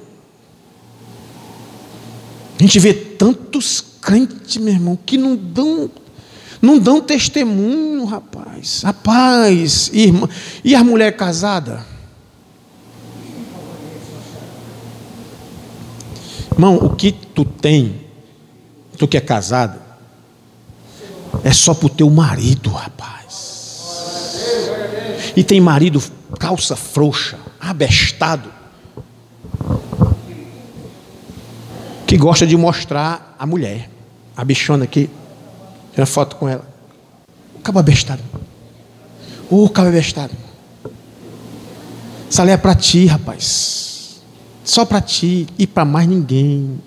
A 2.58 2.62
gente 2.62 2.78
vê 2.78 2.94
tantos 2.94 3.84
crentes, 4.00 4.56
meu 4.56 4.74
irmão, 4.74 4.98
que 5.04 5.16
não 5.16 5.34
dão 5.36 5.90
não 6.64 6.78
dão 6.78 7.00
testemunho, 7.00 8.06
rapaz. 8.06 8.80
Rapaz, 8.82 9.90
irmã. 9.92 10.26
E 10.64 10.74
a 10.74 10.82
mulher 10.82 11.14
casada? 11.14 11.84
Irmão, 16.50 16.76
o 16.76 16.96
que 16.96 17.12
tu 17.12 17.44
tem, 17.44 18.00
tu 18.96 19.06
que 19.06 19.18
é 19.18 19.20
casado, 19.20 19.78
é 21.42 21.52
só 21.52 21.74
pro 21.74 21.90
teu 21.90 22.08
marido, 22.08 22.70
rapaz. 22.70 23.82
E 25.36 25.44
tem 25.44 25.60
marido 25.60 26.02
calça 26.38 26.76
frouxa, 26.76 27.38
abestado, 27.60 28.53
que 32.14 32.18
gosta 32.18 32.46
de 32.46 32.56
mostrar 32.56 33.34
a 33.36 33.44
mulher, 33.44 33.90
a 34.36 34.44
bichona 34.44 34.84
aqui. 34.84 35.10
Tem 35.92 36.00
uma 36.00 36.06
foto 36.06 36.36
com 36.36 36.48
ela. 36.48 36.64
O 37.56 37.58
cabo 37.58 37.80
abestado. 37.80 38.22
O 39.50 39.68
cabo 39.68 39.88
abestado. 39.88 40.32
Essa 42.30 42.44
lei 42.44 42.54
é 42.54 42.56
para 42.56 42.76
ti, 42.76 43.06
rapaz. 43.06 44.22
Só 44.62 44.84
para 44.84 45.00
ti 45.00 45.48
e 45.58 45.66
para 45.66 45.84
mais 45.84 46.06
ninguém. 46.06 46.78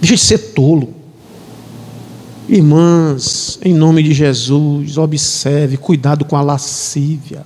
Deixa 0.00 0.16
de 0.16 0.22
ser 0.22 0.38
tolo. 0.52 0.92
Irmãs, 2.48 3.60
em 3.62 3.72
nome 3.72 4.02
de 4.02 4.12
Jesus, 4.12 4.98
observe, 4.98 5.76
cuidado 5.76 6.24
com 6.24 6.34
a 6.34 6.42
lascívia. 6.42 7.44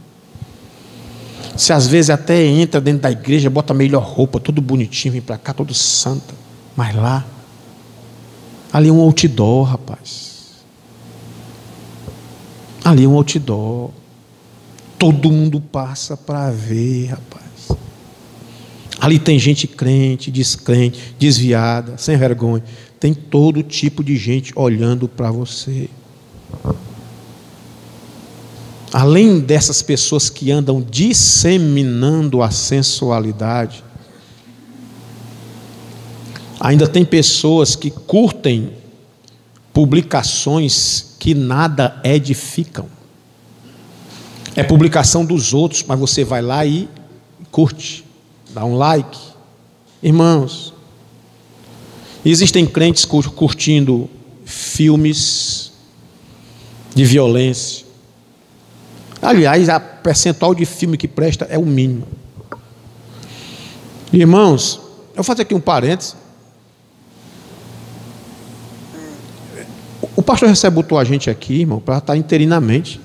Se 1.57 1.72
às 1.72 1.86
vezes 1.86 2.11
até 2.11 2.44
entra 2.44 2.80
dentro 2.80 3.03
da 3.03 3.11
igreja, 3.11 3.51
bota 3.51 3.72
a 3.72 3.76
melhor 3.76 4.03
roupa, 4.03 4.40
tudo 4.40 4.61
bonitinho, 4.61 5.12
vem 5.12 5.20
para 5.20 5.36
cá, 5.36 5.53
todo 5.53 5.74
santa. 5.74 6.34
Mas 6.76 6.94
lá, 6.94 7.26
ali 8.72 8.88
é 8.88 8.92
um 8.92 9.01
outdoor, 9.01 9.64
rapaz. 9.64 10.30
Ali 12.84 13.05
é 13.05 13.09
um 13.09 13.14
outdoor. 13.14 13.90
Todo 14.98 15.30
mundo 15.30 15.61
passa 15.61 16.16
para 16.16 16.51
ver, 16.51 17.07
rapaz. 17.07 17.40
Ali 19.01 19.18
tem 19.18 19.38
gente 19.38 19.66
crente, 19.66 20.30
descrente, 20.30 21.14
desviada, 21.18 21.96
sem 21.96 22.16
vergonha. 22.16 22.62
Tem 22.98 23.14
todo 23.14 23.62
tipo 23.62 24.05
de 24.05 24.16
gente 24.16 24.53
olhando 24.55 25.09
para 25.09 25.30
você. 25.30 25.88
Além 28.93 29.38
dessas 29.38 29.82
pessoas 29.82 30.28
que 30.28 30.51
andam 30.51 30.80
disseminando 30.82 32.43
a 32.43 32.51
sensualidade, 32.51 33.84
ainda 36.59 36.88
tem 36.88 37.05
pessoas 37.05 37.76
que 37.76 37.91
curtem 37.91 38.72
publicações 39.72 41.14
que 41.18 41.34
nada 41.34 42.01
edificam. 42.03 42.86
É 44.57 44.64
publicação 44.64 45.24
dos 45.24 45.55
outros, 45.55 45.84
mas 45.86 45.99
você 45.99 46.24
vai 46.24 46.43
lá 46.43 46.66
e 46.66 46.88
curte, 47.53 48.05
dá 48.51 48.64
um 48.64 48.76
like. 48.76 49.18
Irmãos, 50.03 50.74
existem 52.24 52.66
crentes 52.66 53.05
curtindo 53.05 54.11
filmes 54.45 55.72
de 56.95 57.05
violência. 57.05 57.89
Aliás, 59.22 59.68
a 59.68 59.78
percentual 59.78 60.54
de 60.54 60.64
filme 60.64 60.96
que 60.96 61.06
presta 61.06 61.46
é 61.50 61.58
o 61.58 61.66
mínimo. 61.66 62.06
Irmãos, 64.12 64.80
eu 65.14 65.22
fazer 65.22 65.42
aqui 65.42 65.54
um 65.54 65.60
parênteses. 65.60 66.16
O 70.16 70.22
pastor 70.22 70.48
recebeu 70.48 70.98
a 70.98 71.04
gente 71.04 71.30
aqui, 71.30 71.60
irmão, 71.60 71.80
para 71.80 71.98
estar 71.98 72.16
interinamente. 72.16 73.00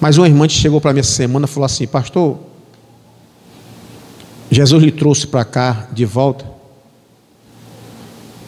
Mas 0.00 0.16
uma 0.16 0.26
irmã 0.26 0.48
chegou 0.48 0.80
para 0.80 0.92
mim 0.92 1.00
essa 1.00 1.12
semana 1.12 1.46
e 1.46 1.48
falou 1.48 1.66
assim: 1.66 1.86
Pastor, 1.86 2.38
Jesus 4.50 4.82
lhe 4.82 4.90
trouxe 4.90 5.26
para 5.26 5.44
cá 5.44 5.88
de 5.92 6.04
volta 6.04 6.44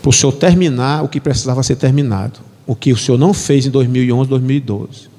para 0.02 0.10
o 0.10 0.12
senhor 0.12 0.32
terminar 0.32 1.04
o 1.04 1.08
que 1.08 1.20
precisava 1.20 1.62
ser 1.62 1.76
terminado. 1.76 2.40
O 2.66 2.74
que 2.74 2.92
o 2.92 2.96
senhor 2.96 3.16
não 3.16 3.32
fez 3.32 3.66
em 3.66 3.70
2011, 3.70 4.28
2012. 4.28 5.11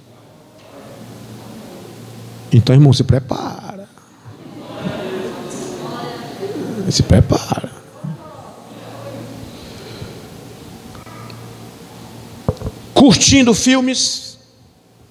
Então, 2.53 2.75
irmão, 2.75 2.93
se 2.93 3.03
prepara. 3.03 3.89
Se 6.89 7.01
prepara. 7.01 7.71
Curtindo 12.93 13.55
filmes 13.55 14.37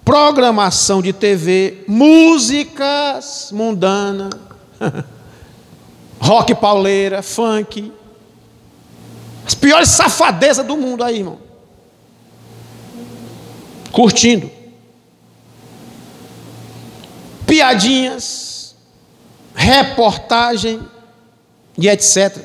programação 0.05 1.03
de 1.03 1.13
TV, 1.13 1.85
músicas 1.87 3.51
mundanas, 3.53 4.31
rock 6.19 6.55
pauleira, 6.55 7.23
funk, 7.23 7.93
as 9.47 9.55
piores 9.55 9.89
safadezas 9.91 10.67
do 10.67 10.77
mundo 10.77 11.05
aí, 11.05 11.19
irmão. 11.19 11.39
Curtindo. 13.91 14.62
Piadinhas, 17.53 18.75
reportagem 19.55 20.81
e 21.77 21.89
etc. 21.89 22.39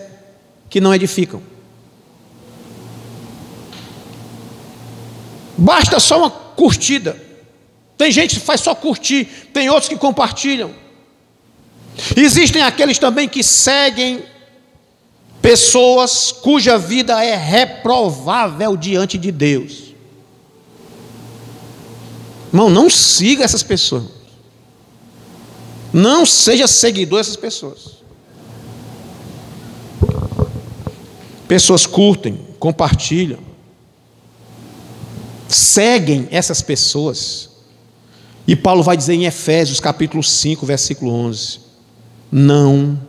que 0.69 0.81
não 0.81 0.93
edificam. 0.93 1.41
Basta 5.57 5.99
só 5.99 6.17
uma 6.17 6.29
curtida 6.29 7.27
tem 7.97 8.11
gente 8.11 8.35
que 8.35 8.45
faz 8.45 8.61
só 8.61 8.75
curtir, 8.75 9.25
tem 9.51 9.69
outros 9.69 9.89
que 9.89 9.95
compartilham. 9.97 10.71
Existem 12.15 12.61
aqueles 12.61 12.99
também 12.99 13.27
que 13.27 13.43
seguem 13.43 14.23
pessoas 15.41 16.31
cuja 16.31 16.77
vida 16.77 17.23
é 17.23 17.35
reprovável 17.35 18.77
diante 18.77 19.17
de 19.17 19.31
Deus. 19.31 19.95
Irmão, 22.53 22.69
não 22.69 22.87
siga 22.87 23.43
essas 23.43 23.63
pessoas. 23.63 24.16
Não 25.93 26.25
seja 26.25 26.67
seguidor 26.67 27.19
dessas 27.19 27.35
pessoas. 27.35 27.97
Pessoas 31.47 31.85
curtem, 31.85 32.39
compartilham, 32.59 33.39
seguem 35.47 36.27
essas 36.29 36.61
pessoas. 36.61 37.49
E 38.45 38.55
Paulo 38.55 38.83
vai 38.83 38.97
dizer 38.97 39.13
em 39.13 39.25
Efésios 39.25 39.79
capítulo 39.79 40.21
5, 40.21 40.65
versículo 40.65 41.11
11: 41.11 41.59
Não 42.29 42.99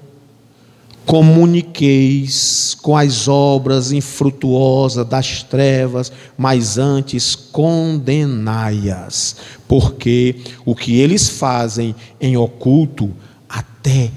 comuniqueis 1.09 2.77
com 2.83 2.95
as 2.95 3.29
obras 3.29 3.93
infrutuosas 3.93 5.07
das 5.07 5.43
trevas, 5.43 6.13
mas 6.37 6.77
antes 6.77 7.35
condenai-as, 7.35 9.37
porque 9.67 10.37
o 10.67 10.75
que 10.75 11.01
eles 11.01 11.27
fazem 11.27 11.97
em 12.21 12.37
oculto, 12.37 13.11
até 13.49 14.11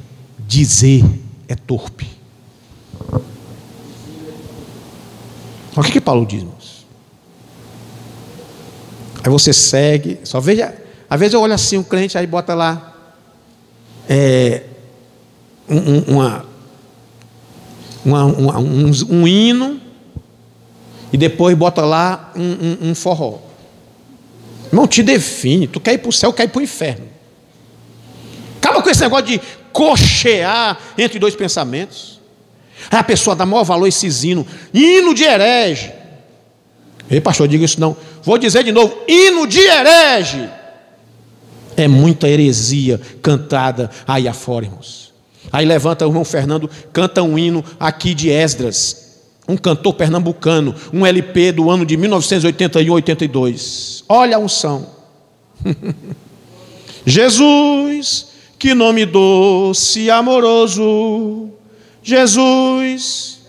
dizer 0.46 1.06
é 1.48 1.56
torpe. 1.56 2.10
O 5.74 5.82
que, 5.82 5.94
que 5.94 6.02
Paulo 6.02 6.26
diz, 6.26 6.42
irmãos? 6.42 6.86
Aí 9.24 9.32
você 9.32 9.54
segue, 9.54 10.20
só 10.26 10.42
veja 10.42 10.76
às 11.10 11.18
vezes 11.18 11.34
eu 11.34 11.40
olho 11.40 11.54
assim, 11.54 11.78
um 11.78 11.84
crente, 11.84 12.18
aí 12.18 12.28
bota 12.28 12.54
lá 12.54 13.14
é, 14.10 14.64
um, 15.70 16.16
uma, 16.16 16.51
uma, 18.06 18.26
uma, 18.26 18.60
um, 18.60 18.92
um, 19.10 19.28
hino 19.28 19.80
e 21.12 21.18
depois 21.18 21.56
bota 21.56 21.84
lá 21.84 22.32
um, 22.36 22.90
um 22.90 22.96
forró. 22.96 23.40
Não 24.72 24.88
te 24.88 25.04
define, 25.04 25.68
tu 25.68 25.80
quer 25.80 25.94
ir 25.94 25.98
para 25.98 26.10
o 26.10 26.14
céu, 26.14 26.32
quer 26.32 26.46
ir 26.46 26.48
para 26.50 26.60
o 26.60 26.64
inferno. 26.64 27.06
Acaba 28.58 28.82
com 28.82 28.90
esse 28.90 29.02
negócio 29.02 29.26
de 29.26 29.42
cochear 29.74 30.78
entre 30.98 31.20
dois 31.20 31.36
pensamentos. 31.36 32.20
Aí 32.90 33.00
a 33.00 33.04
pessoa 33.04 33.36
dá 33.36 33.46
maior 33.46 33.64
valor 33.64 33.86
a 33.86 33.90
esses 33.90 34.24
hinos. 34.24 34.46
Hino 34.74 35.14
de 35.14 35.24
herege. 35.24 35.92
Ei, 37.10 37.20
pastor, 37.20 37.48
diga 37.48 37.66
isso 37.66 37.80
não. 37.80 37.96
Vou 38.24 38.38
dizer 38.38 38.64
de 38.64 38.72
novo: 38.72 38.98
hino 39.08 39.46
de 39.46 39.60
herege. 39.60 40.50
É 41.76 41.88
muita 41.88 42.30
heresia 42.30 43.00
cantada 43.22 43.90
aí 44.08 44.28
afora, 44.28 44.66
irmãos. 44.66 45.11
Aí 45.52 45.66
levanta 45.66 46.06
o 46.06 46.10
irmão 46.10 46.24
Fernando, 46.24 46.70
canta 46.94 47.22
um 47.22 47.38
hino 47.38 47.64
aqui 47.80 48.14
de 48.14 48.30
Esdras, 48.30 49.20
um 49.48 49.58
cantor 49.58 49.94
pernambucano, 49.96 50.74
um 50.94 51.06
LP 51.06 51.52
do 51.52 51.70
ano 51.70 51.86
de 51.86 51.98
1981, 51.98 52.94
82. 52.94 54.04
Olha 54.08 54.38
a 54.38 54.40
unção. 54.40 54.88
Jesus, 57.06 58.28
que 58.58 58.74
nome 58.74 59.06
doce 59.06 60.02
e 60.02 60.12
amoroso. 60.12 61.50
Jesus, 62.02 63.40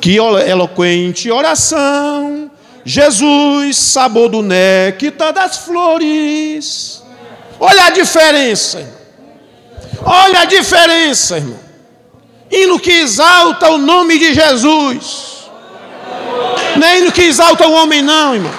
que 0.00 0.16
eloquente 0.16 1.30
oração. 1.30 2.50
Jesus, 2.84 3.76
sabor 3.76 4.28
do 4.28 4.42
néctar 4.42 5.32
das 5.32 5.58
flores. 5.58 7.02
Olha 7.58 7.86
a 7.86 7.90
diferença. 7.90 9.03
Olha 10.04 10.40
a 10.40 10.44
diferença, 10.44 11.38
irmão. 11.38 11.58
hino 12.50 12.78
que 12.78 12.90
exalta 12.90 13.70
o 13.70 13.78
nome 13.78 14.18
de 14.18 14.34
Jesus. 14.34 15.34
Não 16.76 16.86
é 16.86 16.98
hino 16.98 17.12
que 17.12 17.22
exalta 17.22 17.66
o 17.66 17.72
homem, 17.72 18.02
não, 18.02 18.34
irmão. 18.34 18.52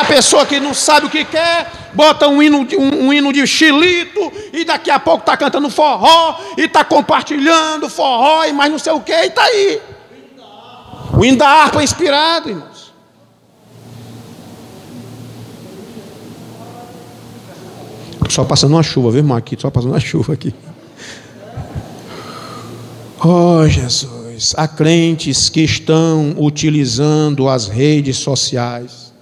A 0.00 0.04
pessoa 0.04 0.44
que 0.44 0.58
não 0.60 0.74
sabe 0.74 1.06
o 1.06 1.10
que 1.10 1.24
quer, 1.24 1.70
bota 1.92 2.28
um 2.28 2.42
hino, 2.42 2.66
um, 2.76 3.06
um 3.06 3.12
hino 3.12 3.32
de 3.32 3.46
chilito, 3.46 4.32
e 4.52 4.64
daqui 4.64 4.90
a 4.90 4.98
pouco 4.98 5.20
está 5.20 5.36
cantando 5.36 5.70
forró, 5.70 6.38
e 6.58 6.62
está 6.62 6.84
compartilhando 6.84 7.88
forró, 7.88 8.44
e 8.44 8.52
mais 8.52 8.70
não 8.70 8.78
sei 8.78 8.92
o 8.92 9.00
que, 9.00 9.12
e 9.12 9.26
está 9.26 9.44
aí. 9.44 9.80
O 11.16 11.24
hino 11.24 11.38
da 11.38 11.48
harpa 11.48 11.80
é 11.80 11.84
inspirado, 11.84 12.50
irmãos. 12.50 12.71
Só 18.32 18.46
passando 18.46 18.72
uma 18.72 18.82
chuva, 18.82 19.10
viu, 19.10 19.18
irmão? 19.18 19.36
Aqui, 19.36 19.58
só 19.60 19.70
passando 19.70 19.90
uma 19.90 20.00
chuva 20.00 20.32
aqui. 20.32 20.54
Oh, 23.22 23.68
Jesus. 23.68 24.54
Há 24.56 24.66
crentes 24.66 25.50
que 25.50 25.60
estão 25.60 26.34
utilizando 26.38 27.46
as 27.46 27.68
redes 27.68 28.16
sociais 28.16 29.12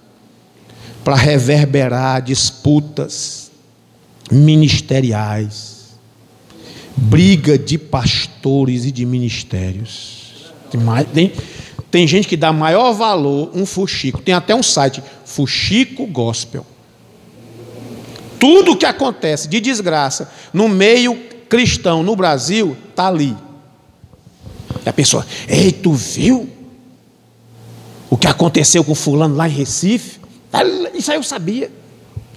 para 1.02 1.16
reverberar 1.16 2.22
disputas 2.22 3.50
ministeriais, 4.30 5.88
briga 6.96 7.58
de 7.58 7.78
pastores 7.78 8.84
e 8.84 8.92
de 8.92 9.04
ministérios. 9.04 10.52
Tem, 11.12 11.32
tem 11.90 12.06
gente 12.06 12.28
que 12.28 12.36
dá 12.36 12.52
maior 12.52 12.92
valor 12.92 13.50
um 13.52 13.66
fuxico. 13.66 14.22
Tem 14.22 14.34
até 14.34 14.54
um 14.54 14.62
site, 14.62 15.02
Fuxico 15.24 16.06
Gospel. 16.06 16.64
Tudo 18.40 18.76
que 18.76 18.86
acontece 18.86 19.46
de 19.46 19.60
desgraça 19.60 20.32
no 20.52 20.68
meio 20.68 21.14
cristão 21.48 22.02
no 22.02 22.16
Brasil 22.16 22.76
está 22.88 23.06
ali. 23.06 23.36
E 24.84 24.88
a 24.88 24.92
pessoa, 24.92 25.26
ei, 25.46 25.70
tu 25.70 25.92
viu 25.92 26.48
o 28.08 28.16
que 28.16 28.26
aconteceu 28.26 28.82
com 28.82 28.94
fulano 28.94 29.36
lá 29.36 29.46
em 29.46 29.52
Recife? 29.52 30.18
Isso 30.94 31.10
aí 31.10 31.18
eu 31.18 31.22
sabia. 31.22 31.70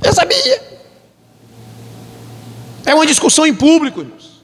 Eu 0.03 0.13
sabia. 0.13 0.61
É 2.85 2.93
uma 2.93 3.05
discussão 3.05 3.45
em 3.47 3.53
público, 3.53 4.01
irmãos. 4.01 4.43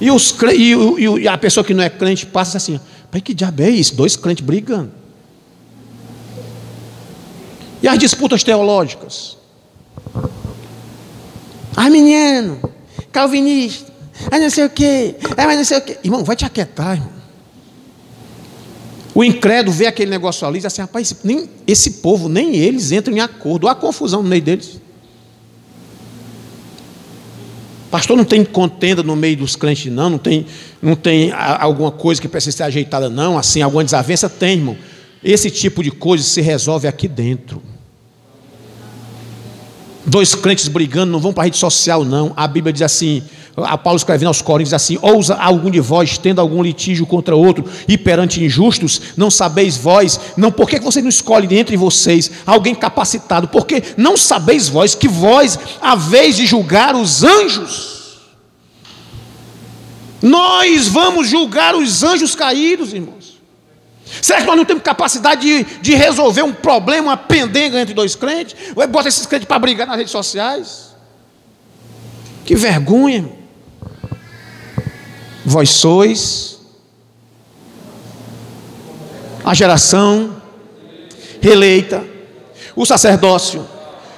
E, 0.00 0.10
os, 0.10 0.34
e, 0.52 1.22
e 1.22 1.28
a 1.28 1.38
pessoa 1.38 1.62
que 1.62 1.72
não 1.72 1.84
é 1.84 1.88
crente 1.88 2.26
passa 2.26 2.56
assim: 2.56 2.80
Pai, 3.10 3.20
que 3.20 3.32
diabo 3.32 3.62
é 3.62 3.70
isso? 3.70 3.94
Dois 3.94 4.16
crentes 4.16 4.44
brigando. 4.44 4.92
E 7.80 7.86
as 7.86 7.98
disputas 7.98 8.42
teológicas? 8.42 9.36
Menino, 11.94 12.60
calvinista, 13.12 13.92
ah, 14.30 14.38
não 14.38 14.50
sei 14.50 14.64
o 14.64 14.70
quê, 14.70 15.14
ah, 15.36 15.46
mas 15.46 15.56
não 15.56 15.64
sei 15.64 15.78
o 15.78 15.80
quê. 15.80 15.98
Irmão, 16.02 16.24
vai 16.24 16.34
te 16.34 16.44
aquietar, 16.44 16.96
irmão. 16.96 17.12
O 19.14 19.22
incrédulo 19.22 19.72
vê 19.76 19.86
aquele 19.86 20.10
negócio 20.10 20.44
ali 20.46 20.56
e 20.56 20.58
diz 20.58 20.66
assim: 20.66 20.82
rapaz, 20.82 21.14
nem, 21.22 21.48
esse 21.66 21.92
povo, 21.92 22.28
nem 22.28 22.56
eles 22.56 22.90
entram 22.90 23.16
em 23.16 23.20
acordo. 23.20 23.68
Há 23.68 23.74
confusão 23.74 24.22
no 24.22 24.28
meio 24.28 24.42
deles. 24.42 24.80
Pastor, 27.92 28.16
não 28.16 28.24
tem 28.24 28.44
contenda 28.44 29.04
no 29.04 29.14
meio 29.14 29.36
dos 29.36 29.54
crentes, 29.54 29.92
não, 29.92 30.10
não 30.10 30.18
tem, 30.18 30.46
não 30.82 30.96
tem 30.96 31.30
alguma 31.32 31.92
coisa 31.92 32.20
que 32.20 32.26
precisa 32.26 32.56
ser 32.56 32.62
ajeitada, 32.64 33.08
não, 33.08 33.38
assim, 33.38 33.62
alguma 33.62 33.84
desavença? 33.84 34.28
Tem, 34.28 34.56
irmão. 34.56 34.76
Esse 35.22 35.48
tipo 35.48 35.80
de 35.80 35.92
coisa 35.92 36.24
se 36.24 36.40
resolve 36.40 36.88
aqui 36.88 37.06
dentro. 37.06 37.62
Dois 40.06 40.34
crentes 40.34 40.68
brigando, 40.68 41.12
não 41.12 41.20
vão 41.20 41.32
para 41.32 41.44
a 41.44 41.46
rede 41.46 41.56
social, 41.56 42.04
não. 42.04 42.32
A 42.36 42.46
Bíblia 42.46 42.72
diz 42.72 42.82
assim: 42.82 43.22
a 43.56 43.78
Paulo 43.78 43.96
escrevendo 43.96 44.28
aos 44.28 44.42
Coríntios 44.42 44.74
assim: 44.74 44.98
ousa 45.00 45.34
algum 45.34 45.70
de 45.70 45.80
vós 45.80 46.18
tendo 46.18 46.40
algum 46.40 46.62
litígio 46.62 47.06
contra 47.06 47.36
outro 47.36 47.64
e 47.86 47.96
perante 47.96 48.42
injustos, 48.42 49.00
não 49.16 49.30
sabeis 49.30 49.76
vós, 49.76 50.20
não, 50.36 50.50
por 50.50 50.68
que 50.68 50.80
vocês 50.80 51.02
não 51.04 51.08
escolhem 51.08 51.58
entre 51.58 51.76
vocês 51.76 52.30
alguém 52.44 52.74
capacitado? 52.74 53.48
Porque 53.48 53.82
não 53.96 54.16
sabeis 54.16 54.68
vós 54.68 54.94
que 54.94 55.08
vós 55.08 55.58
haveis 55.80 56.36
de 56.36 56.46
julgar 56.46 56.94
os 56.94 57.22
anjos. 57.22 57.94
Nós 60.20 60.88
vamos 60.88 61.28
julgar 61.28 61.74
os 61.74 62.02
anjos 62.02 62.34
caídos, 62.34 62.92
irmãos. 62.92 63.33
Será 64.24 64.40
que 64.40 64.46
nós 64.46 64.56
não 64.56 64.64
temos 64.64 64.82
capacidade 64.82 65.42
de, 65.42 65.64
de 65.82 65.94
resolver 65.94 66.42
um 66.42 66.50
problema, 66.54 67.08
uma 67.08 67.16
pendenga 67.16 67.78
entre 67.78 67.92
dois 67.92 68.14
crentes? 68.14 68.56
Ou 68.74 68.88
bota 68.88 69.06
esses 69.06 69.26
crentes 69.26 69.46
para 69.46 69.58
brigar 69.58 69.86
nas 69.86 69.98
redes 69.98 70.10
sociais? 70.10 70.94
Que 72.42 72.54
vergonha. 72.54 73.28
Vós 75.44 75.68
sois 75.68 76.58
a 79.44 79.52
geração 79.52 80.40
eleita, 81.42 82.02
o 82.74 82.86
sacerdócio 82.86 83.68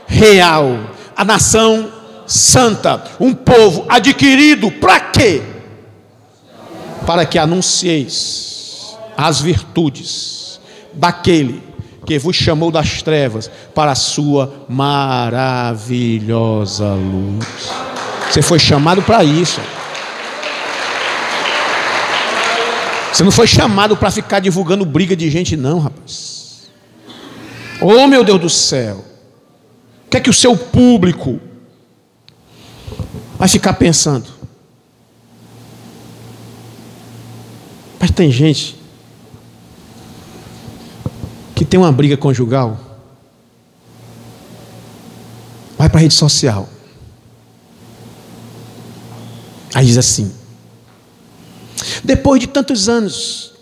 real, 0.07 0.89
a 1.17 1.25
nação 1.25 1.93
santa, 2.29 3.03
um 3.19 3.35
povo 3.35 3.85
adquirido 3.89 4.71
para 4.71 5.01
quê? 5.01 5.43
Para 7.05 7.27
que 7.27 7.41
anuncieis 7.41 8.56
as 9.17 9.41
virtudes 9.41 10.61
daquele 10.93 11.63
que 12.05 12.19
vos 12.19 12.37
chamou 12.37 12.71
das 12.71 13.01
trevas 13.03 13.51
para 13.75 13.93
a 13.93 13.97
sua 13.97 14.67
maravilhosa 14.69 15.35
luz. 16.95 17.71
Você 18.31 18.43
foi 18.43 18.59
chamado 18.59 19.01
para 19.03 19.25
isso. 19.25 19.61
Você 23.13 23.25
não 23.25 23.33
foi 23.33 23.47
chamado 23.47 23.97
para 23.97 24.11
ficar 24.11 24.41
divulgando 24.41 24.85
briga 24.85 25.17
de 25.17 25.31
gente, 25.31 25.57
não, 25.57 25.79
rapaz. 25.79 26.69
Oh, 27.81 28.07
meu 28.07 28.23
Deus 28.23 28.41
do 28.41 28.51
céu. 28.51 29.05
O 30.07 30.11
que 30.11 30.19
é 30.19 30.21
que 30.21 30.31
o 30.31 30.35
seu 30.35 30.57
público 30.57 31.41
vai 33.39 33.49
ficar 33.49 33.73
pensando? 33.73 34.27
Mas 37.99 38.11
tem 38.11 38.31
gente 38.31 38.76
que 41.57 41.65
tem 41.65 41.81
uma 41.81 41.91
briga 41.91 42.17
conjugal, 42.19 42.79
vai 45.79 45.89
para 45.89 45.99
a 45.99 46.03
rede 46.03 46.13
social. 46.13 46.69
Aí 49.75 49.87
diz 49.87 49.97
assim: 49.97 50.31
depois 52.05 52.39
de 52.41 52.47
tantos 52.47 52.91
anos, 52.91 53.55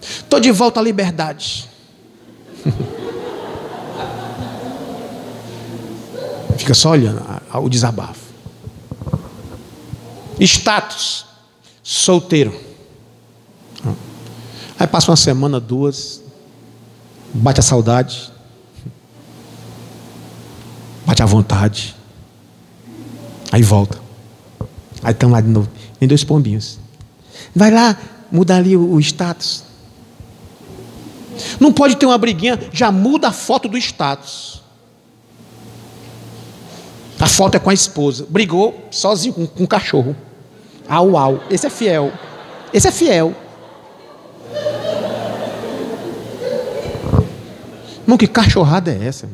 estou 0.00 0.40
de 0.40 0.50
volta 0.50 0.80
à 0.80 0.82
liberdade. 0.82 1.68
Fica 6.56 6.72
só 6.72 6.92
olhando 6.92 7.22
o 7.52 7.68
desabafo. 7.68 8.24
Status, 10.40 11.26
solteiro. 11.82 12.58
Aí 14.78 14.86
passa 14.86 15.10
uma 15.10 15.16
semana, 15.16 15.60
duas, 15.60 16.22
bate 17.34 17.60
a 17.60 17.62
saudade, 17.62 18.30
bate 21.06 21.22
a 21.22 21.26
vontade, 21.26 21.94
aí 23.52 23.62
volta. 23.62 23.98
Aí 25.02 25.12
estão 25.12 25.30
lá 25.30 25.40
de 25.40 25.48
novo, 25.48 25.68
tem 25.98 26.08
dois 26.08 26.24
pombinhos. 26.24 26.78
Vai 27.54 27.70
lá, 27.70 27.96
muda 28.30 28.56
ali 28.56 28.76
o, 28.76 28.92
o 28.94 29.00
status. 29.00 29.64
Não 31.60 31.72
pode 31.72 31.96
ter 31.96 32.06
uma 32.06 32.18
briguinha, 32.18 32.58
já 32.72 32.90
muda 32.90 33.28
a 33.28 33.32
foto 33.32 33.68
do 33.68 33.76
status. 33.76 34.62
A 37.18 37.26
foto 37.26 37.56
é 37.56 37.58
com 37.58 37.70
a 37.70 37.74
esposa. 37.74 38.26
Brigou 38.28 38.86
sozinho 38.90 39.34
com, 39.34 39.46
com 39.46 39.64
o 39.64 39.68
cachorro. 39.68 40.14
Au, 40.88 41.16
au. 41.16 41.40
Esse 41.50 41.66
é 41.66 41.70
fiel. 41.70 42.12
Esse 42.72 42.88
é 42.88 42.92
fiel. 42.92 43.34
Irmão, 48.06 48.16
que 48.16 48.28
cachorrada 48.28 48.92
é 48.92 49.04
essa? 49.04 49.28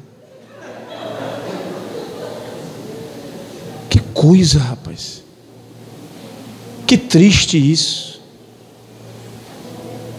Que 3.90 4.00
coisa, 4.14 4.58
rapaz. 4.58 5.22
Que 6.86 6.96
triste 6.96 7.58
isso. 7.58 8.22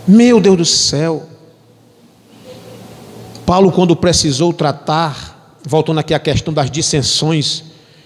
Meu 0.08 0.40
Deus 0.40 0.58
do 0.58 0.66
céu. 0.66 1.24
Paulo, 3.44 3.72
quando 3.72 3.96
precisou 3.96 4.54
tratar, 4.54 5.58
voltando 5.66 6.00
aqui 6.00 6.14
à 6.14 6.20
questão 6.20 6.54
das 6.54 6.70
dissensões 6.70 7.64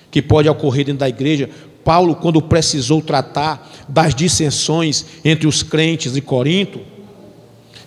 que 0.10 0.22
pode 0.22 0.48
ocorrer 0.48 0.86
dentro 0.86 1.00
da 1.00 1.10
igreja, 1.10 1.50
Paulo, 1.84 2.16
quando 2.16 2.42
precisou 2.42 3.02
tratar 3.02 3.70
das 3.90 4.16
dissensões 4.16 5.06
entre 5.26 5.46
os 5.46 5.62
crentes 5.62 6.14
de 6.14 6.22
Corinto, 6.22 6.80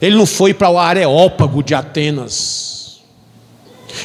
ele 0.00 0.16
não 0.16 0.26
foi 0.26 0.54
para 0.54 0.70
o 0.70 0.78
Areópago 0.78 1.62
de 1.62 1.74
Atenas, 1.74 3.00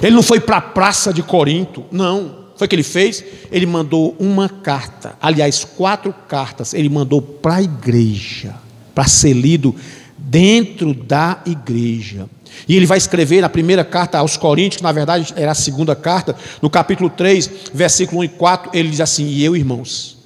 ele 0.02 0.16
não 0.16 0.24
foi 0.24 0.40
para 0.40 0.58
a 0.58 0.62
praça 0.62 1.14
de 1.14 1.24
Corinto, 1.24 1.86
não. 1.92 2.46
Foi 2.56 2.66
o 2.66 2.70
que 2.70 2.76
ele 2.76 2.84
fez? 2.84 3.24
Ele 3.52 3.66
mandou 3.66 4.16
uma 4.18 4.48
carta, 4.48 5.16
aliás, 5.22 5.64
quatro 5.64 6.14
cartas, 6.28 6.74
ele 6.74 6.90
mandou 6.90 7.22
para 7.22 7.56
a 7.56 7.62
igreja, 7.62 8.56
para 8.94 9.06
ser 9.06 9.34
lido 9.34 9.76
dentro 10.18 10.94
da 10.94 11.42
igreja. 11.46 12.30
E 12.68 12.76
ele 12.76 12.86
vai 12.86 12.98
escrever 12.98 13.42
na 13.42 13.50
primeira 13.50 13.84
carta 13.84 14.18
aos 14.18 14.38
Coríntios, 14.38 14.78
que 14.78 14.84
na 14.84 14.92
verdade 14.94 15.34
era 15.36 15.52
a 15.52 15.56
segunda 15.56 15.96
carta, 15.96 16.36
no 16.62 16.70
capítulo 16.70 17.10
3, 17.10 17.50
versículo 17.74 18.22
1 18.22 18.24
e 18.24 18.30
4, 18.30 18.72
ele 18.74 18.90
diz 18.90 19.02
assim: 19.02 19.26
E 19.26 19.44
eu, 19.44 19.56
irmãos, 19.56 20.18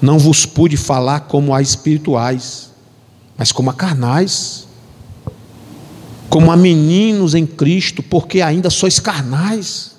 não 0.00 0.18
vos 0.18 0.46
pude 0.46 0.78
falar 0.78 1.20
como 1.20 1.54
a 1.54 1.60
espirituais, 1.60 2.69
mas 3.40 3.52
como 3.52 3.70
a 3.70 3.72
carnais, 3.72 4.66
como 6.28 6.52
a 6.52 6.56
meninos 6.58 7.34
em 7.34 7.46
Cristo, 7.46 8.02
porque 8.02 8.42
ainda 8.42 8.68
sois 8.68 9.00
carnais. 9.00 9.92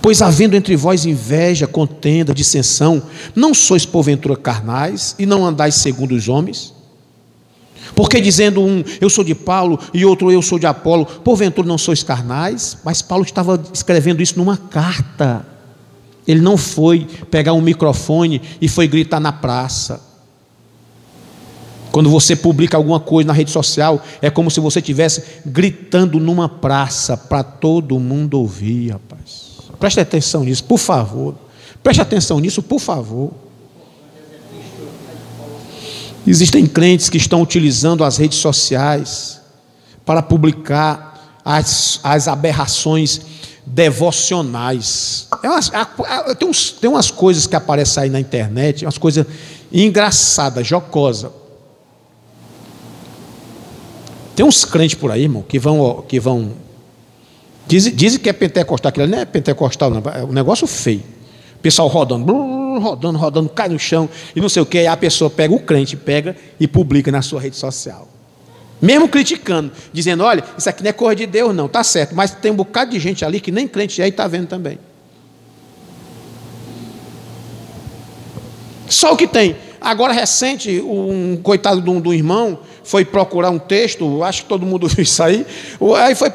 Pois 0.00 0.22
havendo 0.22 0.56
entre 0.56 0.74
vós 0.74 1.04
inveja, 1.04 1.66
contenda, 1.66 2.32
dissensão, 2.32 3.02
não 3.36 3.52
sois 3.52 3.84
porventura 3.84 4.34
carnais 4.34 5.14
e 5.18 5.26
não 5.26 5.44
andais 5.44 5.74
segundo 5.74 6.12
os 6.12 6.30
homens? 6.30 6.72
Porque 7.94 8.22
dizendo 8.22 8.62
um, 8.62 8.82
eu 8.98 9.10
sou 9.10 9.22
de 9.22 9.34
Paulo, 9.34 9.78
e 9.92 10.02
outro, 10.06 10.32
eu 10.32 10.40
sou 10.40 10.58
de 10.58 10.64
Apolo, 10.64 11.04
porventura 11.04 11.68
não 11.68 11.76
sois 11.76 12.02
carnais? 12.02 12.78
Mas 12.82 13.02
Paulo 13.02 13.22
estava 13.22 13.62
escrevendo 13.70 14.22
isso 14.22 14.38
numa 14.38 14.56
carta. 14.56 15.46
Ele 16.26 16.40
não 16.40 16.56
foi 16.56 17.06
pegar 17.30 17.52
um 17.52 17.60
microfone 17.60 18.40
e 18.62 18.66
foi 18.66 18.88
gritar 18.88 19.20
na 19.20 19.30
praça. 19.30 20.11
Quando 21.92 22.08
você 22.08 22.34
publica 22.34 22.78
alguma 22.78 22.98
coisa 22.98 23.26
na 23.26 23.34
rede 23.34 23.50
social, 23.50 24.02
é 24.22 24.30
como 24.30 24.50
se 24.50 24.58
você 24.58 24.78
estivesse 24.78 25.22
gritando 25.44 26.18
numa 26.18 26.48
praça 26.48 27.18
para 27.18 27.42
todo 27.42 28.00
mundo 28.00 28.40
ouvir, 28.40 28.92
rapaz. 28.92 29.58
Preste 29.78 30.00
atenção 30.00 30.42
nisso, 30.42 30.64
por 30.64 30.78
favor. 30.78 31.34
Preste 31.82 32.00
atenção 32.00 32.40
nisso, 32.40 32.62
por 32.62 32.80
favor. 32.80 33.30
Existem 36.26 36.66
crentes 36.66 37.10
que 37.10 37.18
estão 37.18 37.42
utilizando 37.42 38.02
as 38.04 38.16
redes 38.16 38.38
sociais 38.38 39.42
para 40.06 40.22
publicar 40.22 41.40
as, 41.44 42.00
as 42.02 42.26
aberrações 42.26 43.20
devocionais. 43.66 45.26
É 45.42 45.48
umas, 45.48 45.70
tem, 46.38 46.48
uns, 46.48 46.70
tem 46.70 46.88
umas 46.88 47.10
coisas 47.10 47.46
que 47.46 47.54
aparecem 47.54 48.04
aí 48.04 48.08
na 48.10 48.20
internet, 48.20 48.86
umas 48.86 48.96
coisas 48.96 49.26
engraçadas, 49.70 50.66
jocosas. 50.66 51.41
Tem 54.34 54.44
uns 54.44 54.64
crentes 54.64 54.94
por 54.94 55.10
aí, 55.10 55.22
irmão, 55.22 55.42
que 55.42 55.58
vão, 55.58 56.04
que 56.08 56.18
vão 56.18 56.52
Dizem, 57.66 57.94
diz 57.94 58.16
que 58.16 58.28
é 58.28 58.32
pentecostal, 58.32 58.90
aquilo 58.90 59.06
não 59.06 59.18
é 59.18 59.24
pentecostal, 59.24 59.90
não, 59.90 60.02
é 60.12 60.24
um 60.24 60.32
negócio 60.32 60.66
feio. 60.66 61.02
O 61.56 61.58
pessoal 61.62 61.86
rodando, 61.88 62.32
rodando, 62.80 63.18
rodando, 63.18 63.48
cai 63.48 63.68
no 63.68 63.78
chão 63.78 64.08
e 64.34 64.40
não 64.40 64.48
sei 64.48 64.62
o 64.62 64.66
que, 64.66 64.78
aí 64.78 64.86
a 64.86 64.96
pessoa 64.96 65.30
pega 65.30 65.54
o 65.54 65.60
crente, 65.60 65.96
pega 65.96 66.36
e 66.58 66.66
publica 66.66 67.12
na 67.12 67.22
sua 67.22 67.40
rede 67.40 67.56
social. 67.56 68.08
Mesmo 68.80 69.08
criticando, 69.08 69.70
dizendo, 69.92 70.24
olha, 70.24 70.42
isso 70.58 70.68
aqui 70.68 70.82
não 70.82 70.90
é 70.90 70.92
coisa 70.92 71.14
de 71.14 71.26
Deus, 71.26 71.54
não, 71.54 71.68
tá 71.68 71.84
certo, 71.84 72.16
mas 72.16 72.32
tem 72.32 72.50
um 72.50 72.56
bocado 72.56 72.90
de 72.90 72.98
gente 72.98 73.24
ali 73.24 73.40
que 73.40 73.52
nem 73.52 73.68
crente 73.68 74.02
é 74.02 74.06
e 74.06 74.08
está 74.08 74.26
vendo 74.26 74.48
também. 74.48 74.78
Só 78.88 79.12
o 79.12 79.16
que 79.16 79.26
tem. 79.26 79.56
Agora, 79.80 80.12
recente, 80.12 80.80
um 80.80 81.38
coitado 81.42 81.80
de 81.80 81.88
um, 81.88 82.00
de 82.00 82.08
um 82.08 82.12
irmão 82.12 82.58
foi 82.84 83.04
procurar 83.04 83.50
um 83.50 83.58
texto, 83.58 84.22
acho 84.22 84.42
que 84.42 84.48
todo 84.48 84.66
mundo 84.66 84.86
viu 84.88 85.02
isso 85.02 85.22
aí. 85.22 85.46
Aí 85.98 86.14
foi 86.14 86.32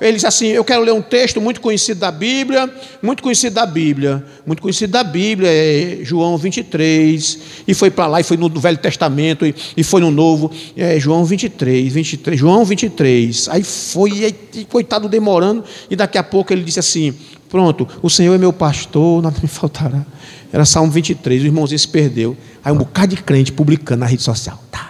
ele 0.00 0.14
disse 0.14 0.26
assim: 0.26 0.46
Eu 0.46 0.64
quero 0.64 0.82
ler 0.82 0.92
um 0.92 1.02
texto 1.02 1.40
muito 1.40 1.60
conhecido 1.60 2.00
da 2.00 2.10
Bíblia, 2.10 2.70
muito 3.02 3.22
conhecido 3.22 3.54
da 3.54 3.66
Bíblia, 3.66 4.24
muito 4.46 4.62
conhecido 4.62 4.90
da 4.90 5.04
Bíblia, 5.04 5.48
é 5.50 5.98
João 6.02 6.36
23. 6.36 7.38
E 7.66 7.74
foi 7.74 7.90
para 7.90 8.06
lá, 8.06 8.20
e 8.20 8.24
foi 8.24 8.36
no 8.36 8.48
Velho 8.48 8.78
Testamento, 8.78 9.46
e, 9.46 9.54
e 9.76 9.82
foi 9.82 10.00
no 10.00 10.10
Novo, 10.10 10.50
é 10.76 10.98
João 10.98 11.24
23, 11.24 11.92
23, 11.92 12.38
João 12.38 12.64
23. 12.64 13.48
Aí 13.48 13.62
foi, 13.62 14.34
e, 14.54 14.64
coitado 14.64 15.08
demorando, 15.08 15.64
e 15.90 15.96
daqui 15.96 16.18
a 16.18 16.22
pouco 16.22 16.52
ele 16.52 16.62
disse 16.62 16.78
assim: 16.78 17.14
Pronto, 17.48 17.88
o 18.02 18.10
Senhor 18.10 18.34
é 18.34 18.38
meu 18.38 18.52
pastor, 18.52 19.22
nada 19.22 19.38
me 19.40 19.48
faltará. 19.48 20.04
Era 20.52 20.64
Salmo 20.64 20.90
23, 20.90 21.42
o 21.42 21.46
irmãozinho 21.46 21.78
se 21.78 21.88
perdeu. 21.88 22.36
Aí 22.64 22.72
um 22.72 22.76
bocado 22.76 23.14
de 23.14 23.22
crente 23.22 23.52
publicando 23.52 24.00
na 24.00 24.06
rede 24.06 24.22
social. 24.22 24.62
Tá, 24.70 24.87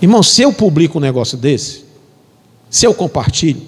Irmão, 0.00 0.22
se 0.22 0.42
eu 0.42 0.52
publico 0.52 0.98
um 0.98 1.00
negócio 1.00 1.38
desse, 1.38 1.84
se 2.68 2.86
eu 2.86 2.94
compartilho, 2.94 3.62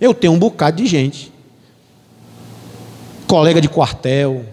eu 0.00 0.14
tenho 0.14 0.32
um 0.32 0.38
bocado 0.38 0.76
de 0.76 0.86
gente. 0.86 1.32
Colega 3.26 3.60
de 3.60 3.68
quartel, 3.68 4.44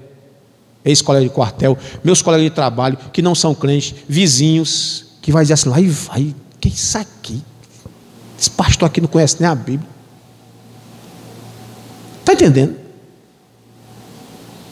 ex-colega 0.83 1.25
de 1.25 1.33
quartel, 1.33 1.77
meus 2.03 2.21
colegas 2.21 2.45
de 2.45 2.55
trabalho 2.55 2.97
que 3.11 3.21
não 3.21 3.35
são 3.35 3.53
crentes, 3.53 3.93
vizinhos, 4.07 5.05
que 5.21 5.31
vai 5.31 5.43
dizer 5.43 5.53
assim, 5.53 5.69
lá 5.69 5.79
e 5.79 5.87
vai, 5.87 6.35
que 6.59 6.67
é 6.67 6.71
isso 6.71 6.97
aqui? 6.97 7.43
Esse 8.37 8.49
pastor 8.49 8.87
aqui 8.87 8.99
não 8.99 9.07
conhece 9.07 9.37
nem 9.39 9.47
a 9.49 9.55
Bíblia. 9.55 9.89
Está 12.19 12.33
entendendo? 12.33 12.75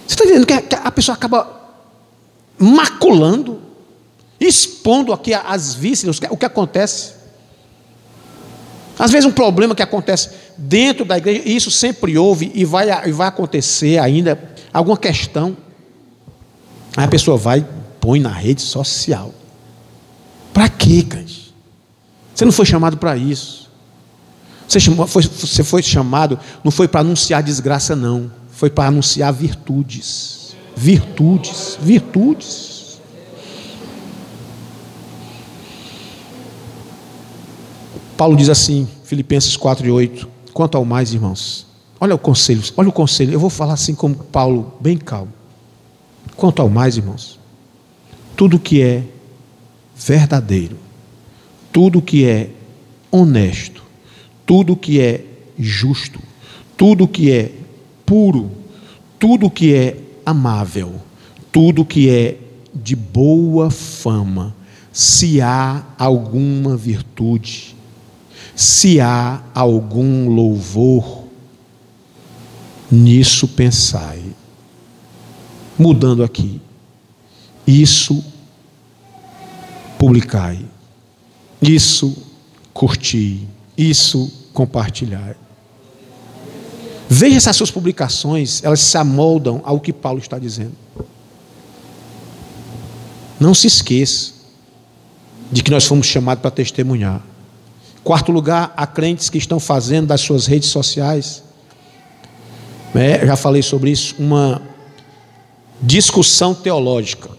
Você 0.08 0.16
está 0.16 0.26
entendendo 0.26 0.46
que 0.46 0.76
a 0.76 0.92
pessoa 0.92 1.16
acaba 1.16 1.62
maculando 2.58 3.62
expondo 4.48 5.14
aqui 5.14 5.34
as 5.34 5.74
vísceras, 5.74 6.20
o 6.30 6.38
que 6.38 6.46
acontece. 6.46 7.14
Às 8.98 9.12
vezes 9.12 9.26
um 9.26 9.32
problema 9.32 9.76
que 9.76 9.82
acontece 9.82 10.30
dentro 10.58 11.06
da 11.06 11.18
igreja, 11.18 11.42
e 11.46 11.56
isso 11.56 11.72
sempre 11.72 12.18
houve 12.18 12.52
e 12.54 12.66
vai, 12.66 12.88
e 13.08 13.12
vai 13.12 13.28
acontecer 13.28 14.00
ainda, 14.00 14.40
alguma 14.74 14.98
questão. 14.98 15.56
Aí 16.98 17.06
a 17.06 17.08
pessoa 17.08 17.38
vai 17.38 17.66
põe 18.02 18.20
na 18.20 18.32
rede 18.32 18.64
social. 18.64 19.32
Para 20.52 20.68
quê, 20.68 21.04
Cante? 21.04 21.54
Você 22.34 22.44
não 22.44 22.52
foi 22.52 22.66
chamado 22.66 22.98
para 22.98 23.16
isso. 23.16 23.70
Você, 24.68 24.80
chamou, 24.80 25.06
foi, 25.06 25.22
você 25.22 25.64
foi 25.64 25.84
chamado, 25.84 26.40
não 26.64 26.72
foi 26.72 26.88
para 26.88 27.02
anunciar 27.02 27.44
desgraça, 27.44 27.96
não. 27.96 28.32
Foi 28.52 28.70
para 28.70 28.88
anunciar 28.88 29.32
virtudes. 29.32 30.56
Virtudes, 30.76 31.78
virtudes. 31.80 32.71
Paulo 38.22 38.36
diz 38.36 38.50
assim, 38.50 38.88
Filipenses 39.04 39.58
4 39.58 39.88
e 39.88 39.90
8, 39.90 40.30
quanto 40.54 40.78
ao 40.78 40.86
mais, 40.86 41.12
irmãos, 41.12 41.66
olha 42.00 42.14
o 42.14 42.20
conselho, 42.20 42.62
olha 42.78 42.90
o 42.90 42.92
conselho, 42.92 43.34
eu 43.34 43.40
vou 43.40 43.50
falar 43.50 43.74
assim 43.74 43.96
como 43.96 44.14
Paulo, 44.14 44.76
bem 44.80 44.96
calmo. 44.96 45.34
Quanto 46.36 46.62
ao 46.62 46.70
mais, 46.70 46.98
irmãos, 46.98 47.40
tudo 48.38 48.60
que 48.60 48.80
é 48.80 49.04
verdadeiro, 49.96 50.78
tudo 51.74 52.00
que 52.00 52.24
é 52.24 52.52
honesto, 53.10 53.84
tudo 54.46 54.76
que 54.76 55.02
é 55.02 55.26
justo, 55.58 56.20
tudo 56.78 57.08
que 57.08 57.32
é 57.32 57.52
puro, 58.06 58.52
tudo 59.18 59.50
que 59.50 59.74
é 59.74 59.98
amável, 60.24 60.94
tudo 61.52 61.84
que 61.84 62.08
é 62.08 62.38
de 62.72 62.96
boa 62.96 63.72
fama, 63.72 64.56
se 64.94 65.42
há 65.42 65.84
alguma 65.98 66.78
virtude, 66.78 67.81
se 68.62 69.02
há 69.02 69.42
algum 69.56 70.30
louvor, 70.30 71.24
nisso 72.92 73.48
pensai. 73.48 74.22
Mudando 75.80 76.24
aqui, 76.24 76.62
isso 77.66 78.24
publicai, 79.98 80.64
isso 81.60 82.16
curti, 82.72 83.48
isso 83.76 84.32
compartilhar. 84.54 85.36
Veja 87.10 87.40
se 87.40 87.50
as 87.50 87.56
suas 87.56 87.72
publicações, 87.72 88.64
elas 88.64 88.82
se 88.82 88.96
amoldam 88.96 89.62
ao 89.64 89.80
que 89.80 89.92
Paulo 89.92 90.20
está 90.20 90.38
dizendo. 90.38 90.76
Não 93.40 93.56
se 93.56 93.66
esqueça 93.66 94.34
de 95.52 95.64
que 95.64 95.72
nós 95.72 95.84
fomos 95.86 96.06
chamados 96.06 96.44
para 96.44 96.52
testemunhar. 96.52 97.31
Quarto 98.04 98.32
lugar, 98.32 98.74
há 98.76 98.88
crentes 98.88 99.30
que 99.30 99.38
estão 99.38 99.60
fazendo 99.60 100.08
das 100.08 100.22
suas 100.22 100.48
redes 100.48 100.70
sociais, 100.70 101.44
né, 102.94 103.26
já 103.26 103.36
falei 103.36 103.62
sobre 103.62 103.92
isso, 103.92 104.16
uma 104.18 104.62
discussão 105.82 106.54
teológica. 106.54 107.30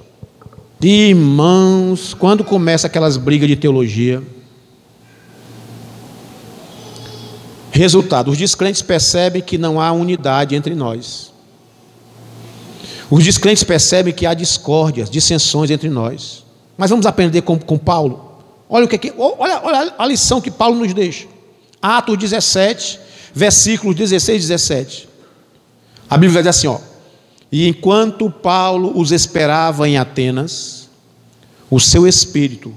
Irmãos, 0.81 2.15
quando 2.15 2.43
começa 2.43 2.87
aquelas 2.87 3.17
brigas 3.17 3.49
de 3.49 3.57
teologia, 3.57 4.23
resultado, 7.71 8.31
os 8.31 8.39
descrentes 8.39 8.83
percebem 8.83 9.43
que 9.43 9.57
não 9.57 9.81
há 9.81 9.93
unidade 9.93 10.55
entre 10.55 10.75
nós. 10.75 11.33
Os 13.11 13.25
descrentes 13.25 13.63
percebem 13.63 14.13
que 14.13 14.27
há 14.27 14.35
discórdias, 14.35 15.11
dissensões 15.11 15.71
entre 15.71 15.89
nós. 15.89 16.45
Mas 16.77 16.91
vamos 16.91 17.07
aprender 17.07 17.43
com, 17.43 17.59
com 17.59 17.79
Paulo. 17.79 18.32
Olha, 18.75 18.87
o 18.87 18.89
que, 18.89 19.13
olha, 19.19 19.61
olha 19.63 19.95
a 19.99 20.07
lição 20.07 20.41
que 20.41 20.51
Paulo 20.51 20.79
nos 20.79 20.95
deixa. 20.95 21.27
Atos 21.83 22.17
17, 22.17 22.99
versículos 23.35 23.95
16 23.95 24.45
e 24.45 24.49
17. 24.49 25.09
A 26.09 26.17
Bíblia 26.17 26.43
diz 26.43 26.49
assim, 26.49 26.69
ó: 26.69 26.79
"E 27.53 27.69
enquanto 27.69 28.31
Paulo 28.31 28.99
os 28.99 29.13
esperava 29.13 29.87
em 29.87 29.99
Atenas, 29.99 30.89
o 31.71 31.79
seu 31.79 32.09
espírito 32.09 32.75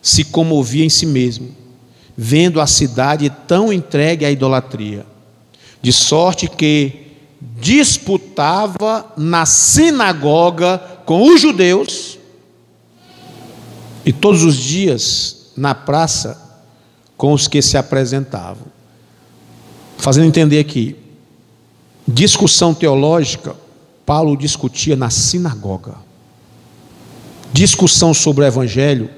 se 0.00 0.24
comovia 0.24 0.86
em 0.86 0.88
si 0.88 1.04
mesmo, 1.04 1.54
vendo 2.16 2.58
a 2.58 2.66
cidade 2.66 3.30
tão 3.46 3.70
entregue 3.70 4.24
à 4.24 4.30
idolatria, 4.30 5.04
de 5.82 5.92
sorte 5.92 6.48
que 6.48 7.06
disputava 7.60 9.12
na 9.14 9.44
sinagoga 9.44 10.78
com 11.04 11.22
os 11.22 11.38
judeus 11.38 12.17
e 14.08 14.12
todos 14.12 14.42
os 14.42 14.56
dias 14.56 15.52
na 15.54 15.74
praça 15.74 16.40
com 17.14 17.34
os 17.34 17.46
que 17.46 17.60
se 17.60 17.76
apresentavam. 17.76 18.66
Fazendo 19.98 20.24
entender 20.24 20.58
aqui, 20.58 20.96
discussão 22.06 22.72
teológica, 22.72 23.54
Paulo 24.06 24.34
discutia 24.34 24.96
na 24.96 25.10
sinagoga. 25.10 25.96
Discussão 27.52 28.14
sobre 28.14 28.44
o 28.44 28.46
evangelho 28.46 29.10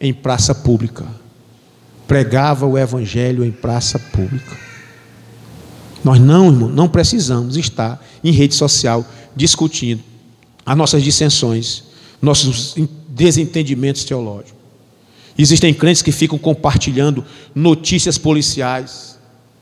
em 0.00 0.12
praça 0.12 0.52
pública. 0.52 1.06
Pregava 2.08 2.66
o 2.66 2.76
evangelho 2.76 3.44
em 3.44 3.52
praça 3.52 3.96
pública. 3.96 4.58
Nós 6.02 6.18
não, 6.18 6.46
irmão, 6.46 6.68
não 6.68 6.88
precisamos 6.88 7.56
estar 7.56 8.04
em 8.24 8.32
rede 8.32 8.56
social 8.56 9.06
discutindo 9.36 10.02
as 10.66 10.76
nossas 10.76 11.00
dissensões, 11.00 11.84
nossos 12.20 12.74
desentendimentos 13.12 14.04
teológicos. 14.04 14.54
Existem 15.36 15.72
crentes 15.72 16.02
que 16.02 16.12
ficam 16.12 16.38
compartilhando 16.38 17.24
notícias 17.54 18.18
policiais, 18.18 19.18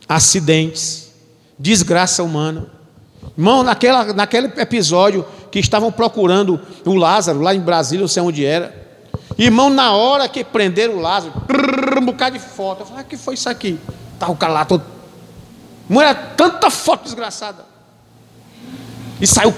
acidentes, 0.09 1.13
desgraça 1.59 2.23
humana. 2.23 2.67
Irmão, 3.37 3.63
naquela, 3.63 4.13
naquele 4.13 4.49
episódio 4.61 5.25
que 5.51 5.59
estavam 5.59 5.91
procurando 5.91 6.61
o 6.85 6.95
Lázaro, 6.95 7.41
lá 7.41 7.55
em 7.55 7.61
Brasília, 7.61 8.01
não 8.01 8.09
sei 8.09 8.23
onde 8.23 8.45
era. 8.45 8.75
Irmão, 9.39 9.71
na 9.71 9.93
hora 9.93 10.29
que 10.29 10.45
prenderam 10.45 10.97
o 10.97 11.01
Lázaro, 11.01 11.33
um 12.01 12.05
bocado 12.05 12.39
de 12.39 12.45
foto. 12.45 12.81
Eu 12.81 12.87
falei, 12.87 13.03
ah, 13.03 13.05
que 13.05 13.17
foi 13.17 13.35
isso 13.35 13.49
aqui? 13.49 13.79
Tá 14.19 14.29
o 14.29 14.37
cara 14.37 14.53
lá 14.53 14.65
todo. 14.65 14.85
Não 15.89 16.01
era 16.01 16.15
tanta 16.15 16.71
foto 16.71 17.05
desgraçada. 17.05 17.65
E 19.21 19.27
saiu 19.27 19.55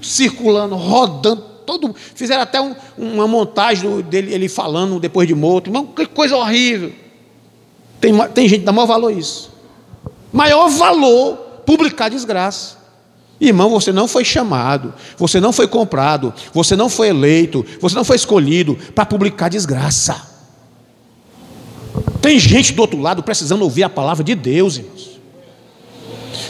circulando, 0.00 0.76
rodando 0.76 1.53
todo, 1.64 1.94
fizeram 2.14 2.42
até 2.42 2.60
um, 2.60 2.74
uma 2.96 3.26
montagem 3.26 4.00
dele 4.02 4.32
ele 4.32 4.48
falando 4.48 5.00
depois 5.00 5.26
de 5.26 5.34
morto. 5.34 5.68
Irmão, 5.68 5.86
que 5.86 6.06
coisa 6.06 6.36
horrível. 6.36 6.92
Tem, 8.00 8.12
tem 8.28 8.48
gente 8.48 8.60
que 8.60 8.66
dá 8.66 8.72
maior 8.72 8.86
valor 8.86 9.10
isso. 9.10 9.50
Maior 10.32 10.68
valor 10.68 11.36
publicar 11.64 12.08
desgraça. 12.08 12.76
Irmão, 13.40 13.70
você 13.70 13.92
não 13.92 14.06
foi 14.06 14.24
chamado, 14.24 14.94
você 15.16 15.40
não 15.40 15.52
foi 15.52 15.66
comprado, 15.66 16.32
você 16.52 16.76
não 16.76 16.88
foi 16.88 17.08
eleito, 17.08 17.64
você 17.80 17.94
não 17.94 18.04
foi 18.04 18.16
escolhido 18.16 18.76
para 18.94 19.04
publicar 19.04 19.48
desgraça. 19.48 20.34
Tem 22.20 22.38
gente 22.38 22.72
do 22.72 22.80
outro 22.80 23.00
lado 23.00 23.22
precisando 23.22 23.62
ouvir 23.62 23.82
a 23.82 23.90
palavra 23.90 24.24
de 24.24 24.34
Deus, 24.34 24.76
irmãos. 24.78 25.20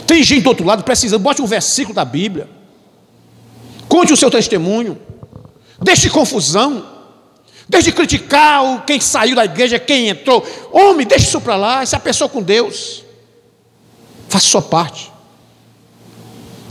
Tem 0.05 0.23
gente 0.23 0.43
do 0.43 0.49
outro 0.49 0.65
lado 0.65 0.83
precisando, 0.83 1.21
bote 1.21 1.41
um 1.41 1.47
versículo 1.47 1.95
da 1.95 2.05
Bíblia. 2.05 2.47
Conte 3.87 4.13
o 4.13 4.17
seu 4.17 4.29
testemunho. 4.31 4.97
Deixe 5.81 6.09
confusão. 6.09 6.85
Deixe 7.67 7.89
de 7.89 7.95
criticar 7.95 8.85
quem 8.85 8.99
saiu 8.99 9.35
da 9.35 9.45
igreja, 9.45 9.79
quem 9.79 10.09
entrou. 10.09 10.45
Homem, 10.71 11.05
deixe 11.05 11.25
isso 11.25 11.41
para 11.41 11.55
lá. 11.55 11.81
Essa 11.81 11.95
é 11.95 11.97
a 11.97 11.99
pessoa 11.99 12.29
com 12.29 12.41
Deus. 12.41 13.03
Faça 14.29 14.45
sua 14.47 14.61
parte. 14.61 15.11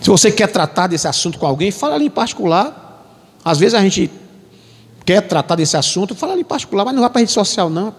Se 0.01 0.11
você 0.11 0.31
quer 0.31 0.49
tratar 0.49 0.87
desse 0.87 1.09
assunto 1.09 1.39
com 1.39 1.47
alguém, 1.47 1.71
fala 1.71 1.95
ali 1.95 2.07
em 2.07 2.11
particular. 2.11 2.83
Às 3.45 3.59
vezes 3.59 3.75
a 3.75 3.81
gente 3.81 4.11
quer 5.05 5.23
tratar 5.23 5.57
desse 5.57 5.77
assunto, 5.77 6.15
fala 6.15 6.33
ali 6.33 6.43
em 6.43 6.45
particular, 6.45 6.85
mas 6.85 6.95
não 6.95 7.01
vai 7.01 7.11
para 7.11 7.21
rede 7.21 7.33
social, 7.33 7.69
não. 7.69 7.95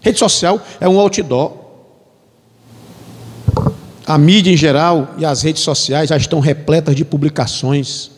Rede 0.00 0.18
social 0.18 0.60
é 0.80 0.88
um 0.88 0.98
outdoor. 0.98 1.52
A 4.06 4.16
mídia 4.18 4.52
em 4.52 4.56
geral 4.56 5.14
e 5.18 5.24
as 5.24 5.42
redes 5.42 5.62
sociais 5.62 6.08
já 6.08 6.16
estão 6.16 6.40
repletas 6.40 6.94
de 6.94 7.04
publicações 7.04 8.17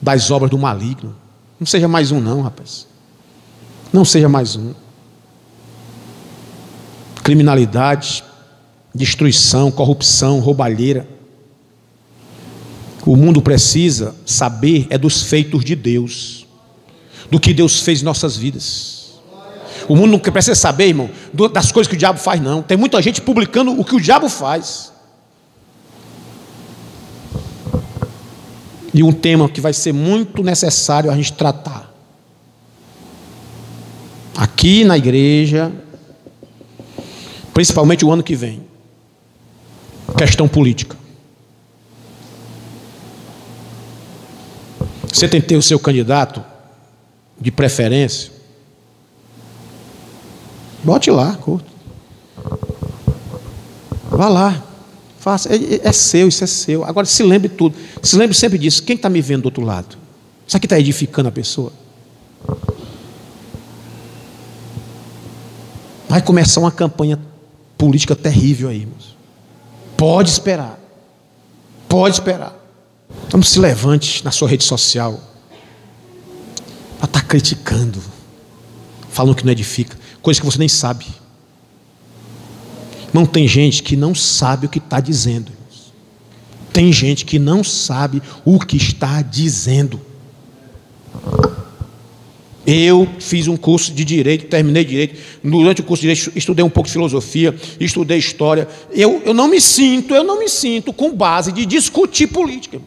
das 0.00 0.30
obras 0.30 0.50
do 0.50 0.58
maligno. 0.58 1.14
Não 1.58 1.66
seja 1.66 1.88
mais 1.88 2.10
um, 2.12 2.20
não, 2.20 2.42
rapaz. 2.42 2.86
Não 3.92 4.04
seja 4.04 4.28
mais 4.28 4.56
um. 4.56 4.74
Criminalidade, 7.22 8.22
destruição, 8.94 9.70
corrupção, 9.70 10.40
roubalheira. 10.40 11.08
O 13.04 13.16
mundo 13.16 13.40
precisa 13.40 14.14
saber 14.24 14.86
é 14.90 14.98
dos 14.98 15.22
feitos 15.22 15.64
de 15.64 15.76
Deus, 15.76 16.46
do 17.30 17.38
que 17.38 17.54
Deus 17.54 17.80
fez 17.80 18.02
em 18.02 18.04
nossas 18.04 18.36
vidas. 18.36 18.96
O 19.88 19.94
mundo 19.94 20.10
não 20.12 20.18
precisa 20.18 20.56
saber, 20.56 20.88
irmão, 20.88 21.10
das 21.52 21.70
coisas 21.70 21.88
que 21.88 21.94
o 21.94 21.98
diabo 21.98 22.18
faz, 22.18 22.40
não. 22.40 22.62
Tem 22.62 22.76
muita 22.76 23.00
gente 23.00 23.20
publicando 23.20 23.78
o 23.78 23.84
que 23.84 23.94
o 23.94 24.00
diabo 24.00 24.28
faz. 24.28 24.92
E 28.96 29.02
um 29.02 29.12
tema 29.12 29.46
que 29.46 29.60
vai 29.60 29.74
ser 29.74 29.92
muito 29.92 30.42
necessário 30.42 31.10
a 31.10 31.14
gente 31.14 31.34
tratar. 31.34 31.92
Aqui 34.34 34.86
na 34.86 34.96
igreja, 34.96 35.70
principalmente 37.52 38.06
o 38.06 38.10
ano 38.10 38.22
que 38.22 38.34
vem. 38.34 38.62
Questão 40.16 40.48
política. 40.48 40.96
Você 45.12 45.28
tem 45.28 45.42
que 45.42 45.46
ter 45.46 45.56
o 45.56 45.62
seu 45.62 45.78
candidato 45.78 46.42
de 47.38 47.50
preferência. 47.50 48.32
Bote 50.82 51.10
lá, 51.10 51.34
curta. 51.36 51.68
Vá 54.10 54.28
lá. 54.28 54.64
Faça, 55.26 55.52
é, 55.52 55.80
é, 55.82 55.90
seu, 55.90 56.28
isso 56.28 56.44
é 56.44 56.46
seu. 56.46 56.84
Agora 56.84 57.04
se 57.04 57.20
lembre 57.24 57.48
tudo. 57.48 57.74
Se 58.00 58.16
lembre 58.16 58.36
sempre 58.36 58.56
disso. 58.56 58.80
Quem 58.84 58.94
está 58.94 59.08
me 59.08 59.20
vendo 59.20 59.42
do 59.42 59.46
outro 59.46 59.64
lado? 59.64 59.98
Isso 60.46 60.56
aqui 60.56 60.66
está 60.66 60.78
edificando 60.78 61.28
a 61.28 61.32
pessoa. 61.32 61.72
Vai 66.08 66.22
começar 66.22 66.60
uma 66.60 66.70
campanha 66.70 67.18
política 67.76 68.14
terrível 68.14 68.68
aí, 68.68 68.82
irmãos. 68.82 69.16
Pode 69.96 70.30
esperar. 70.30 70.78
Pode 71.88 72.14
esperar. 72.14 72.54
Então 73.26 73.42
se 73.42 73.58
levante 73.58 74.24
na 74.24 74.30
sua 74.30 74.48
rede 74.48 74.62
social. 74.62 75.20
Para 76.98 77.06
estar 77.06 77.20
tá 77.20 77.26
criticando. 77.26 78.00
Falando 79.10 79.34
que 79.34 79.44
não 79.44 79.50
edifica. 79.50 79.98
Coisa 80.22 80.38
que 80.38 80.46
você 80.46 80.58
nem 80.60 80.68
sabe. 80.68 81.04
Não 83.12 83.24
tem 83.24 83.46
gente 83.46 83.82
que 83.82 83.96
não 83.96 84.14
sabe 84.14 84.66
o 84.66 84.68
que 84.68 84.78
está 84.78 85.00
dizendo. 85.00 85.52
Tem 86.72 86.92
gente 86.92 87.24
que 87.24 87.38
não 87.38 87.64
sabe 87.64 88.22
o 88.44 88.58
que 88.58 88.76
está 88.76 89.22
dizendo. 89.22 90.00
Eu 92.66 93.08
fiz 93.20 93.46
um 93.46 93.56
curso 93.56 93.92
de 93.92 94.04
direito, 94.04 94.46
terminei 94.46 94.84
direito. 94.84 95.18
Durante 95.42 95.80
o 95.80 95.84
curso 95.84 96.02
de 96.02 96.12
direito, 96.12 96.36
estudei 96.36 96.64
um 96.64 96.68
pouco 96.68 96.88
de 96.88 96.92
filosofia, 96.92 97.54
estudei 97.78 98.18
história. 98.18 98.68
Eu, 98.90 99.22
eu 99.24 99.32
não 99.32 99.46
me 99.46 99.60
sinto, 99.60 100.14
eu 100.14 100.24
não 100.24 100.38
me 100.38 100.48
sinto 100.48 100.92
com 100.92 101.14
base 101.14 101.52
de 101.52 101.64
discutir 101.64 102.26
política. 102.26 102.80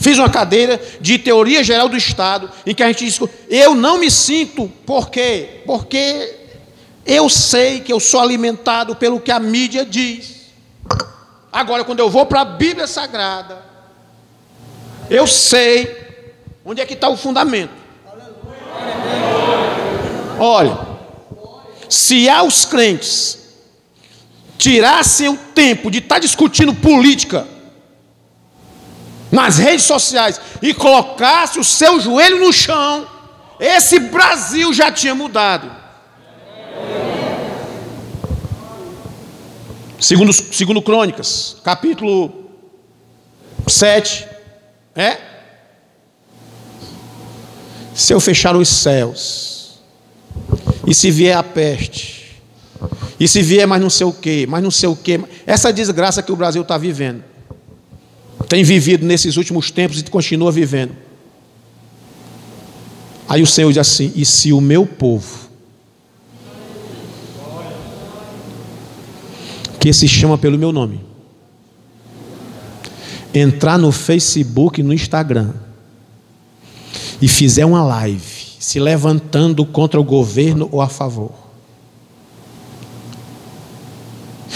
Fiz 0.00 0.18
uma 0.18 0.28
cadeira 0.28 0.82
de 1.00 1.16
teoria 1.16 1.62
geral 1.62 1.88
do 1.88 1.96
Estado, 1.96 2.50
em 2.66 2.74
que 2.74 2.82
a 2.82 2.88
gente 2.88 3.04
discute. 3.04 3.32
Eu 3.48 3.76
não 3.76 4.00
me 4.00 4.10
sinto, 4.10 4.68
por 4.84 5.08
quê? 5.08 5.62
Porque 5.64 6.41
eu 7.04 7.28
sei 7.28 7.80
que 7.80 7.92
eu 7.92 7.98
sou 7.98 8.20
alimentado 8.20 8.94
pelo 8.94 9.20
que 9.20 9.30
a 9.30 9.40
mídia 9.40 9.84
diz. 9.84 10.42
Agora, 11.52 11.84
quando 11.84 11.98
eu 11.98 12.08
vou 12.08 12.24
para 12.26 12.42
a 12.42 12.44
Bíblia 12.44 12.86
Sagrada, 12.86 13.62
eu 15.10 15.26
sei 15.26 15.96
onde 16.64 16.80
é 16.80 16.86
que 16.86 16.94
está 16.94 17.08
o 17.08 17.16
fundamento. 17.16 17.72
Olha, 20.38 20.78
se 21.88 22.28
aos 22.28 22.64
crentes 22.64 23.38
tirassem 24.56 25.28
o 25.28 25.36
tempo 25.36 25.90
de 25.90 25.98
estar 25.98 26.16
tá 26.16 26.20
discutindo 26.20 26.72
política 26.72 27.46
nas 29.30 29.58
redes 29.58 29.84
sociais 29.84 30.40
e 30.60 30.72
colocasse 30.72 31.58
o 31.58 31.64
seu 31.64 31.98
joelho 32.00 32.38
no 32.38 32.52
chão, 32.52 33.06
esse 33.58 33.98
Brasil 33.98 34.72
já 34.72 34.90
tinha 34.90 35.14
mudado. 35.14 35.81
Segundo, 39.98 40.32
segundo 40.32 40.82
Crônicas, 40.82 41.56
capítulo 41.62 42.50
7. 43.66 44.26
É? 44.94 45.16
Se 47.94 48.12
eu 48.12 48.20
fechar 48.20 48.56
os 48.56 48.68
céus, 48.68 49.80
e 50.86 50.94
se 50.94 51.10
vier 51.10 51.36
a 51.36 51.42
peste, 51.42 52.22
E 53.18 53.28
se 53.28 53.40
vier 53.40 53.68
mais 53.68 53.80
não 53.80 53.88
sei 53.88 54.04
o 54.04 54.12
quê, 54.12 54.46
mais 54.48 54.64
não 54.64 54.70
sei 54.72 54.88
o 54.88 54.96
quê. 54.96 55.20
Essa 55.46 55.72
desgraça 55.72 56.20
que 56.20 56.32
o 56.32 56.36
Brasil 56.36 56.62
está 56.62 56.76
vivendo. 56.76 57.22
Tem 58.48 58.64
vivido 58.64 59.06
nesses 59.06 59.36
últimos 59.36 59.70
tempos 59.70 60.00
e 60.00 60.02
continua 60.02 60.50
vivendo. 60.50 60.90
Aí 63.28 63.40
o 63.40 63.46
Senhor 63.46 63.68
diz 63.68 63.78
assim: 63.78 64.12
e 64.16 64.26
se 64.26 64.52
o 64.52 64.60
meu 64.60 64.84
povo, 64.84 65.41
que 69.82 69.92
se 69.92 70.06
chama 70.06 70.38
pelo 70.38 70.56
meu 70.56 70.70
nome, 70.70 71.00
entrar 73.34 73.76
no 73.76 73.90
Facebook 73.90 74.80
e 74.80 74.84
no 74.84 74.94
Instagram 74.94 75.50
e 77.20 77.26
fizer 77.26 77.66
uma 77.66 77.82
live 77.82 78.22
se 78.60 78.78
levantando 78.78 79.66
contra 79.66 80.00
o 80.00 80.04
governo 80.04 80.68
ou 80.70 80.80
a 80.80 80.88
favor, 80.88 81.32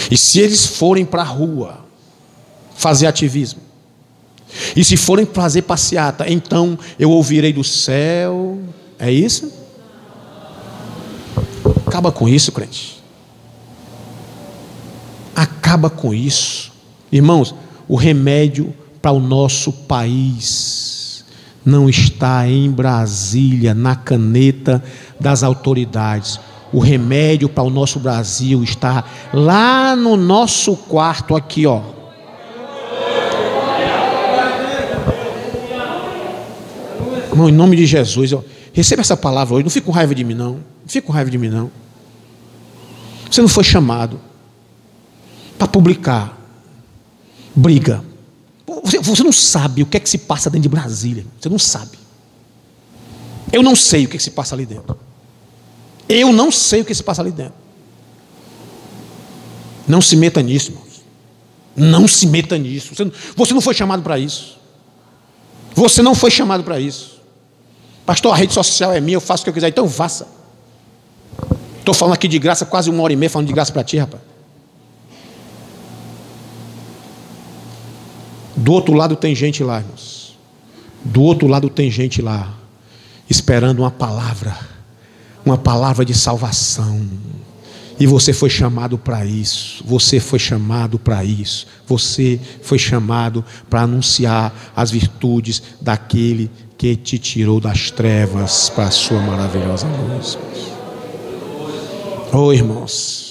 e 0.09 0.17
se 0.17 0.39
eles 0.39 0.65
forem 0.65 1.03
para 1.03 1.23
a 1.23 1.25
rua 1.25 1.79
fazer 2.77 3.05
ativismo, 3.05 3.59
e 4.77 4.81
se 4.81 4.95
forem 4.95 5.25
fazer 5.25 5.63
passeata, 5.63 6.23
então 6.31 6.79
eu 6.97 7.11
ouvirei 7.11 7.51
do 7.51 7.65
céu. 7.65 8.59
É 8.97 9.11
isso? 9.11 9.51
Acaba 11.85 12.13
com 12.13 12.29
isso, 12.29 12.49
crente. 12.53 12.96
Acaba 15.67 15.89
com 15.89 16.13
isso. 16.13 16.71
Irmãos, 17.11 17.53
o 17.89 17.97
remédio 17.97 18.73
para 19.01 19.11
o 19.11 19.19
nosso 19.19 19.73
país 19.73 21.25
não 21.65 21.89
está 21.89 22.47
em 22.47 22.71
Brasília, 22.71 23.73
na 23.73 23.93
caneta 23.93 24.81
das 25.19 25.43
autoridades. 25.43 26.39
O 26.71 26.79
remédio 26.79 27.49
para 27.49 27.65
o 27.65 27.69
nosso 27.69 27.99
Brasil 27.99 28.63
está 28.63 29.03
lá 29.33 29.93
no 29.93 30.15
nosso 30.15 30.73
quarto, 30.73 31.35
aqui, 31.35 31.67
ó. 31.67 31.81
Irmão, 37.29 37.49
em 37.49 37.51
nome 37.51 37.75
de 37.75 37.85
Jesus, 37.85 38.31
eu 38.31 38.45
receba 38.71 39.01
essa 39.01 39.17
palavra 39.17 39.55
hoje. 39.55 39.65
Não 39.65 39.69
fique 39.69 39.85
com 39.85 39.91
raiva 39.91 40.15
de 40.15 40.23
mim, 40.23 40.33
não. 40.33 40.53
Não 40.53 40.87
fique 40.87 41.05
com 41.05 41.11
raiva 41.11 41.29
de 41.29 41.37
mim, 41.37 41.49
não. 41.49 41.69
Você 43.29 43.41
não 43.41 43.49
foi 43.49 43.65
chamado 43.65 44.17
para 45.57 45.67
publicar 45.67 46.37
briga. 47.55 48.03
Você, 48.83 48.99
você, 48.99 49.23
não 49.23 49.31
sabe 49.31 49.81
o 49.81 49.85
que 49.85 49.97
é 49.97 49.99
que 49.99 50.09
se 50.09 50.19
passa 50.19 50.49
dentro 50.49 50.63
de 50.63 50.69
Brasília. 50.69 51.25
Você 51.39 51.49
não 51.49 51.57
sabe. 51.57 51.97
Eu 53.51 53.63
não 53.63 53.75
sei 53.75 54.05
o 54.05 54.09
que, 54.09 54.15
é 54.15 54.17
que 54.17 54.23
se 54.23 54.31
passa 54.31 54.53
ali 54.53 54.65
dentro. 54.65 54.97
Eu 56.07 56.31
não 56.31 56.51
sei 56.51 56.81
o 56.81 56.85
que 56.85 56.93
se 56.93 57.01
passa 57.01 57.21
ali 57.21 57.31
dentro. 57.31 57.55
Não 59.87 60.01
se 60.01 60.15
meta 60.15 60.41
nisso, 60.41 60.71
irmãos. 60.71 61.01
Não 61.75 62.07
se 62.07 62.27
meta 62.27 62.57
nisso. 62.57 62.93
Você, 62.93 63.11
você 63.35 63.53
não 63.53 63.61
foi 63.61 63.73
chamado 63.73 64.03
para 64.03 64.19
isso. 64.19 64.57
Você 65.73 66.01
não 66.01 66.13
foi 66.13 66.29
chamado 66.29 66.63
para 66.63 66.79
isso. 66.79 67.21
Pastor, 68.05 68.33
a 68.33 68.35
rede 68.35 68.53
social 68.53 68.91
é 68.93 68.99
minha, 68.99 69.15
eu 69.15 69.21
faço 69.21 69.41
o 69.41 69.45
que 69.45 69.49
eu 69.49 69.53
quiser. 69.53 69.69
Então 69.69 69.89
faça. 69.89 70.27
Estou 71.79 71.93
falando 71.93 72.15
aqui 72.15 72.27
de 72.27 72.37
graça, 72.37 72.65
quase 72.65 72.89
uma 72.89 73.01
hora 73.01 73.13
e 73.13 73.15
meia 73.15 73.29
falando 73.29 73.47
de 73.47 73.53
graça 73.53 73.71
para 73.71 73.83
ti, 73.83 73.97
rapaz. 73.97 74.21
Do 78.57 78.73
outro 78.73 78.95
lado 78.95 79.15
tem 79.15 79.35
gente 79.35 79.63
lá, 79.63 79.79
irmãos. 79.79 80.35
Do 81.05 81.21
outro 81.21 81.47
lado 81.47 81.69
tem 81.69 81.89
gente 81.89 82.21
lá, 82.21 82.53
esperando 83.29 83.79
uma 83.79 83.91
palavra, 83.91 84.57
uma 85.45 85.57
palavra 85.57 86.03
de 86.03 86.13
salvação. 86.13 87.07
E 87.99 88.05
você 88.05 88.33
foi 88.33 88.49
chamado 88.49 88.97
para 88.97 89.25
isso. 89.25 89.83
Você 89.85 90.19
foi 90.19 90.37
chamado 90.37 90.99
para 90.99 91.23
isso. 91.23 91.65
Você 91.87 92.39
foi 92.61 92.77
chamado 92.77 93.43
para 93.69 93.81
anunciar 93.81 94.53
as 94.75 94.91
virtudes 94.91 95.63
daquele 95.79 96.51
que 96.77 96.95
te 96.95 97.17
tirou 97.17 97.59
das 97.59 97.89
trevas 97.89 98.69
para 98.69 98.85
a 98.85 98.91
sua 98.91 99.19
maravilhosa 99.19 99.87
luz. 99.87 100.37
Oh, 102.31 102.53
irmãos. 102.53 103.26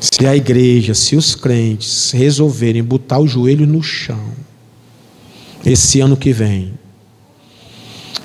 Se 0.00 0.26
a 0.26 0.36
igreja, 0.36 0.94
se 0.94 1.16
os 1.16 1.34
crentes 1.34 2.12
resolverem 2.12 2.82
botar 2.82 3.18
o 3.18 3.26
joelho 3.26 3.66
no 3.66 3.82
chão, 3.82 4.32
esse 5.64 6.00
ano 6.00 6.16
que 6.16 6.32
vem, 6.32 6.74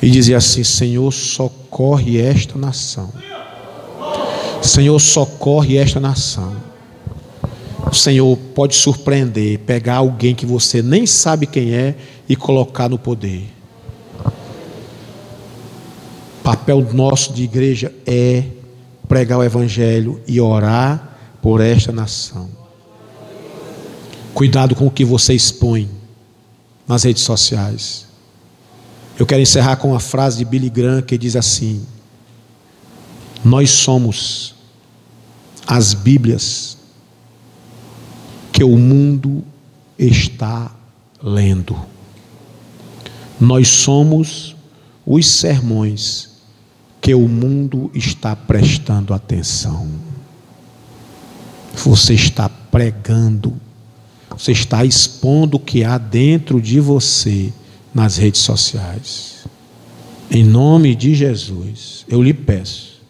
e 0.01 0.09
dizer 0.09 0.36
assim: 0.36 0.63
Senhor, 0.63 1.11
socorre 1.11 2.19
esta 2.19 2.57
nação. 2.57 3.11
Senhor, 4.61 4.99
socorre 4.99 5.78
esta 5.78 5.99
nação. 5.99 6.55
O 7.91 7.95
Senhor 7.95 8.38
pode 8.55 8.76
surpreender, 8.76 9.59
pegar 9.59 9.95
alguém 9.95 10.34
que 10.34 10.45
você 10.45 10.82
nem 10.82 11.05
sabe 11.05 11.45
quem 11.45 11.74
é 11.74 11.95
e 12.30 12.36
colocar 12.36 12.88
no 12.88 12.97
poder. 12.97 13.43
Papel 16.43 16.82
nosso 16.93 17.34
de 17.34 17.43
igreja 17.43 17.93
é 18.05 18.43
pregar 19.07 19.39
o 19.39 19.43
Evangelho 19.43 20.21
e 20.28 20.39
orar 20.39 21.12
por 21.44 21.60
esta 21.60 21.91
nação. 21.91 22.50
Cuidado 24.34 24.74
com 24.76 24.88
o 24.88 24.91
que 24.91 25.04
você 25.04 25.34
expõe 25.34 25.89
nas 26.88 27.04
redes 27.04 27.22
sociais. 27.22 28.08
Eu 29.20 29.26
quero 29.26 29.41
encerrar 29.41 29.76
com 29.76 29.89
uma 29.89 30.00
frase 30.00 30.38
de 30.38 30.46
Billy 30.46 30.70
Graham 30.70 31.02
que 31.02 31.18
diz 31.18 31.36
assim: 31.36 31.86
Nós 33.44 33.70
somos 33.70 34.56
as 35.68 35.94
Bíblias 35.94 36.78
que 38.54 38.64
o 38.64 38.78
mundo 38.78 39.44
está 40.00 40.74
lendo. 41.22 41.78
Nós 43.39 43.68
somos 43.68 44.56
os 45.06 45.30
sermões 45.30 46.30
que 47.02 47.14
o 47.14 47.28
mundo 47.28 47.91
está 47.94 48.34
prestando 48.34 49.14
atenção. 49.14 50.12
Você 51.74 52.13
está 52.13 52.47
pregando, 52.47 53.53
você 54.30 54.51
está 54.51 54.86
expondo 54.86 55.57
o 55.57 55.59
que 55.59 55.84
há 55.84 55.97
dentro 55.97 56.61
de 56.61 56.80
você 56.80 57.51
nas 57.93 58.17
redes 58.17 58.41
sociais. 58.41 59.45
Em 60.30 60.43
nome 60.43 60.95
de 60.95 61.13
Jesus, 61.13 62.05
eu 62.07 62.21
lhe 62.21 62.34
peço, 62.34 63.01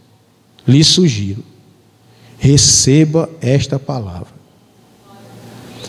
lhe 0.67 0.83
sugiro, 0.83 1.43
receba 2.37 3.29
esta 3.39 3.79
palavra. 3.79 4.33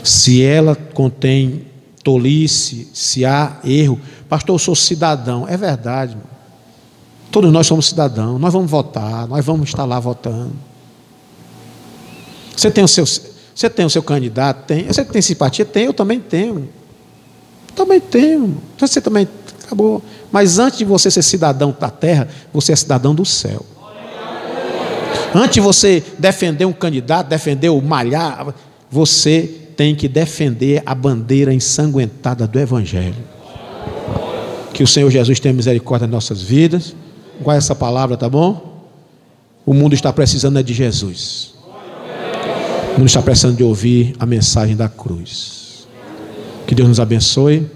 Se 0.03 0.43
ela 0.43 0.77
contém 0.77 1.63
tolice, 2.05 2.89
se 2.93 3.25
há 3.25 3.59
erro, 3.65 3.99
pastor, 4.29 4.55
eu 4.55 4.59
sou 4.59 4.75
cidadão. 4.77 5.49
É 5.49 5.57
verdade, 5.57 6.13
irmão. 6.13 6.27
todos 7.33 7.51
nós 7.51 7.67
somos 7.67 7.87
cidadãos, 7.87 8.39
nós 8.39 8.53
vamos 8.53 8.71
votar, 8.71 9.27
nós 9.27 9.45
vamos 9.45 9.69
estar 9.69 9.87
lá 9.87 9.99
votando. 9.99 10.53
Você 12.57 12.71
tem 12.71 12.85
o 12.85 12.89
seu, 12.89 13.05
você 13.07 13.71
tem 13.71 13.85
o 13.85 13.91
seu 13.91 14.03
candidato? 14.03 14.67
Tem. 14.67 14.85
Você 14.85 15.05
tem 15.05 15.23
simpatia? 15.23 15.65
Tem, 15.65 15.85
eu 15.85 15.95
também 15.95 16.21
tenho. 16.21 16.69
Também 17.75 18.01
tenho. 18.01 18.61
Você 18.79 19.01
também 19.01 19.29
acabou. 19.65 20.03
Mas 20.31 20.59
antes 20.59 20.79
de 20.79 20.85
você 20.85 21.11
ser 21.11 21.23
cidadão 21.23 21.75
da 21.79 21.91
terra, 21.91 22.29
você 22.53 22.73
é 22.73 22.77
cidadão 22.77 23.15
do 23.15 23.25
céu. 23.25 23.65
Antes 25.35 25.55
de 25.55 25.61
você 25.61 26.03
defender 26.19 26.65
um 26.65 26.73
candidato, 26.73 27.29
defender 27.29 27.69
o 27.69 27.81
malhar, 27.81 28.55
você 28.91 29.43
tem 29.77 29.95
que 29.95 30.07
defender 30.07 30.83
a 30.87 30.95
bandeira 30.95 31.53
ensanguentada 31.53 32.47
do 32.47 32.59
Evangelho. 32.59 33.17
Que 34.73 34.83
o 34.83 34.87
Senhor 34.87 35.11
Jesus 35.11 35.41
tenha 35.41 35.53
misericórdia 35.53 36.07
das 36.07 36.13
nossas 36.13 36.43
vidas. 36.43 36.95
Guarda 37.41 37.59
essa 37.59 37.75
palavra, 37.75 38.17
tá 38.17 38.29
bom? 38.29 38.85
O 39.67 39.73
mundo 39.73 39.95
está 39.95 40.13
precisando 40.13 40.59
é 40.59 40.63
de 40.63 40.75
Jesus. 40.75 41.54
O 42.95 42.99
mundo 42.99 43.09
está 43.09 43.21
precisando 43.21 43.57
de 43.57 43.65
ouvir 43.65 44.15
a 44.21 44.25
mensagem 44.25 44.77
da 44.77 44.89
cruz. 44.89 45.89
Que 46.65 46.77
Deus 46.77 46.89
nos 46.89 47.01
abençoe. 47.01 47.69